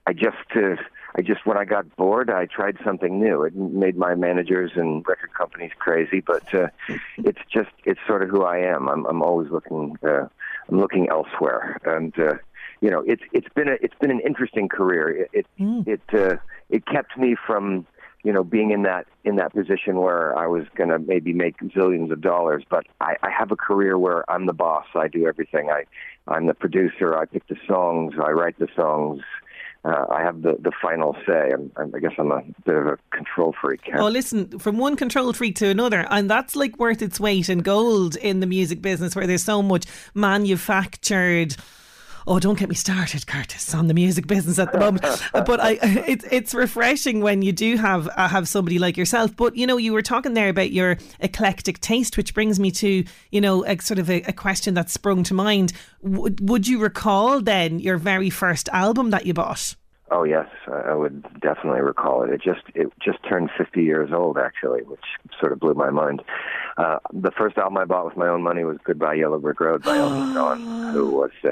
I 0.06 0.14
just 0.14 0.38
uh, 0.56 0.76
I 1.16 1.22
just 1.22 1.46
when 1.46 1.58
I 1.58 1.66
got 1.66 1.96
bored, 1.96 2.30
I 2.30 2.46
tried 2.46 2.78
something 2.84 3.20
new. 3.20 3.44
It 3.44 3.56
made 3.56 3.98
my 3.98 4.16
managers 4.16 4.72
and 4.76 5.06
record 5.08 5.34
companies 5.34 5.72
crazy, 5.78 6.20
but 6.20 6.54
uh, 6.54 6.68
it's 7.18 7.42
just 7.52 7.72
it's 7.84 8.00
sort 8.08 8.22
of 8.22 8.30
who 8.30 8.44
I 8.44 8.60
am. 8.60 8.88
I'm 8.88 9.06
I'm 9.06 9.22
always 9.22 9.50
looking 9.50 9.98
uh, 10.04 10.28
I'm 10.70 10.80
looking 10.80 11.10
elsewhere, 11.10 11.80
and 11.84 12.18
uh, 12.20 12.36
you 12.82 12.92
know 12.92 13.04
it's 13.08 13.24
it's 13.34 13.50
been 13.56 13.70
a 13.70 13.78
it's 13.82 13.96
been 14.00 14.12
an 14.12 14.20
interesting 14.20 14.70
career. 14.70 15.10
It 15.10 15.30
it 15.34 15.46
mm. 15.60 15.88
it, 15.88 16.02
uh, 16.14 16.38
it 16.70 16.86
kept 16.86 17.18
me 17.18 17.36
from 17.48 17.88
you 18.24 18.32
know 18.32 18.44
being 18.44 18.70
in 18.70 18.84
that 18.84 19.08
in 19.24 19.38
that 19.38 19.52
position 19.54 19.98
where 19.98 20.38
I 20.38 20.46
was 20.46 20.66
going 20.76 20.90
to 20.92 21.00
maybe 21.00 21.34
make 21.34 21.58
zillions 21.58 22.12
of 22.12 22.22
dollars, 22.22 22.64
but 22.70 22.86
I, 23.02 23.16
I 23.24 23.32
have 23.32 23.52
a 23.52 23.56
career 23.56 23.98
where 23.98 24.30
I'm 24.30 24.46
the 24.46 24.54
boss. 24.54 24.86
I 24.94 25.08
do 25.08 25.26
everything. 25.26 25.72
I 25.72 25.86
I'm 26.28 26.46
the 26.46 26.54
producer. 26.54 27.18
I 27.18 27.26
pick 27.26 27.48
the 27.48 27.58
songs. 27.68 28.14
I 28.24 28.30
write 28.30 28.60
the 28.60 28.68
songs 28.76 29.24
uh, 29.86 30.06
I 30.10 30.22
have 30.22 30.42
the, 30.42 30.58
the 30.60 30.72
final 30.82 31.16
say. 31.26 31.52
I'm, 31.54 31.72
i 31.96 32.00
guess 32.00 32.12
I'm 32.18 32.32
a 32.32 32.42
bit 32.66 32.76
of 32.76 32.88
a 32.88 32.98
control 33.12 33.56
freak. 33.62 33.90
Oh, 33.94 34.10
listen, 34.10 34.60
from 34.60 34.78
one 34.78 34.98
control 34.98 35.32
freak 35.32 35.56
to 35.58 35.68
another, 35.68 36.06
and 36.10 36.30
that's 36.30 36.56
like 36.56 36.78
worth 36.78 37.02
its 37.02 37.20
weight 37.20 37.50
in 37.50 37.60
gold 37.60 38.18
in 38.18 38.42
the 38.42 38.48
music 38.48 38.82
business, 38.82 39.16
where 39.16 39.26
there's 39.26 39.44
so 39.44 39.62
much 39.62 39.86
manufactured 40.14 41.56
oh, 42.28 42.40
don't 42.40 42.58
get 42.58 42.70
me 42.70 42.76
started, 42.76 43.28
Curtis, 43.28 43.74
on 43.74 43.88
the 43.88 43.94
music 43.94 44.28
business 44.28 44.60
at 44.60 44.72
the 44.72 44.80
moment. 44.80 45.04
but 45.34 45.60
I, 45.60 45.80
it's 45.82 46.26
it's 46.32 46.54
refreshing 46.54 47.22
when 47.22 47.42
you 47.42 47.52
do 47.52 47.78
have 47.78 48.10
uh, 48.16 48.28
have 48.28 48.48
somebody 48.48 48.80
like 48.80 48.98
yourself. 48.98 49.36
But 49.36 49.56
you 49.56 49.68
know, 49.68 49.78
you 49.78 49.94
were 49.94 50.02
talking 50.02 50.34
there 50.34 50.50
about 50.50 50.72
your 50.72 50.98
eclectic 51.20 51.80
taste, 51.80 52.18
which 52.18 52.34
brings 52.34 52.60
me 52.60 52.72
to 52.72 53.04
you 53.32 53.42
know 53.42 53.66
a 53.66 53.78
sort 53.80 54.00
of 54.00 54.10
a, 54.10 54.22
a 54.24 54.34
question 54.34 54.74
that 54.76 54.90
sprung 54.90 55.24
to 55.24 55.34
mind. 55.34 55.74
W- 56.04 56.36
would 56.42 56.68
you 56.68 56.80
recall 56.80 57.42
then 57.42 57.80
your 57.80 57.98
very 57.98 58.30
first 58.30 58.70
album 58.70 59.10
that 59.12 59.26
you 59.26 59.34
bought? 59.34 59.76
Oh 60.12 60.24
yes, 60.24 60.48
I 60.68 60.94
would 60.94 61.24
definitely 61.40 61.82
recall 61.82 62.24
it. 62.24 62.30
It 62.32 62.42
just 62.42 62.62
it 62.74 62.92
just 63.00 63.20
turned 63.28 63.50
50 63.58 63.84
years 63.84 64.12
old 64.12 64.38
actually, 64.38 64.82
which 64.84 65.04
sort 65.40 65.52
of 65.52 65.60
blew 65.60 65.74
my 65.74 65.90
mind. 65.90 66.22
Uh, 66.78 67.00
the 67.14 67.32
first 67.32 67.58
album 67.58 67.78
I 67.78 67.86
bought 67.86 68.06
with 68.06 68.18
my 68.18 68.28
own 68.28 68.42
money 68.42 68.64
was 68.64 68.78
"Goodbye 68.84 69.16
Yellow 69.16 69.40
Brick 69.40 69.60
Road" 69.60 69.84
by 69.84 69.98
Elton 69.98 70.34
John, 70.34 70.94
who 70.94 71.10
was 71.12 71.32
uh, 71.44 71.52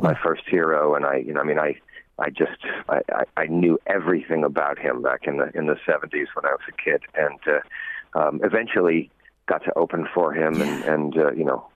my 0.00 0.14
first 0.14 0.42
hero. 0.46 0.94
And 0.94 1.04
I, 1.04 1.16
you 1.16 1.34
know, 1.34 1.40
I 1.40 1.44
mean, 1.44 1.58
I 1.58 1.78
I 2.18 2.30
just 2.30 2.64
I, 2.88 3.00
I, 3.12 3.24
I 3.36 3.46
knew 3.46 3.78
everything 3.86 4.44
about 4.44 4.78
him 4.78 5.02
back 5.02 5.26
in 5.26 5.36
the 5.36 5.50
in 5.54 5.66
the 5.66 5.76
70s 5.86 6.28
when 6.34 6.46
I 6.46 6.50
was 6.50 6.60
a 6.68 6.72
kid, 6.72 7.02
and 7.14 7.38
uh, 7.46 8.18
um, 8.18 8.40
eventually 8.42 9.10
got 9.46 9.64
to 9.64 9.78
open 9.78 10.06
for 10.14 10.32
him 10.32 10.60
and 10.60 10.84
and 10.84 11.18
uh, 11.18 11.32
you 11.32 11.44
know 11.44 11.66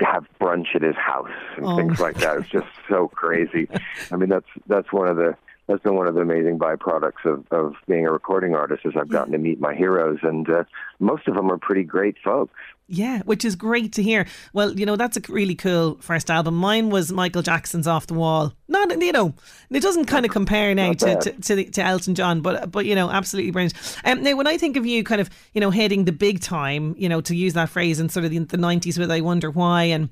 have 0.00 0.26
brunch 0.40 0.74
at 0.74 0.82
his 0.82 0.96
house 0.96 1.30
and 1.56 1.66
oh. 1.66 1.76
things 1.76 2.00
like 2.00 2.16
that. 2.16 2.38
It's 2.38 2.48
just 2.50 2.66
so 2.88 3.08
crazy. 3.08 3.68
I 4.10 4.16
mean, 4.16 4.28
that's 4.28 4.48
that's 4.66 4.92
one 4.92 5.08
of 5.08 5.16
the 5.16 5.36
that's 5.66 5.82
been 5.82 5.94
one 5.94 6.06
of 6.06 6.14
the 6.14 6.20
amazing 6.20 6.58
byproducts 6.58 7.24
of, 7.24 7.46
of 7.50 7.74
being 7.86 8.06
a 8.06 8.12
recording 8.12 8.54
artist 8.54 8.82
is 8.84 8.92
I've 8.96 9.08
gotten 9.08 9.32
to 9.32 9.38
meet 9.38 9.60
my 9.60 9.74
heroes 9.74 10.18
and 10.22 10.48
uh, 10.48 10.64
most 10.98 11.26
of 11.26 11.34
them 11.34 11.50
are 11.50 11.56
pretty 11.56 11.84
great 11.84 12.16
folks. 12.22 12.54
Yeah, 12.86 13.22
which 13.22 13.46
is 13.46 13.56
great 13.56 13.94
to 13.94 14.02
hear. 14.02 14.26
Well, 14.52 14.78
you 14.78 14.84
know, 14.84 14.96
that's 14.96 15.16
a 15.16 15.20
really 15.30 15.54
cool 15.54 15.96
first 16.02 16.30
album. 16.30 16.54
Mine 16.54 16.90
was 16.90 17.10
Michael 17.10 17.40
Jackson's 17.40 17.86
Off 17.86 18.06
the 18.06 18.14
Wall. 18.14 18.52
Not, 18.68 19.00
you 19.00 19.12
know, 19.12 19.32
it 19.70 19.80
doesn't 19.80 20.04
kind 20.04 20.26
of 20.26 20.32
compare 20.32 20.74
now 20.74 20.92
to, 20.92 21.16
to, 21.16 21.32
to, 21.32 21.70
to, 21.70 21.82
Elton 21.82 22.14
John, 22.14 22.42
but, 22.42 22.70
but 22.70 22.84
you 22.84 22.94
know, 22.94 23.08
absolutely 23.08 23.52
brilliant. 23.52 23.74
Um, 24.04 24.22
now, 24.22 24.36
when 24.36 24.46
I 24.46 24.58
think 24.58 24.76
of 24.76 24.84
you 24.84 25.02
kind 25.02 25.22
of, 25.22 25.30
you 25.54 25.62
know, 25.62 25.70
hitting 25.70 26.04
the 26.04 26.12
big 26.12 26.40
time, 26.40 26.94
you 26.98 27.08
know, 27.08 27.22
to 27.22 27.34
use 27.34 27.54
that 27.54 27.70
phrase 27.70 28.00
in 28.00 28.10
sort 28.10 28.26
of 28.26 28.30
the, 28.32 28.38
the 28.40 28.58
90s 28.58 28.98
with 28.98 29.10
I 29.10 29.22
Wonder 29.22 29.50
Why 29.50 29.84
and 29.84 30.10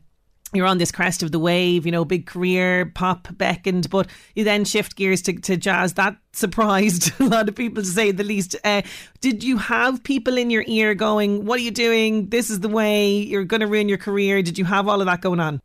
you're 0.52 0.66
on 0.66 0.78
this 0.78 0.92
crest 0.92 1.22
of 1.22 1.32
the 1.32 1.38
wave, 1.38 1.86
you 1.86 1.92
know, 1.92 2.04
big 2.04 2.26
career, 2.26 2.86
pop 2.94 3.28
beckoned, 3.36 3.88
but 3.90 4.08
you 4.34 4.44
then 4.44 4.64
shift 4.64 4.96
gears 4.96 5.22
to, 5.22 5.32
to 5.40 5.56
jazz. 5.56 5.94
That 5.94 6.16
surprised 6.32 7.12
a 7.20 7.24
lot 7.24 7.48
of 7.48 7.54
people, 7.54 7.82
to 7.82 7.88
say 7.88 8.10
the 8.12 8.24
least. 8.24 8.56
Uh, 8.64 8.82
did 9.20 9.42
you 9.42 9.56
have 9.58 10.04
people 10.04 10.36
in 10.36 10.50
your 10.50 10.64
ear 10.66 10.94
going, 10.94 11.46
What 11.46 11.58
are 11.58 11.62
you 11.62 11.70
doing? 11.70 12.28
This 12.28 12.50
is 12.50 12.60
the 12.60 12.68
way 12.68 13.10
you're 13.10 13.44
going 13.44 13.60
to 13.60 13.66
ruin 13.66 13.88
your 13.88 13.98
career? 13.98 14.42
Did 14.42 14.58
you 14.58 14.64
have 14.64 14.88
all 14.88 15.00
of 15.00 15.06
that 15.06 15.20
going 15.20 15.40
on? 15.40 15.60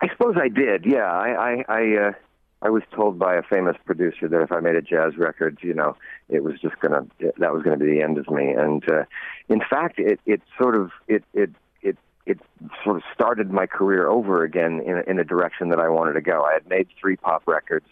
I 0.00 0.08
suppose 0.08 0.36
I 0.40 0.48
did, 0.48 0.84
yeah. 0.86 1.10
I, 1.10 1.28
I, 1.28 1.64
I, 1.68 1.96
uh, 1.96 2.12
I 2.60 2.70
was 2.70 2.82
told 2.94 3.18
by 3.18 3.36
a 3.36 3.42
famous 3.42 3.76
producer 3.84 4.28
that 4.28 4.42
if 4.42 4.50
I 4.50 4.60
made 4.60 4.74
a 4.74 4.82
jazz 4.82 5.16
record, 5.16 5.58
you 5.62 5.74
know, 5.74 5.96
it 6.28 6.42
was 6.42 6.54
just 6.60 6.78
gonna 6.80 7.06
that 7.20 7.52
was 7.52 7.62
gonna 7.62 7.76
be 7.76 7.86
the 7.86 8.02
end 8.02 8.18
of 8.18 8.28
me. 8.28 8.50
And 8.50 8.82
uh, 8.90 9.04
in 9.48 9.60
fact, 9.60 9.98
it 9.98 10.18
it 10.26 10.42
sort 10.60 10.74
of 10.74 10.90
it 11.06 11.22
it 11.34 11.50
it 12.28 12.38
sort 12.84 12.96
of 12.96 13.02
started 13.14 13.50
my 13.50 13.66
career 13.66 14.06
over 14.06 14.44
again 14.44 14.80
in, 14.84 15.02
in 15.06 15.18
a 15.18 15.24
direction 15.24 15.70
that 15.70 15.80
I 15.80 15.88
wanted 15.88 16.12
to 16.12 16.20
go. 16.20 16.44
I 16.44 16.52
had 16.52 16.68
made 16.68 16.88
three 17.00 17.16
pop 17.16 17.42
records. 17.46 17.86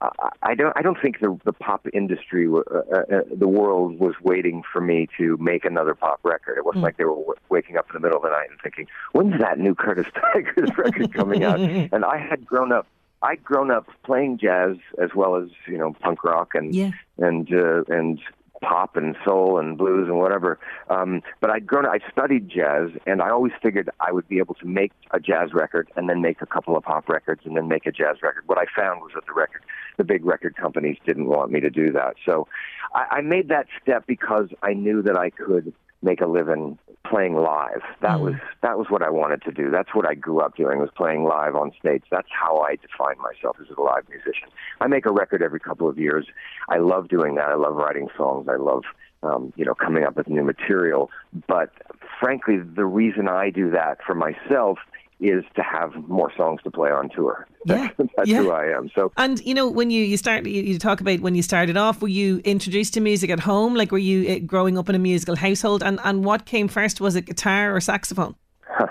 Uh, 0.00 0.10
I 0.42 0.54
don't. 0.54 0.72
I 0.76 0.82
don't 0.82 0.98
think 1.00 1.20
the 1.20 1.38
the 1.44 1.52
pop 1.52 1.86
industry, 1.92 2.46
uh, 2.46 2.58
uh, 2.58 2.98
uh, 2.98 3.22
the 3.34 3.48
world, 3.48 3.98
was 3.98 4.14
waiting 4.22 4.62
for 4.72 4.80
me 4.80 5.08
to 5.16 5.36
make 5.38 5.64
another 5.64 5.94
pop 5.94 6.20
record. 6.22 6.56
It 6.56 6.64
wasn't 6.64 6.82
mm. 6.82 6.86
like 6.86 6.96
they 6.98 7.04
were 7.04 7.16
w- 7.16 7.34
waking 7.48 7.76
up 7.76 7.86
in 7.90 7.94
the 7.94 8.00
middle 8.00 8.18
of 8.18 8.22
the 8.22 8.30
night 8.30 8.48
and 8.50 8.60
thinking, 8.62 8.86
"When's 9.12 9.38
that 9.40 9.58
new 9.58 9.74
Curtis 9.74 10.06
Stigers 10.10 10.70
record 10.76 11.12
coming 11.12 11.42
out?" 11.42 11.58
and 11.92 12.04
I 12.04 12.18
had 12.18 12.46
grown 12.46 12.70
up. 12.70 12.86
I'd 13.22 13.42
grown 13.42 13.72
up 13.72 13.88
playing 14.04 14.38
jazz 14.38 14.76
as 15.02 15.10
well 15.16 15.34
as 15.34 15.48
you 15.66 15.78
know 15.78 15.92
punk 15.94 16.22
rock 16.22 16.54
and 16.54 16.72
yeah. 16.72 16.92
and 17.16 17.52
uh, 17.52 17.82
and 17.88 18.20
pop 18.60 18.96
and 18.96 19.16
soul 19.24 19.58
and 19.58 19.78
blues 19.78 20.08
and 20.08 20.18
whatever. 20.18 20.58
Um, 20.90 21.22
but 21.40 21.50
I'd 21.50 21.66
grown, 21.66 21.86
I 21.86 21.98
studied 22.10 22.48
jazz, 22.48 22.90
and 23.06 23.22
I 23.22 23.30
always 23.30 23.52
figured 23.62 23.90
I 24.00 24.12
would 24.12 24.28
be 24.28 24.38
able 24.38 24.54
to 24.56 24.66
make 24.66 24.92
a 25.12 25.20
jazz 25.20 25.52
record 25.52 25.88
and 25.96 26.08
then 26.08 26.20
make 26.20 26.42
a 26.42 26.46
couple 26.46 26.76
of 26.76 26.84
pop 26.84 27.08
records 27.08 27.42
and 27.44 27.56
then 27.56 27.68
make 27.68 27.86
a 27.86 27.92
jazz 27.92 28.16
record. 28.22 28.44
What 28.46 28.58
I 28.58 28.64
found 28.74 29.00
was 29.00 29.12
that 29.14 29.26
the 29.26 29.32
record 29.32 29.62
the 29.98 30.04
big 30.04 30.24
record 30.24 30.56
companies 30.56 30.96
didn't 31.04 31.26
want 31.26 31.50
me 31.50 31.60
to 31.60 31.70
do 31.70 31.90
that. 31.92 32.14
So 32.24 32.48
I, 32.94 33.16
I 33.16 33.20
made 33.20 33.48
that 33.48 33.66
step 33.82 34.06
because 34.06 34.48
I 34.62 34.72
knew 34.72 35.02
that 35.02 35.18
I 35.18 35.30
could 35.30 35.74
make 36.02 36.20
a 36.20 36.26
living 36.26 36.78
playing 37.08 37.34
live. 37.34 37.82
That 38.02 38.18
mm. 38.18 38.20
was 38.20 38.34
that 38.62 38.78
was 38.78 38.88
what 38.90 39.02
I 39.02 39.10
wanted 39.10 39.42
to 39.42 39.52
do. 39.52 39.70
That's 39.70 39.94
what 39.94 40.06
I 40.06 40.14
grew 40.14 40.40
up 40.40 40.56
doing 40.56 40.78
was 40.78 40.90
playing 40.96 41.24
live 41.24 41.54
on 41.54 41.72
stage. 41.78 42.04
That's 42.10 42.28
how 42.30 42.58
I 42.58 42.76
define 42.76 43.16
myself 43.18 43.56
as 43.60 43.66
a 43.76 43.80
live 43.80 44.08
musician. 44.08 44.48
I 44.80 44.86
make 44.86 45.06
a 45.06 45.12
record 45.12 45.42
every 45.42 45.60
couple 45.60 45.88
of 45.88 45.98
years. 45.98 46.26
I 46.68 46.78
love 46.78 47.08
doing 47.08 47.34
that. 47.36 47.48
I 47.48 47.54
love 47.54 47.76
writing 47.76 48.08
songs. 48.16 48.48
I 48.48 48.56
love 48.56 48.84
um, 49.22 49.52
you 49.56 49.64
know 49.64 49.74
coming 49.74 50.04
up 50.04 50.16
with 50.16 50.28
new 50.28 50.44
material. 50.44 51.10
But 51.46 51.72
frankly, 52.20 52.58
the 52.58 52.84
reason 52.84 53.28
I 53.28 53.50
do 53.50 53.70
that 53.70 53.98
for 54.06 54.14
myself 54.14 54.78
is 55.20 55.44
to 55.56 55.62
have 55.62 55.94
more 56.08 56.32
songs 56.36 56.60
to 56.62 56.70
play 56.70 56.90
on 56.90 57.08
tour. 57.10 57.46
Yeah, 57.66 57.88
that's 57.98 58.30
yeah. 58.30 58.38
who 58.38 58.50
I 58.50 58.66
am. 58.74 58.88
So, 58.94 59.12
and 59.18 59.40
you 59.40 59.52
know, 59.52 59.68
when 59.68 59.90
you 59.90 60.02
you 60.02 60.16
start, 60.16 60.46
you, 60.46 60.62
you, 60.62 60.78
talk 60.78 61.02
about 61.02 61.20
when 61.20 61.34
you 61.34 61.42
started 61.42 61.76
off. 61.76 62.00
Were 62.00 62.08
you 62.08 62.40
introduced 62.44 62.94
to 62.94 63.00
music 63.00 63.28
at 63.28 63.40
home? 63.40 63.74
Like, 63.74 63.92
were 63.92 63.98
you 63.98 64.36
uh, 64.36 64.38
growing 64.38 64.78
up 64.78 64.88
in 64.88 64.94
a 64.94 64.98
musical 64.98 65.36
household? 65.36 65.82
And 65.82 66.00
and 66.04 66.24
what 66.24 66.46
came 66.46 66.68
first? 66.68 66.98
Was 66.98 67.14
it 67.14 67.26
guitar 67.26 67.76
or 67.76 67.80
saxophone? 67.80 68.36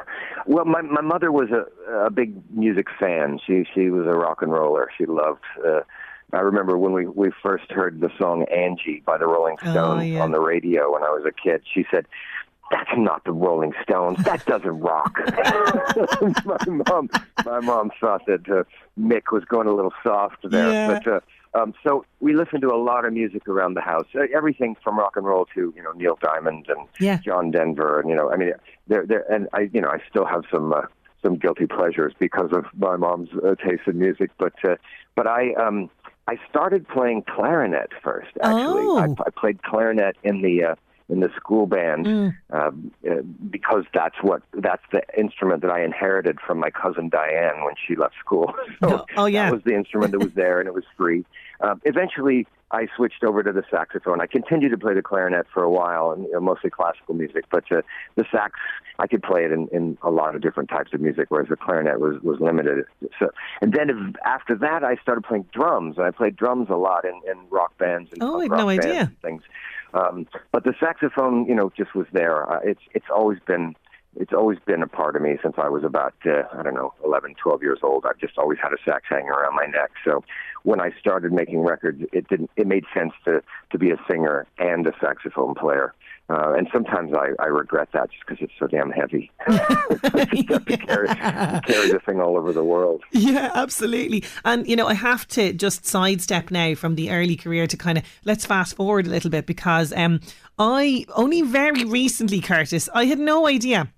Well, 0.48 0.64
my 0.64 0.82
my 0.82 1.02
mother 1.02 1.30
was 1.32 1.50
a 1.52 1.66
a 1.92 2.10
big 2.10 2.34
music 2.52 2.88
fan. 2.98 3.38
She 3.46 3.66
she 3.74 3.90
was 3.90 4.08
a 4.08 4.18
rock 4.18 4.42
and 4.42 4.52
roller. 4.52 4.90
She 4.98 5.06
loved. 5.06 5.44
Uh, 5.66 5.82
I 6.34 6.40
remember 6.40 6.78
when 6.78 6.94
we 6.94 7.06
we 7.06 7.32
first 7.44 7.70
heard 7.70 8.00
the 8.00 8.10
song 8.18 8.44
Angie 8.44 9.04
by 9.06 9.18
the 9.18 9.28
Rolling 9.28 9.58
oh, 9.64 9.72
Stones 9.72 10.02
oh, 10.02 10.06
yeah. 10.06 10.22
on 10.22 10.32
the 10.32 10.40
radio 10.40 10.92
when 10.94 11.04
I 11.04 11.10
was 11.10 11.26
a 11.26 11.34
kid. 11.34 11.64
She 11.74 11.86
said, 11.92 12.06
that's 12.72 12.89
not 12.97 13.24
the 13.24 13.32
Rolling 13.32 13.74
Stones. 13.84 14.24
That 14.24 14.45
doesn't 14.45 14.80
rock. 14.80 15.18
my 16.45 16.57
mom, 16.68 17.09
my 17.45 17.59
mom 17.59 17.91
thought 17.99 18.26
that 18.28 18.49
uh, 18.49 18.63
Mick 18.99 19.32
was 19.32 19.45
going 19.45 19.68
a 19.68 19.74
little 19.74 19.93
soft 20.03 20.49
there, 20.49 20.72
yeah. 20.72 20.88
but 20.88 21.07
uh, 21.07 21.20
um, 21.57 21.74
so 21.84 22.05
we 22.20 22.36
listened 22.36 22.61
to 22.61 22.70
a 22.70 22.78
lot 22.78 23.05
of 23.05 23.13
music 23.13 23.47
around 23.47 23.76
the 23.76 23.82
house. 23.82 24.05
Uh, 24.13 24.24
everything 24.36 24.76
from 24.84 24.99
rock 24.99 25.15
and 25.15 25.26
roll 25.26 25.45
to 25.55 25.74
you 25.76 25.84
know 25.84 25.91
Neil 25.91 26.18
Diamond 26.22 26.68
and 26.70 26.88
yeah. 26.99 27.18
John 27.18 27.51
Denver, 27.51 27.99
and 27.99 28.09
you 28.09 28.15
know, 28.15 28.32
I 28.32 28.38
mean, 28.38 28.51
there, 28.88 29.05
there, 29.05 29.26
and 29.32 29.47
I, 29.53 29.70
you 29.74 29.82
know, 29.82 29.89
I 29.89 29.99
still 30.09 30.26
have 30.26 30.43
some 30.51 30.74
uh, 30.74 30.82
some 31.24 31.36
guilty 31.38 31.65
pleasures 31.65 32.13
because 32.20 32.51
of 32.51 32.65
my 32.76 32.95
mom's 32.95 33.30
uh, 33.43 33.55
taste 33.55 33.84
in 33.88 33.99
music, 33.99 34.32
but 34.38 34.53
uh, 34.68 34.76
but 35.15 35.28
I 35.28 35.53
um 35.53 35.89
I 36.28 36.38
started 36.49 36.88
playing 36.88 37.24
clarinet 37.24 37.91
first. 38.03 38.32
Actually, 38.41 38.86
oh. 38.86 38.97
I, 38.97 39.24
I 39.26 39.30
played 39.30 39.63
clarinet 39.63 40.18
in 40.24 40.41
the 40.41 40.63
uh, 40.63 40.76
in 41.10 41.22
the 41.22 41.30
school 41.36 41.66
band 41.68 42.05
mm. 42.05 42.36
uh, 42.51 42.72
because 43.49 43.86
that's 43.93 44.16
what 44.22 44.41
that's 44.53 44.84
the 44.91 45.01
instrument 45.18 45.62
that 45.62 45.72
I 45.72 45.84
inherited 45.84 46.39
from 46.45 46.60
my 46.60 46.70
cousin 46.70 47.10
Diane 47.10 47.64
when 47.64 47.76
she 47.88 47.95
left 47.95 48.16
school. 48.20 48.53
So 48.84 48.89
oh, 48.89 49.05
oh 49.16 49.26
yeah, 49.26 49.45
that 49.45 49.53
was 49.53 49.64
the 49.64 49.74
instrument 49.74 50.12
that 50.12 50.20
was 50.20 50.34
there 50.36 50.60
and 50.60 50.68
it 50.68 50.74
was 50.74 50.84
free. 50.95 51.26
Uh, 51.62 51.76
eventually, 51.84 52.45
I 52.70 52.88
switched 52.95 53.24
over 53.24 53.41
to 53.41 53.51
the 53.51 53.64
saxophone. 53.72 54.22
I 54.22 54.28
continued 54.28 54.70
to 54.70 54.78
play 54.78 54.93
the 54.93 55.01
clarinet 55.01 55.47
for 55.53 55.64
a 55.64 55.70
while, 55.70 56.12
and 56.12 56.26
you 56.26 56.34
know, 56.34 56.41
mostly 56.41 56.70
classical 56.70 57.16
music. 57.16 57.45
But 57.49 57.64
uh, 57.72 57.82
the 58.16 58.26
sax, 58.32 58.60
I 58.99 59.08
could 59.08 59.24
play 59.24 59.45
it 59.45 59.51
in, 59.51 59.68
in 59.72 59.97
a 60.03 60.12
lot 60.12 60.36
of 60.36 60.41
different 60.41 60.70
types 60.70 60.93
of 60.93 60.99
music, 60.99 61.28
whereas 61.30 61.49
the 61.49 61.55
clarinet 61.55 61.99
was 61.99 62.22
was 62.22 62.39
limited. 62.39 62.86
So, 63.20 63.32
and 63.62 63.74
then 63.74 63.89
if, 63.89 64.16
after 64.26 64.55
that, 64.55 64.84
I 64.84 64.97
started 64.97 65.24
playing 65.24 65.45
drums, 65.53 65.97
and 65.97 66.05
I 66.05 66.12
played 66.12 66.36
drums 66.36 66.68
a 66.70 66.76
lot 66.76 67.05
in, 67.05 67.20
in 67.30 67.38
rock 67.49 67.78
bands 67.78 68.12
and 68.12 68.22
oh, 68.22 68.39
I 68.39 68.43
had 68.43 68.51
no 68.51 68.70
idea 68.70 69.12
things. 69.22 69.41
Um, 69.94 70.28
but 70.52 70.64
the 70.64 70.74
saxophone, 70.80 71.46
you 71.46 71.56
know, 71.56 71.72
just 71.76 71.96
was 71.96 72.08
there. 72.12 72.50
Uh, 72.52 72.60
it's 72.64 72.82
it's 72.94 73.08
always 73.14 73.40
been 73.46 73.76
it's 74.20 74.34
always 74.34 74.58
been 74.66 74.82
a 74.82 74.88
part 74.88 75.16
of 75.16 75.22
me 75.22 75.38
since 75.42 75.56
I 75.58 75.70
was 75.70 75.84
about 75.84 76.14
uh, 76.26 76.44
I 76.54 76.64
don't 76.64 76.74
know 76.74 76.94
11, 77.06 77.36
12 77.42 77.62
years 77.62 77.80
old. 77.84 78.06
I've 78.06 78.20
just 78.20 78.38
always 78.38 78.58
had 78.62 78.74
a 78.74 78.78
sax 78.84 79.06
hanging 79.10 79.30
around 79.30 79.56
my 79.56 79.66
neck. 79.66 79.92
So 80.04 80.24
when 80.64 80.82
I 80.82 80.92
started 81.00 81.32
making 81.32 81.62
records, 81.62 82.02
it 82.12 82.28
didn't 82.28 82.50
it 82.56 82.68
made 82.68 82.86
sense 82.94 83.14
to 83.26 83.42
to 83.72 83.78
be 83.78 83.92
a 83.92 83.98
singer 84.10 84.46
and 84.58 84.88
a 84.88 84.94
saxophone 85.00 85.56
player. 85.56 85.94
Uh, 86.30 86.54
and 86.58 86.68
sometimes 86.74 87.14
I, 87.14 87.30
I 87.42 87.46
regret 87.46 87.90
that 87.94 88.12
just 88.12 88.26
because 88.28 88.44
it's 88.44 88.54
so 88.60 88.68
damn 88.68 88.92
heavy. 88.92 89.32
to 89.48 90.78
carry, 90.86 91.08
carry 91.08 91.92
the 91.92 92.02
thing 92.06 92.20
all 92.20 92.38
over 92.38 92.52
the 92.52 92.66
world. 92.66 93.04
Yeah, 93.12 93.50
absolutely. 93.56 94.26
And, 94.44 94.68
you 94.68 94.76
know, 94.76 94.88
I 94.88 94.94
have 94.94 95.26
to 95.30 95.54
just 95.54 95.86
sidestep 95.86 96.52
now 96.52 96.76
from 96.76 96.96
the 96.96 97.12
early 97.12 97.38
career 97.38 97.66
to 97.68 97.78
kind 97.78 97.98
of 97.98 98.04
let's 98.26 98.46
fast 98.46 98.76
forward 98.76 99.08
a 99.08 99.10
little 99.10 99.30
bit 99.30 99.46
because 99.46 99.94
um, 99.94 100.20
I 100.60 101.06
only 101.16 101.44
very 101.44 101.86
recently, 101.86 102.42
Curtis, 102.42 102.90
I 102.94 103.06
had 103.06 103.20
no 103.20 103.48
idea. 103.48 103.94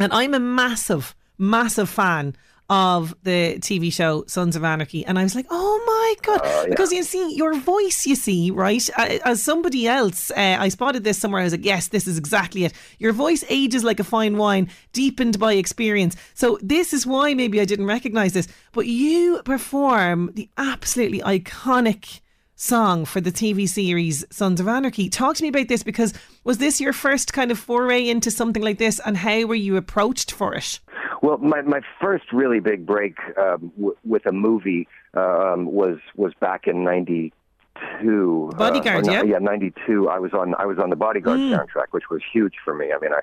And 0.00 0.12
I'm 0.12 0.34
a 0.34 0.40
massive, 0.40 1.14
massive 1.38 1.88
fan 1.88 2.34
of 2.70 3.14
the 3.22 3.58
TV 3.60 3.90
show 3.92 4.24
Sons 4.26 4.54
of 4.54 4.62
Anarchy, 4.62 5.04
and 5.06 5.18
I 5.18 5.22
was 5.22 5.34
like, 5.34 5.46
"Oh 5.50 5.82
my 5.86 6.14
god!" 6.22 6.40
Uh, 6.44 6.62
yeah. 6.62 6.66
Because 6.68 6.92
you 6.92 7.02
see, 7.02 7.34
your 7.34 7.54
voice, 7.54 8.06
you 8.06 8.14
see, 8.14 8.50
right? 8.50 8.88
As 8.98 9.42
somebody 9.42 9.86
else, 9.86 10.30
uh, 10.32 10.56
I 10.58 10.68
spotted 10.68 11.04
this 11.04 11.18
somewhere. 11.18 11.40
I 11.40 11.44
was 11.44 11.52
like, 11.52 11.64
"Yes, 11.64 11.88
this 11.88 12.06
is 12.06 12.18
exactly 12.18 12.64
it." 12.64 12.72
Your 12.98 13.12
voice 13.12 13.44
ages 13.48 13.84
like 13.84 14.00
a 14.00 14.04
fine 14.04 14.36
wine, 14.36 14.68
deepened 14.92 15.38
by 15.38 15.54
experience. 15.54 16.16
So 16.34 16.58
this 16.62 16.92
is 16.92 17.06
why 17.06 17.34
maybe 17.34 17.60
I 17.60 17.64
didn't 17.64 17.86
recognize 17.86 18.34
this, 18.34 18.48
but 18.72 18.86
you 18.86 19.40
perform 19.44 20.32
the 20.34 20.50
absolutely 20.58 21.20
iconic 21.20 22.20
song 22.54 23.04
for 23.04 23.20
the 23.20 23.30
TV 23.30 23.68
series 23.68 24.24
Sons 24.30 24.60
of 24.60 24.66
Anarchy. 24.66 25.08
Talk 25.08 25.36
to 25.36 25.42
me 25.42 25.48
about 25.48 25.68
this 25.68 25.84
because 25.84 26.12
was 26.44 26.58
this 26.58 26.80
your 26.80 26.92
first 26.92 27.32
kind 27.32 27.50
of 27.50 27.58
foray 27.58 28.08
into 28.08 28.30
something 28.30 28.62
like 28.62 28.78
this, 28.78 29.00
and 29.06 29.16
how 29.16 29.44
were 29.44 29.54
you 29.54 29.76
approached 29.76 30.32
for 30.32 30.54
it? 30.54 30.80
Well, 31.22 31.38
my 31.38 31.62
my 31.62 31.80
first 32.00 32.32
really 32.32 32.60
big 32.60 32.86
break 32.86 33.16
um, 33.36 33.72
w- 33.76 33.96
with 34.04 34.26
a 34.26 34.32
movie 34.32 34.86
um, 35.14 35.66
was 35.66 35.98
was 36.16 36.32
back 36.40 36.66
in 36.66 36.84
'92. 36.84 38.52
Bodyguard, 38.56 39.08
uh, 39.08 39.12
yeah, 39.12 39.22
yeah, 39.22 39.38
'92. 39.38 40.08
I 40.08 40.18
was 40.18 40.32
on 40.32 40.54
I 40.56 40.66
was 40.66 40.78
on 40.78 40.90
the 40.90 40.96
Bodyguard 40.96 41.40
mm. 41.40 41.56
soundtrack, 41.56 41.88
which 41.90 42.10
was 42.10 42.20
huge 42.32 42.54
for 42.64 42.74
me. 42.74 42.92
I 42.92 42.98
mean, 43.00 43.12
I 43.12 43.20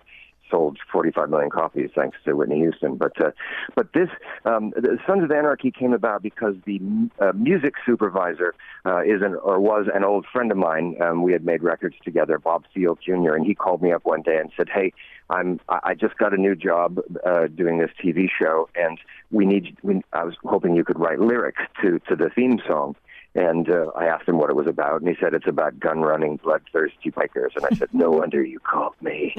sold 0.50 0.78
45 0.92 1.30
million 1.30 1.50
copies 1.50 1.90
thanks 1.96 2.18
to 2.26 2.36
Whitney 2.36 2.58
Houston. 2.58 2.96
But 2.96 3.20
uh, 3.20 3.32
but 3.76 3.94
this 3.94 4.10
um, 4.46 4.74
Sons 5.06 5.24
of 5.24 5.32
Anarchy 5.32 5.72
came 5.72 5.94
about 5.94 6.22
because 6.22 6.56
the 6.66 6.80
uh, 7.20 7.32
music 7.34 7.76
supervisor 7.86 8.54
uh, 8.86 9.02
is 9.02 9.22
an 9.22 9.36
or 9.36 9.60
was 9.60 9.88
an 9.94 10.04
old 10.04 10.26
friend 10.32 10.52
of 10.52 10.58
mine. 10.58 10.96
Um, 11.02 11.24
we 11.24 11.34
had 11.34 11.46
made 11.46 11.64
records 11.64 11.96
together, 12.04 12.38
Bob 12.38 12.66
Thiele 12.76 12.98
Jr. 13.00 13.36
And 13.36 13.46
he 13.46 13.56
called 13.56 13.82
me 13.82 13.92
up 13.92 14.06
one 14.06 14.22
day 14.22 14.38
and 14.38 14.52
said, 14.56 14.70
"Hey, 14.70 14.94
I'm 15.30 15.60
I 15.70 15.94
just 15.96 16.18
got 16.18 16.34
a 16.34 16.38
new 16.38 16.56
job 16.56 17.00
uh, 17.26 17.48
doing 17.48 17.80
this 17.80 17.92
TV 18.04 18.28
show, 18.30 18.70
and 18.76 19.00
we 19.32 19.46
need. 19.46 19.78
We, 19.84 20.02
I 20.14 20.24
was 20.24 20.36
hoping 20.44 20.76
you 20.76 20.84
could 20.84 21.00
write 21.00 21.20
lyrics 21.20 21.62
to 21.82 22.00
to 22.08 22.16
the 22.16 22.30
theme 22.30 22.60
song." 22.68 22.96
And 23.36 23.70
uh, 23.70 23.92
I 23.98 24.06
asked 24.06 24.30
him 24.30 24.38
what 24.38 24.50
it 24.50 24.56
was 24.56 24.66
about, 24.66 25.02
and 25.02 25.10
he 25.10 25.16
said 25.20 25.34
it's 25.34 25.48
about 25.48 25.78
gun 25.78 26.00
running, 26.00 26.38
bloodthirsty 26.38 27.12
bikers. 27.12 27.54
And 27.58 27.66
I 27.70 27.76
said, 27.76 27.90
no 27.94 28.10
wonder 28.22 28.42
you 28.42 28.60
called 28.60 28.96
me. 29.02 29.36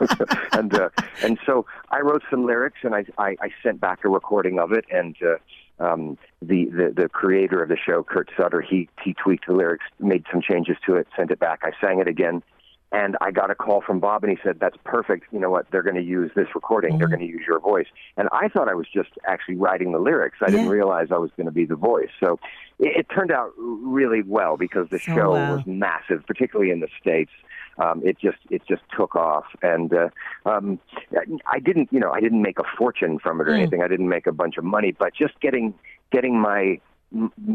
and 0.52 0.74
uh, 0.74 0.90
and 1.22 1.38
so 1.46 1.64
I 1.90 2.00
wrote 2.00 2.22
some 2.30 2.44
lyrics, 2.44 2.78
and 2.82 2.94
I, 2.94 3.06
I 3.16 3.36
I 3.40 3.50
sent 3.62 3.80
back 3.80 4.04
a 4.04 4.08
recording 4.10 4.58
of 4.58 4.72
it, 4.72 4.84
and 4.90 5.16
uh, 5.22 5.36
um, 5.82 6.18
the, 6.42 6.66
the 6.66 6.92
the 6.94 7.08
creator 7.08 7.62
of 7.62 7.70
the 7.70 7.76
show, 7.76 8.02
Kurt 8.02 8.30
Sutter, 8.36 8.60
he 8.60 8.88
he 9.02 9.14
tweaked 9.14 9.46
the 9.46 9.54
lyrics, 9.54 9.86
made 9.98 10.24
some 10.30 10.42
changes 10.42 10.76
to 10.86 10.96
it, 10.96 11.06
sent 11.16 11.30
it 11.30 11.38
back. 11.38 11.60
I 11.62 11.72
sang 11.80 12.00
it 12.00 12.08
again, 12.08 12.42
and 12.90 13.16
I 13.20 13.30
got 13.30 13.50
a 13.50 13.54
call 13.54 13.82
from 13.82 14.00
Bob, 14.00 14.24
and 14.24 14.30
he 14.30 14.38
said, 14.42 14.58
"That's 14.60 14.76
perfect. 14.84 15.26
You 15.32 15.38
know 15.38 15.50
what? 15.50 15.66
They're 15.70 15.82
going 15.82 15.96
to 15.96 16.02
use 16.02 16.30
this 16.34 16.48
recording. 16.54 16.92
Mm-hmm. 16.92 16.98
They're 16.98 17.08
going 17.08 17.20
to 17.20 17.26
use 17.26 17.42
your 17.46 17.60
voice." 17.60 17.86
And 18.16 18.28
I 18.32 18.48
thought 18.48 18.68
I 18.68 18.74
was 18.74 18.86
just 18.92 19.10
actually 19.26 19.56
writing 19.56 19.92
the 19.92 19.98
lyrics. 19.98 20.38
I 20.40 20.46
yeah. 20.46 20.56
didn't 20.56 20.68
realize 20.70 21.08
I 21.10 21.18
was 21.18 21.30
going 21.36 21.46
to 21.46 21.52
be 21.52 21.66
the 21.66 21.76
voice. 21.76 22.08
So 22.18 22.38
it, 22.78 23.00
it 23.00 23.06
turned 23.14 23.30
out 23.30 23.52
really 23.58 24.22
well 24.22 24.56
because 24.56 24.88
the 24.90 24.98
so 24.98 25.14
show 25.14 25.30
was 25.32 25.62
massive, 25.66 26.26
particularly 26.26 26.70
in 26.70 26.80
the 26.80 26.88
states. 27.00 27.32
Um, 27.78 28.02
it 28.04 28.18
just 28.18 28.38
it 28.50 28.62
just 28.66 28.82
took 28.96 29.14
off, 29.14 29.44
and 29.62 29.92
uh, 29.92 30.08
um, 30.46 30.80
I 31.46 31.60
didn't 31.60 31.92
you 31.92 32.00
know 32.00 32.10
I 32.10 32.20
didn't 32.20 32.42
make 32.42 32.58
a 32.58 32.64
fortune 32.76 33.18
from 33.18 33.40
it 33.40 33.48
or 33.48 33.52
Mm. 33.52 33.60
anything. 33.60 33.82
I 33.82 33.88
didn't 33.88 34.08
make 34.08 34.26
a 34.26 34.32
bunch 34.32 34.56
of 34.56 34.64
money, 34.64 34.92
but 34.98 35.14
just 35.14 35.38
getting 35.40 35.74
getting 36.10 36.40
my 36.40 36.80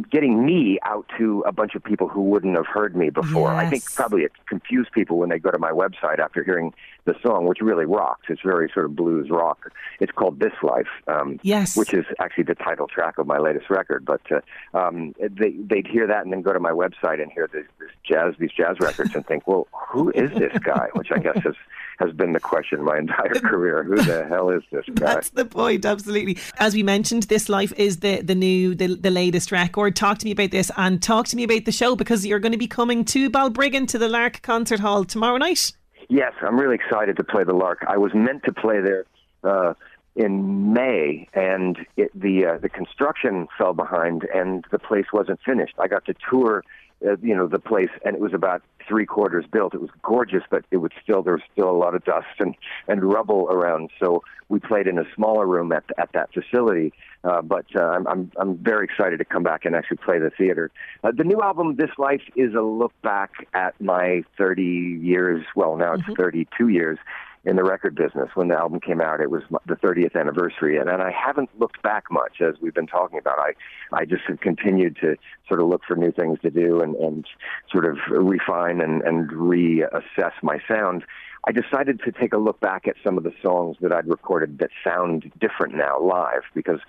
getting 0.09 0.43
me 0.45 0.79
out 0.83 1.05
to 1.17 1.43
a 1.45 1.51
bunch 1.51 1.75
of 1.75 1.83
people 1.83 2.07
who 2.07 2.21
wouldn't 2.21 2.55
have 2.55 2.65
heard 2.65 2.95
me 2.95 3.11
before. 3.11 3.51
I 3.53 3.69
think 3.69 3.83
probably 3.93 4.23
it 4.23 4.31
confused 4.47 4.91
people 4.93 5.17
when 5.17 5.29
they 5.29 5.37
go 5.37 5.51
to 5.51 5.59
my 5.59 5.69
website 5.69 6.17
after 6.17 6.43
hearing 6.43 6.73
the 7.05 7.13
song, 7.21 7.45
which 7.45 7.59
really 7.61 7.85
rocks. 7.85 8.25
It's 8.29 8.41
very 8.43 8.69
sort 8.73 8.85
of 8.87 8.95
blues 8.95 9.29
rock. 9.29 9.71
It's 9.99 10.11
called 10.11 10.39
This 10.39 10.53
Life, 10.63 10.87
um, 11.07 11.39
Yes. 11.43 11.77
which 11.77 11.93
is 11.93 12.05
actually 12.19 12.45
the 12.45 12.55
title 12.55 12.87
track 12.87 13.19
of 13.19 13.27
my 13.27 13.37
latest 13.37 13.69
record. 13.69 14.05
But 14.05 14.21
uh, 14.31 14.41
um, 14.77 15.13
they, 15.19 15.51
they'd 15.51 15.85
hear 15.87 16.07
that 16.07 16.23
and 16.23 16.33
then 16.33 16.41
go 16.41 16.53
to 16.53 16.59
my 16.59 16.71
website 16.71 17.21
and 17.21 17.31
hear 17.31 17.47
this, 17.53 17.65
this 17.79 17.89
jazz, 18.03 18.33
these 18.39 18.51
jazz 18.51 18.77
records, 18.79 19.13
and 19.13 19.25
think, 19.27 19.47
well, 19.47 19.67
who 19.71 20.09
is 20.11 20.31
this 20.31 20.57
guy? 20.63 20.87
Which 20.93 21.11
I 21.11 21.19
guess 21.19 21.37
has 21.43 21.55
has 21.99 22.11
been 22.11 22.33
the 22.33 22.39
question 22.39 22.83
my 22.83 22.97
entire 22.97 23.33
career. 23.35 23.83
Who 23.83 23.95
the 23.95 24.25
hell 24.25 24.49
is 24.49 24.63
this 24.71 24.85
guy? 24.93 25.13
That's 25.13 25.29
the 25.29 25.45
point, 25.45 25.85
absolutely. 25.85 26.37
As 26.57 26.73
we 26.73 26.83
mentioned, 26.83 27.23
this 27.23 27.49
life 27.49 27.73
is 27.77 27.97
the 27.97 28.21
the 28.21 28.35
new 28.35 28.75
the, 28.75 28.95
the 28.95 29.11
latest 29.11 29.51
record. 29.51 29.95
Talk 29.95 30.19
to 30.19 30.25
me 30.25 30.31
about 30.31 30.51
this 30.51 30.71
and 30.77 31.01
talk 31.01 31.27
to 31.27 31.35
me 31.35 31.43
about 31.43 31.65
the 31.65 31.71
show 31.71 31.95
because 31.95 32.25
you're 32.25 32.39
going 32.39 32.51
to 32.51 32.57
be 32.57 32.67
coming 32.67 33.05
to 33.05 33.29
Balbriggan 33.29 33.87
to 33.89 33.97
the 33.97 34.09
Lark 34.09 34.41
Concert 34.41 34.79
Hall 34.79 35.05
tomorrow 35.05 35.37
night. 35.37 35.73
Yes, 36.09 36.33
I'm 36.41 36.59
really 36.59 36.75
excited 36.75 37.17
to 37.17 37.23
play 37.23 37.43
the 37.43 37.53
Lark. 37.53 37.85
I 37.87 37.97
was 37.97 38.13
meant 38.13 38.43
to 38.43 38.53
play 38.53 38.81
there 38.81 39.05
uh, 39.43 39.73
in 40.15 40.73
May, 40.73 41.27
and 41.33 41.77
it, 41.97 42.11
the 42.13 42.45
uh, 42.45 42.57
the 42.59 42.69
construction 42.69 43.47
fell 43.57 43.73
behind, 43.73 44.27
and 44.33 44.65
the 44.71 44.79
place 44.79 45.07
wasn't 45.11 45.39
finished. 45.45 45.73
I 45.79 45.87
got 45.87 46.05
to 46.05 46.13
tour, 46.29 46.63
uh, 47.05 47.17
you 47.21 47.35
know, 47.35 47.47
the 47.47 47.59
place, 47.59 47.89
and 48.05 48.15
it 48.15 48.21
was 48.21 48.33
about 48.33 48.61
three 48.87 49.05
quarters 49.05 49.45
built. 49.51 49.73
It 49.73 49.81
was 49.81 49.89
gorgeous, 50.01 50.43
but 50.49 50.65
it 50.71 50.77
was 50.77 50.91
still 51.01 51.21
there 51.21 51.33
was 51.33 51.43
still 51.51 51.69
a 51.69 51.77
lot 51.77 51.95
of 51.95 52.03
dust 52.03 52.27
and 52.39 52.55
and 52.87 53.03
rubble 53.03 53.47
around. 53.49 53.89
So 53.99 54.23
we 54.49 54.59
played 54.59 54.87
in 54.87 54.97
a 54.99 55.05
smaller 55.15 55.45
room 55.45 55.71
at 55.71 55.83
at 55.97 56.11
that 56.13 56.29
facility. 56.33 56.93
Uh, 57.23 57.41
but 57.41 57.65
uh, 57.75 57.83
I'm, 57.83 58.07
I'm 58.07 58.31
I'm 58.37 58.57
very 58.57 58.85
excited 58.85 59.17
to 59.17 59.25
come 59.25 59.43
back 59.43 59.65
and 59.65 59.75
actually 59.75 59.97
play 59.97 60.19
the 60.19 60.29
theater. 60.29 60.71
Uh, 61.03 61.11
the 61.15 61.23
new 61.23 61.41
album, 61.41 61.75
This 61.75 61.91
Life, 61.97 62.23
is 62.35 62.53
a 62.53 62.61
look 62.61 62.93
back 63.01 63.31
at 63.53 63.79
my 63.79 64.23
30 64.37 64.63
years. 65.01 65.45
Well, 65.55 65.77
now 65.77 65.93
it's 65.93 66.03
mm-hmm. 66.03 66.13
32 66.13 66.67
years 66.67 66.97
in 67.45 67.57
the 67.57 67.63
record 67.63 67.95
business. 67.95 68.29
When 68.35 68.47
the 68.47 68.55
album 68.55 68.79
came 68.79 69.01
out, 69.01 69.19
it 69.19 69.29
was 69.29 69.43
the 69.65 69.75
30th 69.75 70.15
anniversary, 70.15 70.77
and, 70.77 70.89
and 70.89 71.01
I 71.01 71.11
haven't 71.11 71.49
looked 71.59 71.81
back 71.81 72.05
much 72.09 72.41
as 72.41 72.55
we've 72.61 72.73
been 72.73 72.87
talking 72.87 73.19
about. 73.19 73.37
I 73.39 73.53
I 73.91 74.05
just 74.05 74.23
have 74.27 74.39
continued 74.39 74.97
to 75.01 75.17
sort 75.47 75.59
of 75.59 75.67
look 75.67 75.81
for 75.85 75.95
new 75.95 76.11
things 76.11 76.39
to 76.41 76.49
do 76.49 76.81
and 76.81 76.95
and 76.95 77.25
sort 77.71 77.85
of 77.85 77.97
refine 78.09 78.81
and 78.81 79.01
and 79.01 79.29
reassess 79.29 80.33
my 80.41 80.59
sound. 80.67 81.03
I 81.45 81.51
decided 81.51 82.01
to 82.05 82.11
take 82.11 82.31
a 82.31 82.37
look 82.37 82.61
back 82.61 82.87
at 82.87 82.95
some 83.03 83.17
of 83.17 83.25
the 83.25 83.33
songs 83.41 83.75
that 83.81 83.91
I'd 83.91 84.07
recorded 84.07 84.59
that 84.59 84.69
sound 84.81 85.29
different 85.41 85.75
now 85.75 85.99
live 85.99 86.43
because 86.53 86.79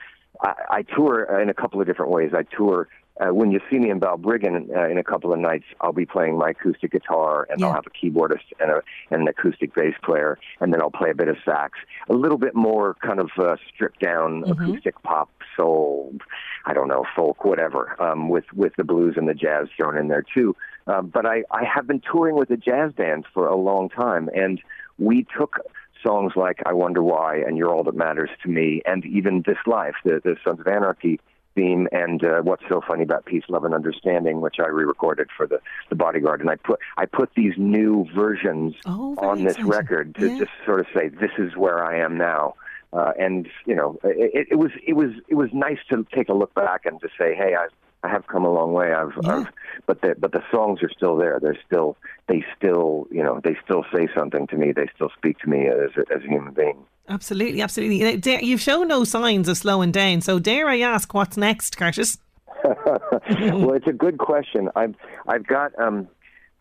I, 0.41 0.55
I 0.71 0.83
tour 0.83 1.41
in 1.41 1.49
a 1.49 1.55
couple 1.55 1.81
of 1.81 1.87
different 1.89 2.13
ways. 2.13 2.31
I 2.33 2.45
tour 2.57 2.89
uh, 3.21 3.33
when 3.33 3.53
you 3.53 3.61
see 3.71 3.79
me 3.79 3.91
in 3.91 4.01
Balbriggan 4.01 4.77
uh, 4.77 4.89
in 4.89 4.99
a 4.99 5.05
couple 5.05 5.33
of 5.33 5.39
nights, 5.39 5.67
I'll 5.81 5.93
be 5.93 6.07
playing 6.07 6.37
my 6.37 6.51
acoustic 6.51 6.91
guitar, 6.91 7.47
and 7.49 7.61
yeah. 7.61 7.69
I'll 7.69 7.75
have 7.75 7.85
a 7.87 7.91
keyboardist 7.91 8.43
and, 8.59 8.73
a, 8.73 8.83
and 9.11 9.23
an 9.23 9.29
acoustic 9.29 9.73
bass 9.73 9.95
player, 10.03 10.39
and 10.61 10.75
then 10.75 10.83
I'll 10.83 10.91
play 10.91 11.11
a 11.11 11.15
bit 11.15 11.29
of 11.29 11.37
sax. 11.45 11.79
A 12.09 12.13
little 12.13 12.39
bit 12.39 12.57
more 12.57 12.95
kind 12.95 13.21
of 13.21 13.31
uh, 13.39 13.57
stripped 13.73 14.01
down 14.01 14.43
mm-hmm. 14.43 14.63
acoustic 14.63 15.01
pop, 15.05 15.31
soul, 15.57 16.13
I 16.67 16.75
don't 16.75 16.89
know, 16.89 17.05
folk, 17.15 17.45
whatever, 17.45 18.01
um, 18.03 18.29
with 18.29 18.47
with 18.53 18.73
the 18.77 18.85
blues 18.85 19.15
and 19.17 19.29
the 19.29 19.35
jazz 19.35 19.69
thrown 19.77 19.97
in 19.97 20.09
there 20.09 20.25
too. 20.35 20.57
Um, 20.89 21.07
but 21.07 21.25
I 21.25 21.45
I 21.53 21.63
have 21.65 21.87
been 21.87 22.01
touring 22.01 22.35
with 22.35 22.51
a 22.51 22.57
jazz 22.57 22.93
band 22.93 23.27
for 23.33 23.47
a 23.47 23.57
long 23.57 23.91
time, 23.91 24.29
and 24.35 24.61
we 24.99 25.25
took 25.39 25.61
songs 26.05 26.33
like 26.35 26.63
"I 26.67 26.73
Wonder 26.73 27.03
Why" 27.03 27.37
and 27.37 27.57
"You're 27.57 27.73
All 27.73 27.85
That 27.85 27.95
Matters 27.95 28.31
to 28.43 28.49
Me," 28.49 28.83
and 28.85 29.05
even 29.07 29.45
"This 29.47 29.59
Life," 29.67 29.95
the, 30.05 30.21
the 30.25 30.37
Sons 30.45 30.59
of 30.59 30.67
Anarchy 30.67 31.21
theme 31.55 31.89
and 31.93 32.25
uh, 32.25 32.41
what's 32.43 32.63
so 32.69 32.81
funny 32.87 33.03
about 33.03 33.25
peace 33.25 33.45
love 33.49 33.65
and 33.65 33.75
understanding 33.75 34.41
which 34.41 34.57
i 34.59 34.67
re-recorded 34.67 35.29
for 35.37 35.47
the 35.47 35.61
the 35.89 35.95
bodyguard 35.95 36.41
and 36.41 36.51
i 36.51 36.57
put 36.57 36.81
i 36.97 37.05
put 37.05 37.31
these 37.35 37.55
new 37.57 38.07
versions 38.15 38.75
oh, 38.87 39.15
on 39.19 39.45
this 39.45 39.61
record 39.63 40.15
to 40.15 40.29
yeah. 40.29 40.39
just 40.39 40.51
sort 40.65 40.81
of 40.81 40.87
say 40.95 41.09
this 41.09 41.31
is 41.39 41.57
where 41.57 41.85
i 41.85 41.99
am 41.99 42.17
now 42.17 42.55
uh, 42.93 43.13
and 43.19 43.49
you 43.67 43.75
know 43.75 43.99
it, 44.05 44.49
it 44.51 44.57
was 44.57 44.71
it 44.87 44.95
was 44.95 45.11
it 45.29 45.35
was 45.35 45.51
nice 45.53 45.79
to 45.89 46.07
take 46.15 46.29
a 46.29 46.35
look 46.35 46.53
back 46.55 46.85
and 46.87 47.01
to 47.01 47.09
say 47.19 47.35
hey 47.35 47.55
i 47.59 47.67
I 48.05 48.09
have 48.09 48.27
come 48.27 48.45
a 48.45 48.53
long 48.53 48.73
way. 48.73 48.93
I've, 48.93 49.13
yeah. 49.23 49.37
I've 49.37 49.47
but 49.87 50.03
the 50.03 50.15
but 50.19 50.33
the 50.33 50.43
songs 50.51 50.83
are 50.83 50.91
still 50.91 51.17
there. 51.17 51.39
They're 51.41 51.59
still 51.67 51.97
they 52.29 52.45
still 52.57 53.07
you 53.11 53.23
know 53.23 53.41
they 53.43 53.57
still 53.65 53.85
say 53.95 54.09
something 54.15 54.47
to 54.49 54.57
me. 54.57 54.73
They 54.73 54.89
still 54.95 55.11
speak 55.17 55.39
to 55.39 55.49
me 55.49 55.67
as 55.67 55.91
a, 55.97 56.15
as 56.15 56.23
a 56.23 56.29
human 56.29 56.53
being. 56.53 56.85
Absolutely, 57.09 57.61
absolutely. 57.61 58.45
You've 58.47 58.61
shown 58.61 58.89
no 58.89 59.05
signs 59.05 59.49
of 59.49 59.57
slowing 59.57 59.93
down. 59.93 60.23
So 60.23 60.39
dare 60.39 60.69
I 60.69 60.81
ask, 60.81 61.13
what's 61.13 61.37
next, 61.37 61.77
Curtis? 61.77 62.17
well, 62.65 63.75
it's 63.75 63.87
a 63.87 63.93
good 63.93 64.19
question. 64.19 64.71
I've 64.77 64.95
I've 65.27 65.47
got 65.47 65.79
um, 65.79 66.09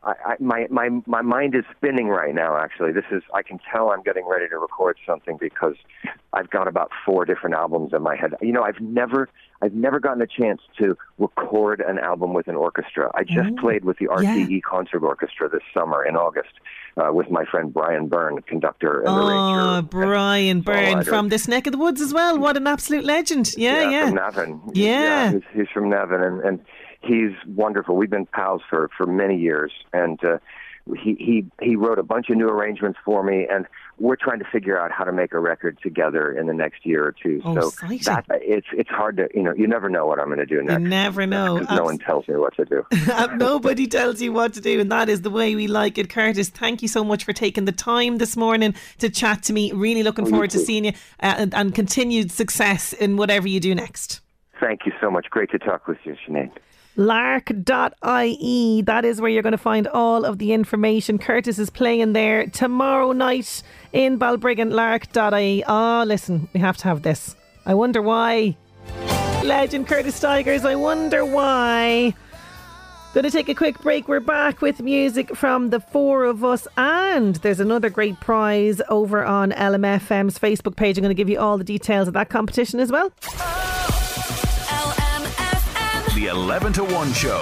I, 0.03 0.13
I, 0.25 0.35
my 0.39 0.67
my 0.69 0.89
my 1.05 1.21
mind 1.21 1.55
is 1.55 1.63
spinning 1.77 2.09
right 2.09 2.35
now. 2.35 2.57
Actually, 2.57 2.91
this 2.91 3.05
is 3.11 3.23
I 3.33 3.41
can 3.41 3.59
tell 3.71 3.89
I'm 3.91 4.03
getting 4.03 4.27
ready 4.27 4.49
to 4.49 4.57
record 4.57 4.97
something 5.05 5.37
because 5.39 5.75
I've 6.33 6.49
got 6.49 6.67
about 6.67 6.91
four 7.05 7.25
different 7.25 7.55
albums 7.55 7.93
in 7.93 8.01
my 8.01 8.15
head. 8.15 8.33
You 8.41 8.51
know, 8.51 8.63
I've 8.63 8.81
never 8.81 9.29
I've 9.61 9.73
never 9.73 9.99
gotten 9.99 10.21
a 10.21 10.27
chance 10.27 10.61
to 10.79 10.97
record 11.19 11.79
an 11.79 11.97
album 11.99 12.33
with 12.33 12.49
an 12.49 12.55
orchestra. 12.55 13.09
I 13.13 13.23
just 13.23 13.49
mm. 13.49 13.59
played 13.59 13.85
with 13.85 13.97
the 13.97 14.07
RTÉ 14.07 14.49
yeah. 14.49 14.59
Concert 14.69 15.03
Orchestra 15.03 15.47
this 15.47 15.61
summer 15.73 16.05
in 16.05 16.17
August 16.17 16.51
uh, 16.97 17.13
with 17.13 17.31
my 17.31 17.45
friend 17.45 17.73
Brian 17.73 18.07
Byrne, 18.07 18.41
conductor 18.41 18.99
and 18.99 19.09
oh, 19.09 19.27
arranger. 19.27 19.87
Brian 19.87 20.61
Byrne 20.61 21.03
from 21.03 21.29
this 21.29 21.47
neck 21.47 21.65
of 21.65 21.71
the 21.71 21.77
woods 21.77 22.01
as 22.01 22.13
well. 22.13 22.37
What 22.37 22.57
an 22.57 22.67
absolute 22.67 23.05
legend! 23.05 23.53
Yeah, 23.55 23.83
yeah, 23.83 23.89
yeah. 23.89 24.05
from 24.07 24.15
Navan. 24.15 24.61
Yeah, 24.73 24.85
yeah 24.85 25.31
he's, 25.31 25.41
he's 25.53 25.69
from 25.73 25.89
Navan, 25.89 26.21
and 26.21 26.41
and 26.41 26.65
he's 27.03 27.31
wonderful. 27.47 27.95
We've 27.95 28.09
been 28.09 28.25
pals 28.25 28.61
for 28.69 28.89
for 28.97 29.05
many 29.05 29.37
years, 29.37 29.71
and 29.91 30.23
uh, 30.23 30.37
he 30.95 31.15
he 31.15 31.45
he 31.61 31.75
wrote 31.75 31.99
a 31.99 32.03
bunch 32.03 32.29
of 32.29 32.37
new 32.37 32.49
arrangements 32.49 32.99
for 33.05 33.23
me, 33.23 33.47
and 33.49 33.65
we're 33.99 34.15
trying 34.15 34.39
to 34.39 34.45
figure 34.45 34.79
out 34.79 34.91
how 34.91 35.03
to 35.03 35.13
make 35.13 35.33
a 35.33 35.39
record 35.39 35.77
together 35.81 36.31
in 36.31 36.47
the 36.47 36.53
next 36.53 36.85
year 36.85 37.05
or 37.05 37.11
two. 37.11 37.41
Oh, 37.45 37.71
so 37.71 37.89
exciting. 37.89 38.25
that 38.27 38.39
it's 38.41 38.67
it's 38.73 38.89
hard 38.89 39.17
to 39.17 39.29
you 39.33 39.43
know 39.43 39.53
you 39.55 39.67
never 39.67 39.89
know 39.89 40.05
what 40.05 40.19
I'm 40.19 40.27
going 40.27 40.39
to 40.39 40.45
do 40.45 40.61
next. 40.61 40.81
You 40.81 40.87
never 40.87 41.25
know. 41.25 41.59
Abs- 41.59 41.69
no 41.69 41.83
one 41.83 41.99
tells 41.99 42.27
me 42.27 42.35
what 42.35 42.55
to 42.57 42.65
do. 42.65 42.85
Nobody 43.37 43.87
tells 43.87 44.21
you 44.21 44.33
what 44.33 44.53
to 44.55 44.61
do, 44.61 44.79
and 44.79 44.91
that 44.91 45.09
is 45.09 45.21
the 45.21 45.29
way 45.29 45.55
we 45.55 45.67
like 45.67 45.97
it. 45.97 46.09
Curtis, 46.09 46.49
thank 46.49 46.81
you 46.81 46.87
so 46.87 47.03
much 47.03 47.23
for 47.23 47.33
taking 47.33 47.65
the 47.65 47.71
time 47.71 48.17
this 48.17 48.35
morning 48.35 48.75
to 48.99 49.09
chat 49.09 49.43
to 49.43 49.53
me. 49.53 49.71
Really 49.71 50.03
looking 50.03 50.25
forward 50.25 50.49
to 50.51 50.59
seeing 50.59 50.85
you 50.85 50.91
uh, 51.21 51.35
and, 51.37 51.53
and 51.53 51.75
continued 51.75 52.31
success 52.31 52.93
in 52.93 53.15
whatever 53.15 53.47
you 53.47 53.59
do 53.59 53.73
next. 53.73 54.19
Thank 54.59 54.81
you 54.85 54.91
so 55.01 55.09
much. 55.09 55.29
Great 55.29 55.49
to 55.51 55.59
talk 55.59 55.87
with 55.87 55.97
you, 56.03 56.15
Sinead 56.27 56.51
lark.ie. 56.95 58.81
That 58.83 59.05
is 59.05 59.21
where 59.21 59.29
you're 59.29 59.43
going 59.43 59.51
to 59.51 59.57
find 59.57 59.87
all 59.87 60.25
of 60.25 60.37
the 60.37 60.53
information. 60.53 61.17
Curtis 61.17 61.59
is 61.59 61.69
playing 61.69 62.13
there 62.13 62.47
tomorrow 62.47 63.11
night 63.11 63.63
in 63.91 64.19
Balbriggan, 64.19 64.71
lark.ie. 64.71 65.63
Ah, 65.67 66.01
oh, 66.01 66.05
listen, 66.05 66.49
we 66.53 66.59
have 66.59 66.77
to 66.77 66.83
have 66.85 67.01
this. 67.01 67.35
I 67.65 67.73
wonder 67.73 68.01
why. 68.01 68.57
Legend 69.43 69.87
Curtis 69.87 70.15
Stigers, 70.15 70.65
I 70.65 70.75
wonder 70.75 71.25
why. 71.25 72.13
Going 73.13 73.25
to 73.25 73.29
take 73.29 73.47
a 73.47 73.53
quick 73.53 73.79
break. 73.79 74.07
We're 74.07 74.19
back 74.19 74.61
with 74.61 74.81
music 74.81 75.35
from 75.35 75.69
the 75.69 75.79
four 75.79 76.23
of 76.23 76.43
us, 76.43 76.67
and 76.77 77.35
there's 77.37 77.59
another 77.59 77.91
great 77.91 78.19
prize 78.19 78.81
over 78.89 79.23
on 79.23 79.51
LMFM's 79.51 80.39
Facebook 80.39 80.75
page. 80.75 80.97
I'm 80.97 81.03
going 81.03 81.15
to 81.15 81.15
give 81.15 81.29
you 81.29 81.39
all 81.39 81.59
the 81.59 81.63
details 81.63 82.07
of 82.07 82.15
that 82.15 82.29
competition 82.29 82.79
as 82.79 82.91
well. 82.91 83.11
11 86.27 86.73
to 86.73 86.83
1 86.83 87.13
show. 87.13 87.41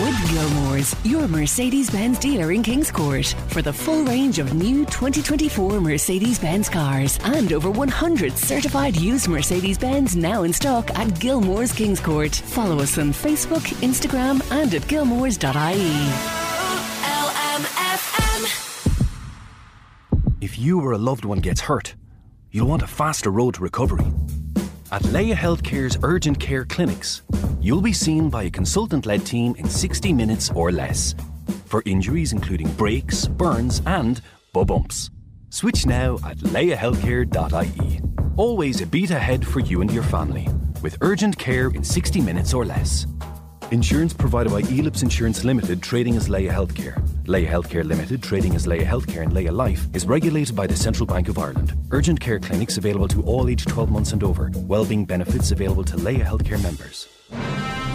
Wood 0.00 0.14
Gilmore's, 0.30 0.94
your 1.04 1.28
Mercedes 1.28 1.90
Benz 1.90 2.18
dealer 2.18 2.52
in 2.52 2.62
Kings 2.62 2.90
Court. 2.90 3.26
For 3.48 3.62
the 3.62 3.72
full 3.72 4.04
range 4.04 4.38
of 4.38 4.54
new 4.54 4.84
2024 4.86 5.80
Mercedes 5.80 6.38
Benz 6.38 6.68
cars 6.68 7.18
and 7.24 7.52
over 7.52 7.70
100 7.70 8.36
certified 8.38 8.96
used 8.96 9.28
Mercedes 9.28 9.78
Benz 9.78 10.16
now 10.16 10.42
in 10.42 10.52
stock 10.52 10.90
at 10.98 11.18
Gilmore's 11.20 11.72
Kings 11.72 12.00
Court. 12.00 12.34
Follow 12.34 12.80
us 12.80 12.98
on 12.98 13.12
Facebook, 13.12 13.62
Instagram, 13.82 14.40
and 14.50 14.74
at 14.74 14.82
gilmores.ie. 14.82 16.42
If 20.42 20.58
you 20.58 20.80
or 20.80 20.90
a 20.92 20.98
loved 20.98 21.24
one 21.24 21.38
gets 21.38 21.60
hurt, 21.60 21.94
you'll 22.50 22.66
want 22.66 22.82
a 22.82 22.86
faster 22.88 23.30
road 23.30 23.54
to 23.54 23.62
recovery. 23.62 24.04
At 24.92 25.02
Laya 25.06 25.34
Healthcare's 25.34 25.96
urgent 26.02 26.38
care 26.38 26.66
clinics, 26.66 27.22
you'll 27.62 27.80
be 27.80 27.94
seen 27.94 28.28
by 28.28 28.42
a 28.42 28.50
consultant 28.50 29.06
led 29.06 29.24
team 29.24 29.54
in 29.56 29.66
60 29.66 30.12
minutes 30.12 30.50
or 30.50 30.70
less 30.70 31.14
for 31.64 31.82
injuries 31.86 32.34
including 32.34 32.70
breaks, 32.72 33.26
burns, 33.26 33.80
and 33.86 34.20
bumps. 34.52 35.10
Switch 35.48 35.86
now 35.86 36.18
at 36.26 36.36
layahealthcare.ie. 36.40 38.00
Always 38.36 38.82
a 38.82 38.86
beat 38.86 39.10
ahead 39.10 39.46
for 39.46 39.60
you 39.60 39.80
and 39.80 39.90
your 39.90 40.02
family 40.02 40.46
with 40.82 40.98
urgent 41.00 41.38
care 41.38 41.68
in 41.68 41.82
60 41.82 42.20
minutes 42.20 42.52
or 42.52 42.66
less. 42.66 43.06
Insurance 43.70 44.12
provided 44.12 44.52
by 44.52 44.60
Elips 44.60 45.02
Insurance 45.02 45.42
Limited, 45.42 45.82
trading 45.82 46.16
as 46.16 46.28
Laya 46.28 46.52
Healthcare. 46.52 47.02
Laya 47.26 47.46
Healthcare 47.46 47.84
Limited, 47.84 48.22
trading 48.22 48.54
as 48.56 48.66
Laya 48.66 48.84
Healthcare 48.84 49.22
and 49.22 49.32
Laya 49.32 49.52
Life, 49.52 49.86
is 49.94 50.06
regulated 50.06 50.56
by 50.56 50.66
the 50.66 50.74
Central 50.76 51.06
Bank 51.06 51.28
of 51.28 51.38
Ireland. 51.38 51.72
Urgent 51.92 52.20
care 52.20 52.40
clinics 52.40 52.78
available 52.78 53.08
to 53.08 53.22
all 53.22 53.48
aged 53.48 53.68
12 53.68 53.90
months 53.90 54.12
and 54.12 54.24
over. 54.24 54.50
Wellbeing 54.54 55.04
benefits 55.04 55.52
available 55.52 55.84
to 55.84 55.96
Laya 55.96 56.24
Healthcare 56.24 56.60
members. 56.62 57.08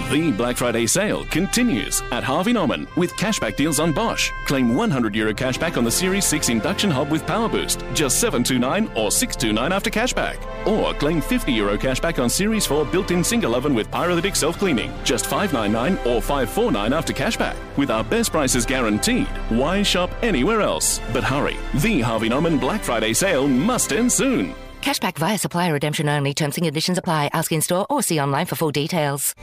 The 0.09 0.31
Black 0.31 0.55
Friday 0.55 0.87
sale 0.87 1.25
continues 1.25 2.01
at 2.13 2.23
Harvey 2.23 2.53
Norman 2.53 2.87
with 2.95 3.11
cashback 3.17 3.57
deals 3.57 3.81
on 3.81 3.91
Bosch. 3.91 4.31
Claim 4.45 4.73
100 4.73 5.13
euro 5.13 5.33
cashback 5.33 5.75
on 5.75 5.83
the 5.83 5.91
Series 5.91 6.23
6 6.23 6.47
induction 6.47 6.89
hob 6.89 7.11
with 7.11 7.27
power 7.27 7.49
boost, 7.49 7.83
just 7.93 8.21
729 8.21 8.85
or 8.95 9.11
629 9.11 9.73
after 9.73 9.89
cashback. 9.89 10.37
Or 10.65 10.93
claim 10.93 11.19
50 11.19 11.51
euro 11.51 11.77
cashback 11.77 12.23
on 12.23 12.29
Series 12.29 12.65
4 12.65 12.85
built-in 12.85 13.21
single 13.21 13.53
oven 13.53 13.75
with 13.75 13.91
pyrolytic 13.91 14.37
self-cleaning, 14.37 14.93
just 15.03 15.25
599 15.25 15.97
or 16.07 16.21
549 16.21 16.93
after 16.93 17.11
cashback. 17.11 17.57
With 17.75 17.91
our 17.91 18.05
best 18.05 18.31
prices 18.31 18.65
guaranteed, 18.65 19.27
why 19.49 19.83
shop 19.83 20.09
anywhere 20.21 20.61
else? 20.61 21.01
But 21.11 21.25
hurry, 21.25 21.57
the 21.81 21.99
Harvey 21.99 22.29
Norman 22.29 22.59
Black 22.59 22.81
Friday 22.81 23.11
sale 23.11 23.45
must 23.45 23.91
end 23.91 24.09
soon. 24.09 24.55
Cashback 24.81 25.17
via 25.17 25.37
supplier 25.37 25.73
redemption 25.73 26.07
only. 26.07 26.33
Terms 26.33 26.57
and 26.57 26.65
conditions 26.65 26.97
apply. 26.97 27.29
Ask 27.33 27.51
in 27.51 27.61
store 27.61 27.85
or 27.89 28.01
see 28.01 28.19
online 28.19 28.45
for 28.45 28.55
full 28.55 28.71
details. 28.71 29.35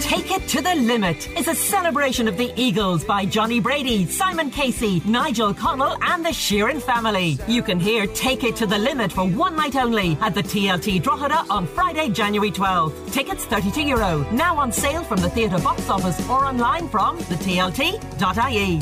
Take 0.00 0.30
It 0.32 0.48
to 0.48 0.60
the 0.60 0.74
Limit 0.74 1.28
is 1.38 1.46
a 1.48 1.54
celebration 1.54 2.26
of 2.26 2.36
the 2.36 2.52
Eagles 2.56 3.04
by 3.04 3.24
Johnny 3.24 3.60
Brady, 3.60 4.06
Simon 4.06 4.50
Casey, 4.50 5.00
Nigel 5.04 5.54
Connell, 5.54 5.96
and 6.02 6.24
the 6.24 6.30
Sheeran 6.30 6.82
family. 6.82 7.38
You 7.46 7.62
can 7.62 7.78
hear 7.78 8.06
Take 8.08 8.42
It 8.44 8.56
to 8.56 8.66
the 8.66 8.78
Limit 8.78 9.12
for 9.12 9.26
one 9.28 9.54
night 9.54 9.76
only 9.76 10.18
at 10.20 10.34
the 10.34 10.42
TLT 10.42 11.02
Drogheda 11.02 11.44
on 11.48 11.66
Friday, 11.66 12.08
January 12.08 12.50
12th. 12.50 13.12
Tickets 13.12 13.44
32 13.44 13.82
euro. 13.82 14.28
Now 14.32 14.56
on 14.58 14.72
sale 14.72 15.04
from 15.04 15.20
the 15.20 15.30
theatre 15.30 15.58
box 15.58 15.88
office 15.88 16.18
or 16.28 16.44
online 16.44 16.88
from 16.88 17.18
thetlt.ie. 17.18 18.80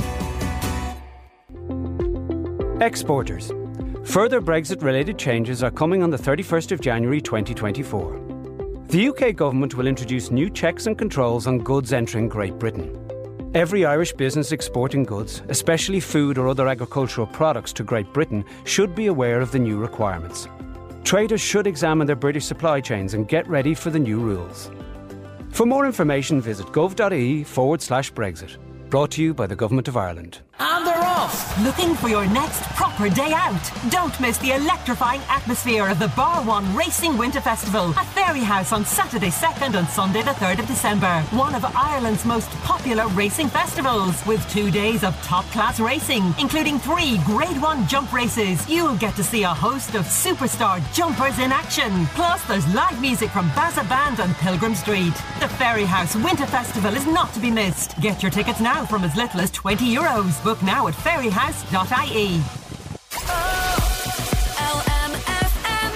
Exporters. 2.80 3.52
Further 4.10 4.40
Brexit 4.40 4.82
related 4.82 5.20
changes 5.20 5.62
are 5.62 5.70
coming 5.70 6.02
on 6.02 6.10
the 6.10 6.16
31st 6.16 6.72
of 6.72 6.80
January 6.80 7.20
2024. 7.20 8.86
The 8.88 9.08
UK 9.08 9.36
government 9.36 9.76
will 9.76 9.86
introduce 9.86 10.32
new 10.32 10.50
checks 10.50 10.88
and 10.88 10.98
controls 10.98 11.46
on 11.46 11.58
goods 11.58 11.92
entering 11.92 12.28
Great 12.28 12.58
Britain. 12.58 12.90
Every 13.54 13.84
Irish 13.84 14.12
business 14.12 14.50
exporting 14.50 15.04
goods, 15.04 15.42
especially 15.48 16.00
food 16.00 16.38
or 16.38 16.48
other 16.48 16.66
agricultural 16.66 17.28
products 17.28 17.72
to 17.74 17.84
Great 17.84 18.12
Britain, 18.12 18.44
should 18.64 18.96
be 18.96 19.06
aware 19.06 19.40
of 19.40 19.52
the 19.52 19.60
new 19.60 19.78
requirements. 19.78 20.48
Traders 21.04 21.40
should 21.40 21.68
examine 21.68 22.08
their 22.08 22.16
British 22.16 22.46
supply 22.46 22.80
chains 22.80 23.14
and 23.14 23.28
get 23.28 23.46
ready 23.46 23.74
for 23.74 23.90
the 23.90 23.98
new 24.00 24.18
rules. 24.18 24.72
For 25.50 25.66
more 25.66 25.86
information, 25.86 26.40
visit 26.40 26.66
gov.ie 26.66 27.44
forward 27.44 27.80
slash 27.80 28.12
Brexit. 28.12 28.56
Brought 28.90 29.12
to 29.12 29.22
you 29.22 29.34
by 29.34 29.46
the 29.46 29.54
Government 29.54 29.86
of 29.86 29.96
Ireland. 29.96 30.40
And 30.62 30.86
they're 30.86 30.94
off! 30.94 31.58
Looking 31.64 31.94
for 31.94 32.10
your 32.10 32.26
next 32.26 32.60
proper 32.76 33.08
day 33.08 33.32
out? 33.32 33.72
Don't 33.88 34.18
miss 34.20 34.36
the 34.36 34.52
electrifying 34.52 35.22
atmosphere 35.30 35.88
of 35.88 35.98
the 35.98 36.08
Bar 36.08 36.44
One 36.44 36.76
Racing 36.76 37.16
Winter 37.16 37.40
Festival 37.40 37.94
at 37.98 38.04
Fairyhouse 38.08 38.70
on 38.70 38.84
Saturday 38.84 39.30
2nd 39.30 39.74
and 39.74 39.88
Sunday 39.88 40.20
the 40.20 40.32
3rd 40.32 40.58
of 40.58 40.66
December. 40.66 41.22
One 41.30 41.54
of 41.54 41.64
Ireland's 41.64 42.26
most 42.26 42.50
popular 42.60 43.08
racing 43.08 43.48
festivals 43.48 44.14
with 44.26 44.46
two 44.50 44.70
days 44.70 45.02
of 45.02 45.16
top 45.22 45.46
class 45.46 45.80
racing, 45.80 46.34
including 46.38 46.78
three 46.78 47.18
Grade 47.24 47.60
1 47.62 47.88
jump 47.88 48.12
races. 48.12 48.68
You'll 48.68 48.96
get 48.96 49.16
to 49.16 49.24
see 49.24 49.44
a 49.44 49.48
host 49.48 49.94
of 49.94 50.04
superstar 50.04 50.80
jumpers 50.92 51.38
in 51.38 51.52
action. 51.52 52.04
Plus, 52.08 52.44
there's 52.44 52.74
live 52.74 53.00
music 53.00 53.30
from 53.30 53.48
Baza 53.54 53.84
Band 53.84 54.20
and 54.20 54.34
Pilgrim 54.34 54.74
Street. 54.74 55.14
The 55.40 55.48
Fairyhouse 55.56 56.22
Winter 56.22 56.46
Festival 56.46 56.94
is 56.94 57.06
not 57.06 57.32
to 57.32 57.40
be 57.40 57.50
missed. 57.50 57.98
Get 58.02 58.22
your 58.22 58.30
tickets 58.30 58.60
now 58.60 58.84
from 58.84 59.04
as 59.04 59.16
little 59.16 59.40
as 59.40 59.50
20 59.52 59.86
euros. 59.86 60.49
Book 60.50 60.62
now 60.64 60.88
at 60.88 60.94
fairyhouse.ie. 60.94 62.42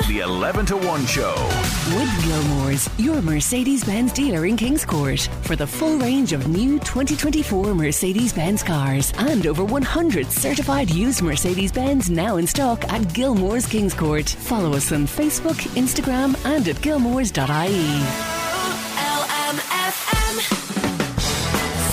The 0.07 0.21
11 0.21 0.67
to 0.67 0.77
1 0.77 1.07
show. 1.07 1.35
With 1.97 2.25
Gilmore's, 2.25 2.89
your 2.97 3.21
Mercedes 3.21 3.83
Benz 3.83 4.13
dealer 4.13 4.47
in 4.47 4.57
Kings 4.57 4.85
Court. 4.85 5.29
For 5.43 5.57
the 5.57 5.67
full 5.67 5.99
range 5.99 6.33
of 6.33 6.47
new 6.47 6.79
2024 6.79 7.75
Mercedes 7.75 8.33
Benz 8.33 8.63
cars 8.63 9.13
and 9.19 9.45
over 9.49 9.65
100 9.65 10.31
certified 10.31 10.89
used 10.89 11.21
Mercedes 11.21 11.73
Benz 11.73 12.09
now 12.09 12.37
in 12.37 12.47
stock 12.47 12.85
at 12.93 13.13
Gilmore's 13.13 13.67
Kings 13.67 13.93
Court. 13.93 14.29
Follow 14.29 14.75
us 14.75 14.93
on 14.93 15.09
Facebook, 15.09 15.57
Instagram, 15.75 16.37
and 16.47 16.69
at 16.69 16.77
gilmores.ie. 16.77 18.34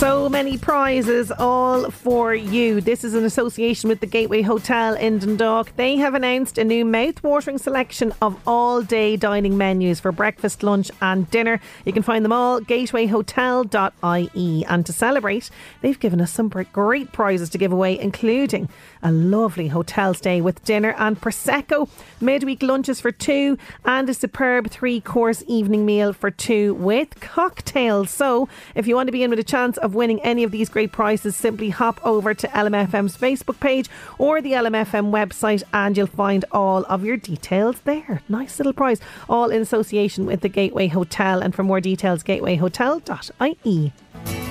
So 0.01 0.29
many 0.29 0.57
prizes, 0.57 1.31
all 1.31 1.91
for 1.91 2.33
you. 2.33 2.81
This 2.81 3.03
is 3.03 3.13
an 3.13 3.23
association 3.23 3.87
with 3.87 3.99
the 3.99 4.07
Gateway 4.07 4.41
Hotel 4.41 4.95
in 4.95 5.19
Dundalk. 5.19 5.75
They 5.75 5.97
have 5.97 6.15
announced 6.15 6.57
a 6.57 6.63
new 6.63 6.83
mouth-watering 6.83 7.59
selection 7.59 8.11
of 8.19 8.35
all-day 8.47 9.17
dining 9.17 9.59
menus 9.59 9.99
for 9.99 10.11
breakfast, 10.11 10.63
lunch, 10.63 10.89
and 11.03 11.29
dinner. 11.29 11.61
You 11.85 11.93
can 11.93 12.01
find 12.01 12.25
them 12.25 12.31
all 12.31 12.61
gatewayhotel.ie. 12.61 14.65
And 14.65 14.85
to 14.87 14.91
celebrate, 14.91 15.51
they've 15.81 15.99
given 15.99 16.19
us 16.19 16.31
some 16.31 16.49
great 16.49 17.11
prizes 17.11 17.51
to 17.51 17.59
give 17.59 17.71
away, 17.71 17.99
including 17.99 18.69
a 19.03 19.11
lovely 19.11 19.67
hotel 19.67 20.13
stay 20.13 20.41
with 20.41 20.63
dinner 20.63 20.95
and 20.97 21.19
prosecco, 21.19 21.89
midweek 22.19 22.61
lunches 22.61 22.99
for 22.99 23.11
two, 23.11 23.57
and 23.85 24.09
a 24.09 24.13
superb 24.13 24.69
three-course 24.69 25.43
evening 25.47 25.85
meal 25.85 26.13
for 26.13 26.31
two 26.31 26.73
with 26.75 27.19
cocktails. 27.19 28.11
So, 28.11 28.47
if 28.75 28.87
you 28.87 28.95
want 28.95 29.07
to 29.07 29.11
be 29.11 29.23
in 29.23 29.29
with 29.29 29.39
a 29.39 29.43
chance 29.43 29.77
of 29.77 29.95
winning 29.95 30.21
any 30.21 30.43
of 30.43 30.51
these 30.51 30.69
great 30.69 30.91
prizes, 30.91 31.35
simply 31.35 31.69
hop 31.69 31.99
over 32.05 32.33
to 32.33 32.47
LMFM's 32.47 33.17
Facebook 33.17 33.59
page 33.59 33.89
or 34.17 34.41
the 34.41 34.53
LMFM 34.53 35.11
website 35.11 35.63
and 35.73 35.97
you'll 35.97 36.07
find 36.07 36.45
all 36.51 36.85
of 36.85 37.03
your 37.03 37.17
details 37.17 37.81
there. 37.81 38.21
Nice 38.29 38.59
little 38.59 38.73
prize, 38.73 38.99
all 39.29 39.49
in 39.49 39.61
association 39.61 40.25
with 40.25 40.41
the 40.41 40.49
Gateway 40.49 40.87
Hotel. 40.87 41.41
And 41.41 41.55
for 41.55 41.63
more 41.63 41.81
details, 41.81 42.23
gatewayhotel.ie. 42.23 44.50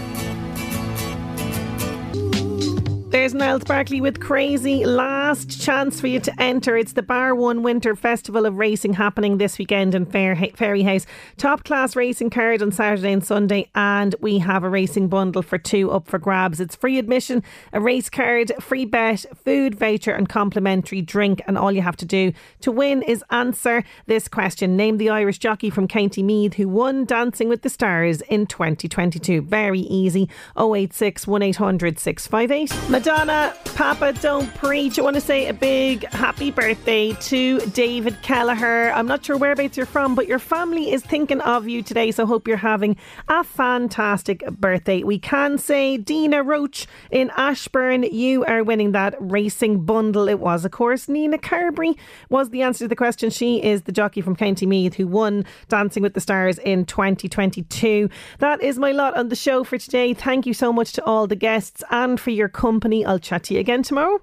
There's 3.11 3.35
Niall 3.35 3.59
Sparkley 3.59 4.01
with 4.01 4.21
Crazy. 4.21 4.87
Last 4.87 5.61
chance 5.61 6.01
for 6.01 6.07
you 6.07 6.21
to 6.21 6.41
enter. 6.41 6.77
It's 6.77 6.93
the 6.93 7.03
Bar 7.03 7.35
One 7.35 7.65
Winter 7.65 7.97
Festival 7.97 8.47
of 8.47 8.57
Racing 8.57 8.93
happening 8.93 9.39
this 9.39 9.59
weekend 9.59 9.97
in 9.97 10.07
Fair, 10.07 10.37
Fairyhouse. 10.37 11.07
Top 11.37 11.65
class 11.65 11.97
racing 11.97 12.31
card 12.31 12.63
on 12.63 12.71
Saturday 12.71 13.13
and 13.13 13.27
Sunday, 13.27 13.69
and 13.75 14.15
we 14.21 14.39
have 14.39 14.63
a 14.63 14.69
racing 14.69 15.09
bundle 15.09 15.43
for 15.43 15.59
two 15.59 15.91
up 15.91 16.07
for 16.07 16.21
grabs. 16.21 16.61
It's 16.61 16.77
free 16.77 17.01
admission, 17.01 17.43
a 17.73 17.81
race 17.81 18.09
card, 18.09 18.53
free 18.61 18.85
bet, 18.85 19.27
food 19.45 19.75
voucher, 19.75 20.13
and 20.13 20.29
complimentary 20.29 21.03
drink. 21.03 21.43
And 21.49 21.59
all 21.59 21.73
you 21.73 21.83
have 21.83 21.97
to 21.97 22.07
do 22.07 22.33
to 22.61 22.71
win 22.71 23.03
is 23.03 23.25
answer 23.31 23.83
this 24.07 24.29
question 24.29 24.77
Name 24.77 24.99
the 24.99 25.11
Irish 25.11 25.39
jockey 25.39 25.69
from 25.69 25.89
County 25.89 26.23
Meath 26.23 26.55
who 26.55 26.69
won 26.69 27.07
Dancing 27.07 27.49
with 27.49 27.63
the 27.63 27.71
Stars 27.71 28.21
in 28.29 28.47
2022. 28.47 29.43
Very 29.43 29.81
easy 29.81 30.29
086 30.57 31.27
1800 31.27 31.99
658. 31.99 33.00
Madonna, 33.01 33.55
Papa 33.77 34.13
Don't 34.21 34.55
Preach. 34.57 34.99
I 34.99 35.03
want 35.03 35.15
to 35.15 35.23
say 35.23 35.49
a 35.49 35.55
big 35.55 36.05
happy 36.13 36.51
birthday 36.51 37.15
to 37.15 37.59
David 37.69 38.21
Kelleher. 38.21 38.93
I'm 38.93 39.07
not 39.07 39.25
sure 39.25 39.39
whereabouts 39.39 39.79
you're 39.79 39.87
from, 39.87 40.15
but 40.15 40.29
your 40.29 40.39
family 40.39 40.93
is 40.93 41.03
thinking 41.03 41.41
of 41.41 41.67
you 41.67 41.83
today, 41.83 42.11
so 42.11 42.27
hope 42.27 42.47
you're 42.47 42.59
having 42.59 42.99
a 43.29 43.43
fantastic 43.43 44.45
birthday. 44.51 45.03
We 45.03 45.19
can 45.19 45.57
say 45.57 45.97
Dina 45.97 46.43
Roach 46.43 46.87
in 47.11 47.31
Ashbourne, 47.39 48.03
you 48.03 48.45
are 48.45 48.63
winning 48.63 48.93
that 48.93 49.15
racing 49.19 49.87
bundle. 49.87 50.29
It 50.29 50.39
was, 50.39 50.67
of 50.67 50.73
course, 50.73 51.09
Nina 51.09 51.39
Carberry 51.39 51.97
was 52.29 52.51
the 52.51 52.61
answer 52.61 52.85
to 52.85 52.89
the 52.89 52.97
question. 52.97 53.31
She 53.31 53.63
is 53.63 53.85
the 53.85 53.93
jockey 53.93 54.21
from 54.21 54.37
County 54.37 54.67
Meath 54.67 54.97
who 54.97 55.07
won 55.07 55.47
Dancing 55.71 56.03
with 56.03 56.13
the 56.13 56.21
Stars 56.21 56.59
in 56.59 56.85
2022. 56.85 58.11
That 58.41 58.63
is 58.63 58.79
my 58.79 58.93
lot 58.93 59.17
on 59.17 59.31
the 59.31 59.37
show 59.37 59.65
for 59.65 59.79
today. 59.79 60.13
Thank 60.13 60.45
you 60.45 60.53
so 60.53 60.71
much 60.71 60.93
to 60.93 61.05
all 61.05 61.27
the 61.27 61.35
guests 61.35 61.83
and 61.91 62.21
for 62.21 62.29
your 62.29 62.51
company. 62.51 62.90
I'll 63.07 63.19
chat 63.19 63.45
to 63.45 63.55
you 63.55 63.61
again 63.61 63.83
tomorrow. 63.83 64.21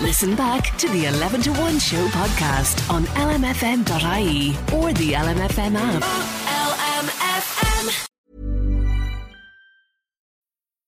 Listen 0.00 0.34
back 0.34 0.76
to 0.78 0.88
the 0.88 1.06
11 1.06 1.42
to 1.42 1.50
1 1.52 1.78
show 1.78 2.06
podcast 2.08 2.90
on 2.90 3.04
lmfm.ie 3.04 4.50
or 4.76 4.92
the 4.94 5.12
LMFM 5.12 5.74
app. 5.76 6.40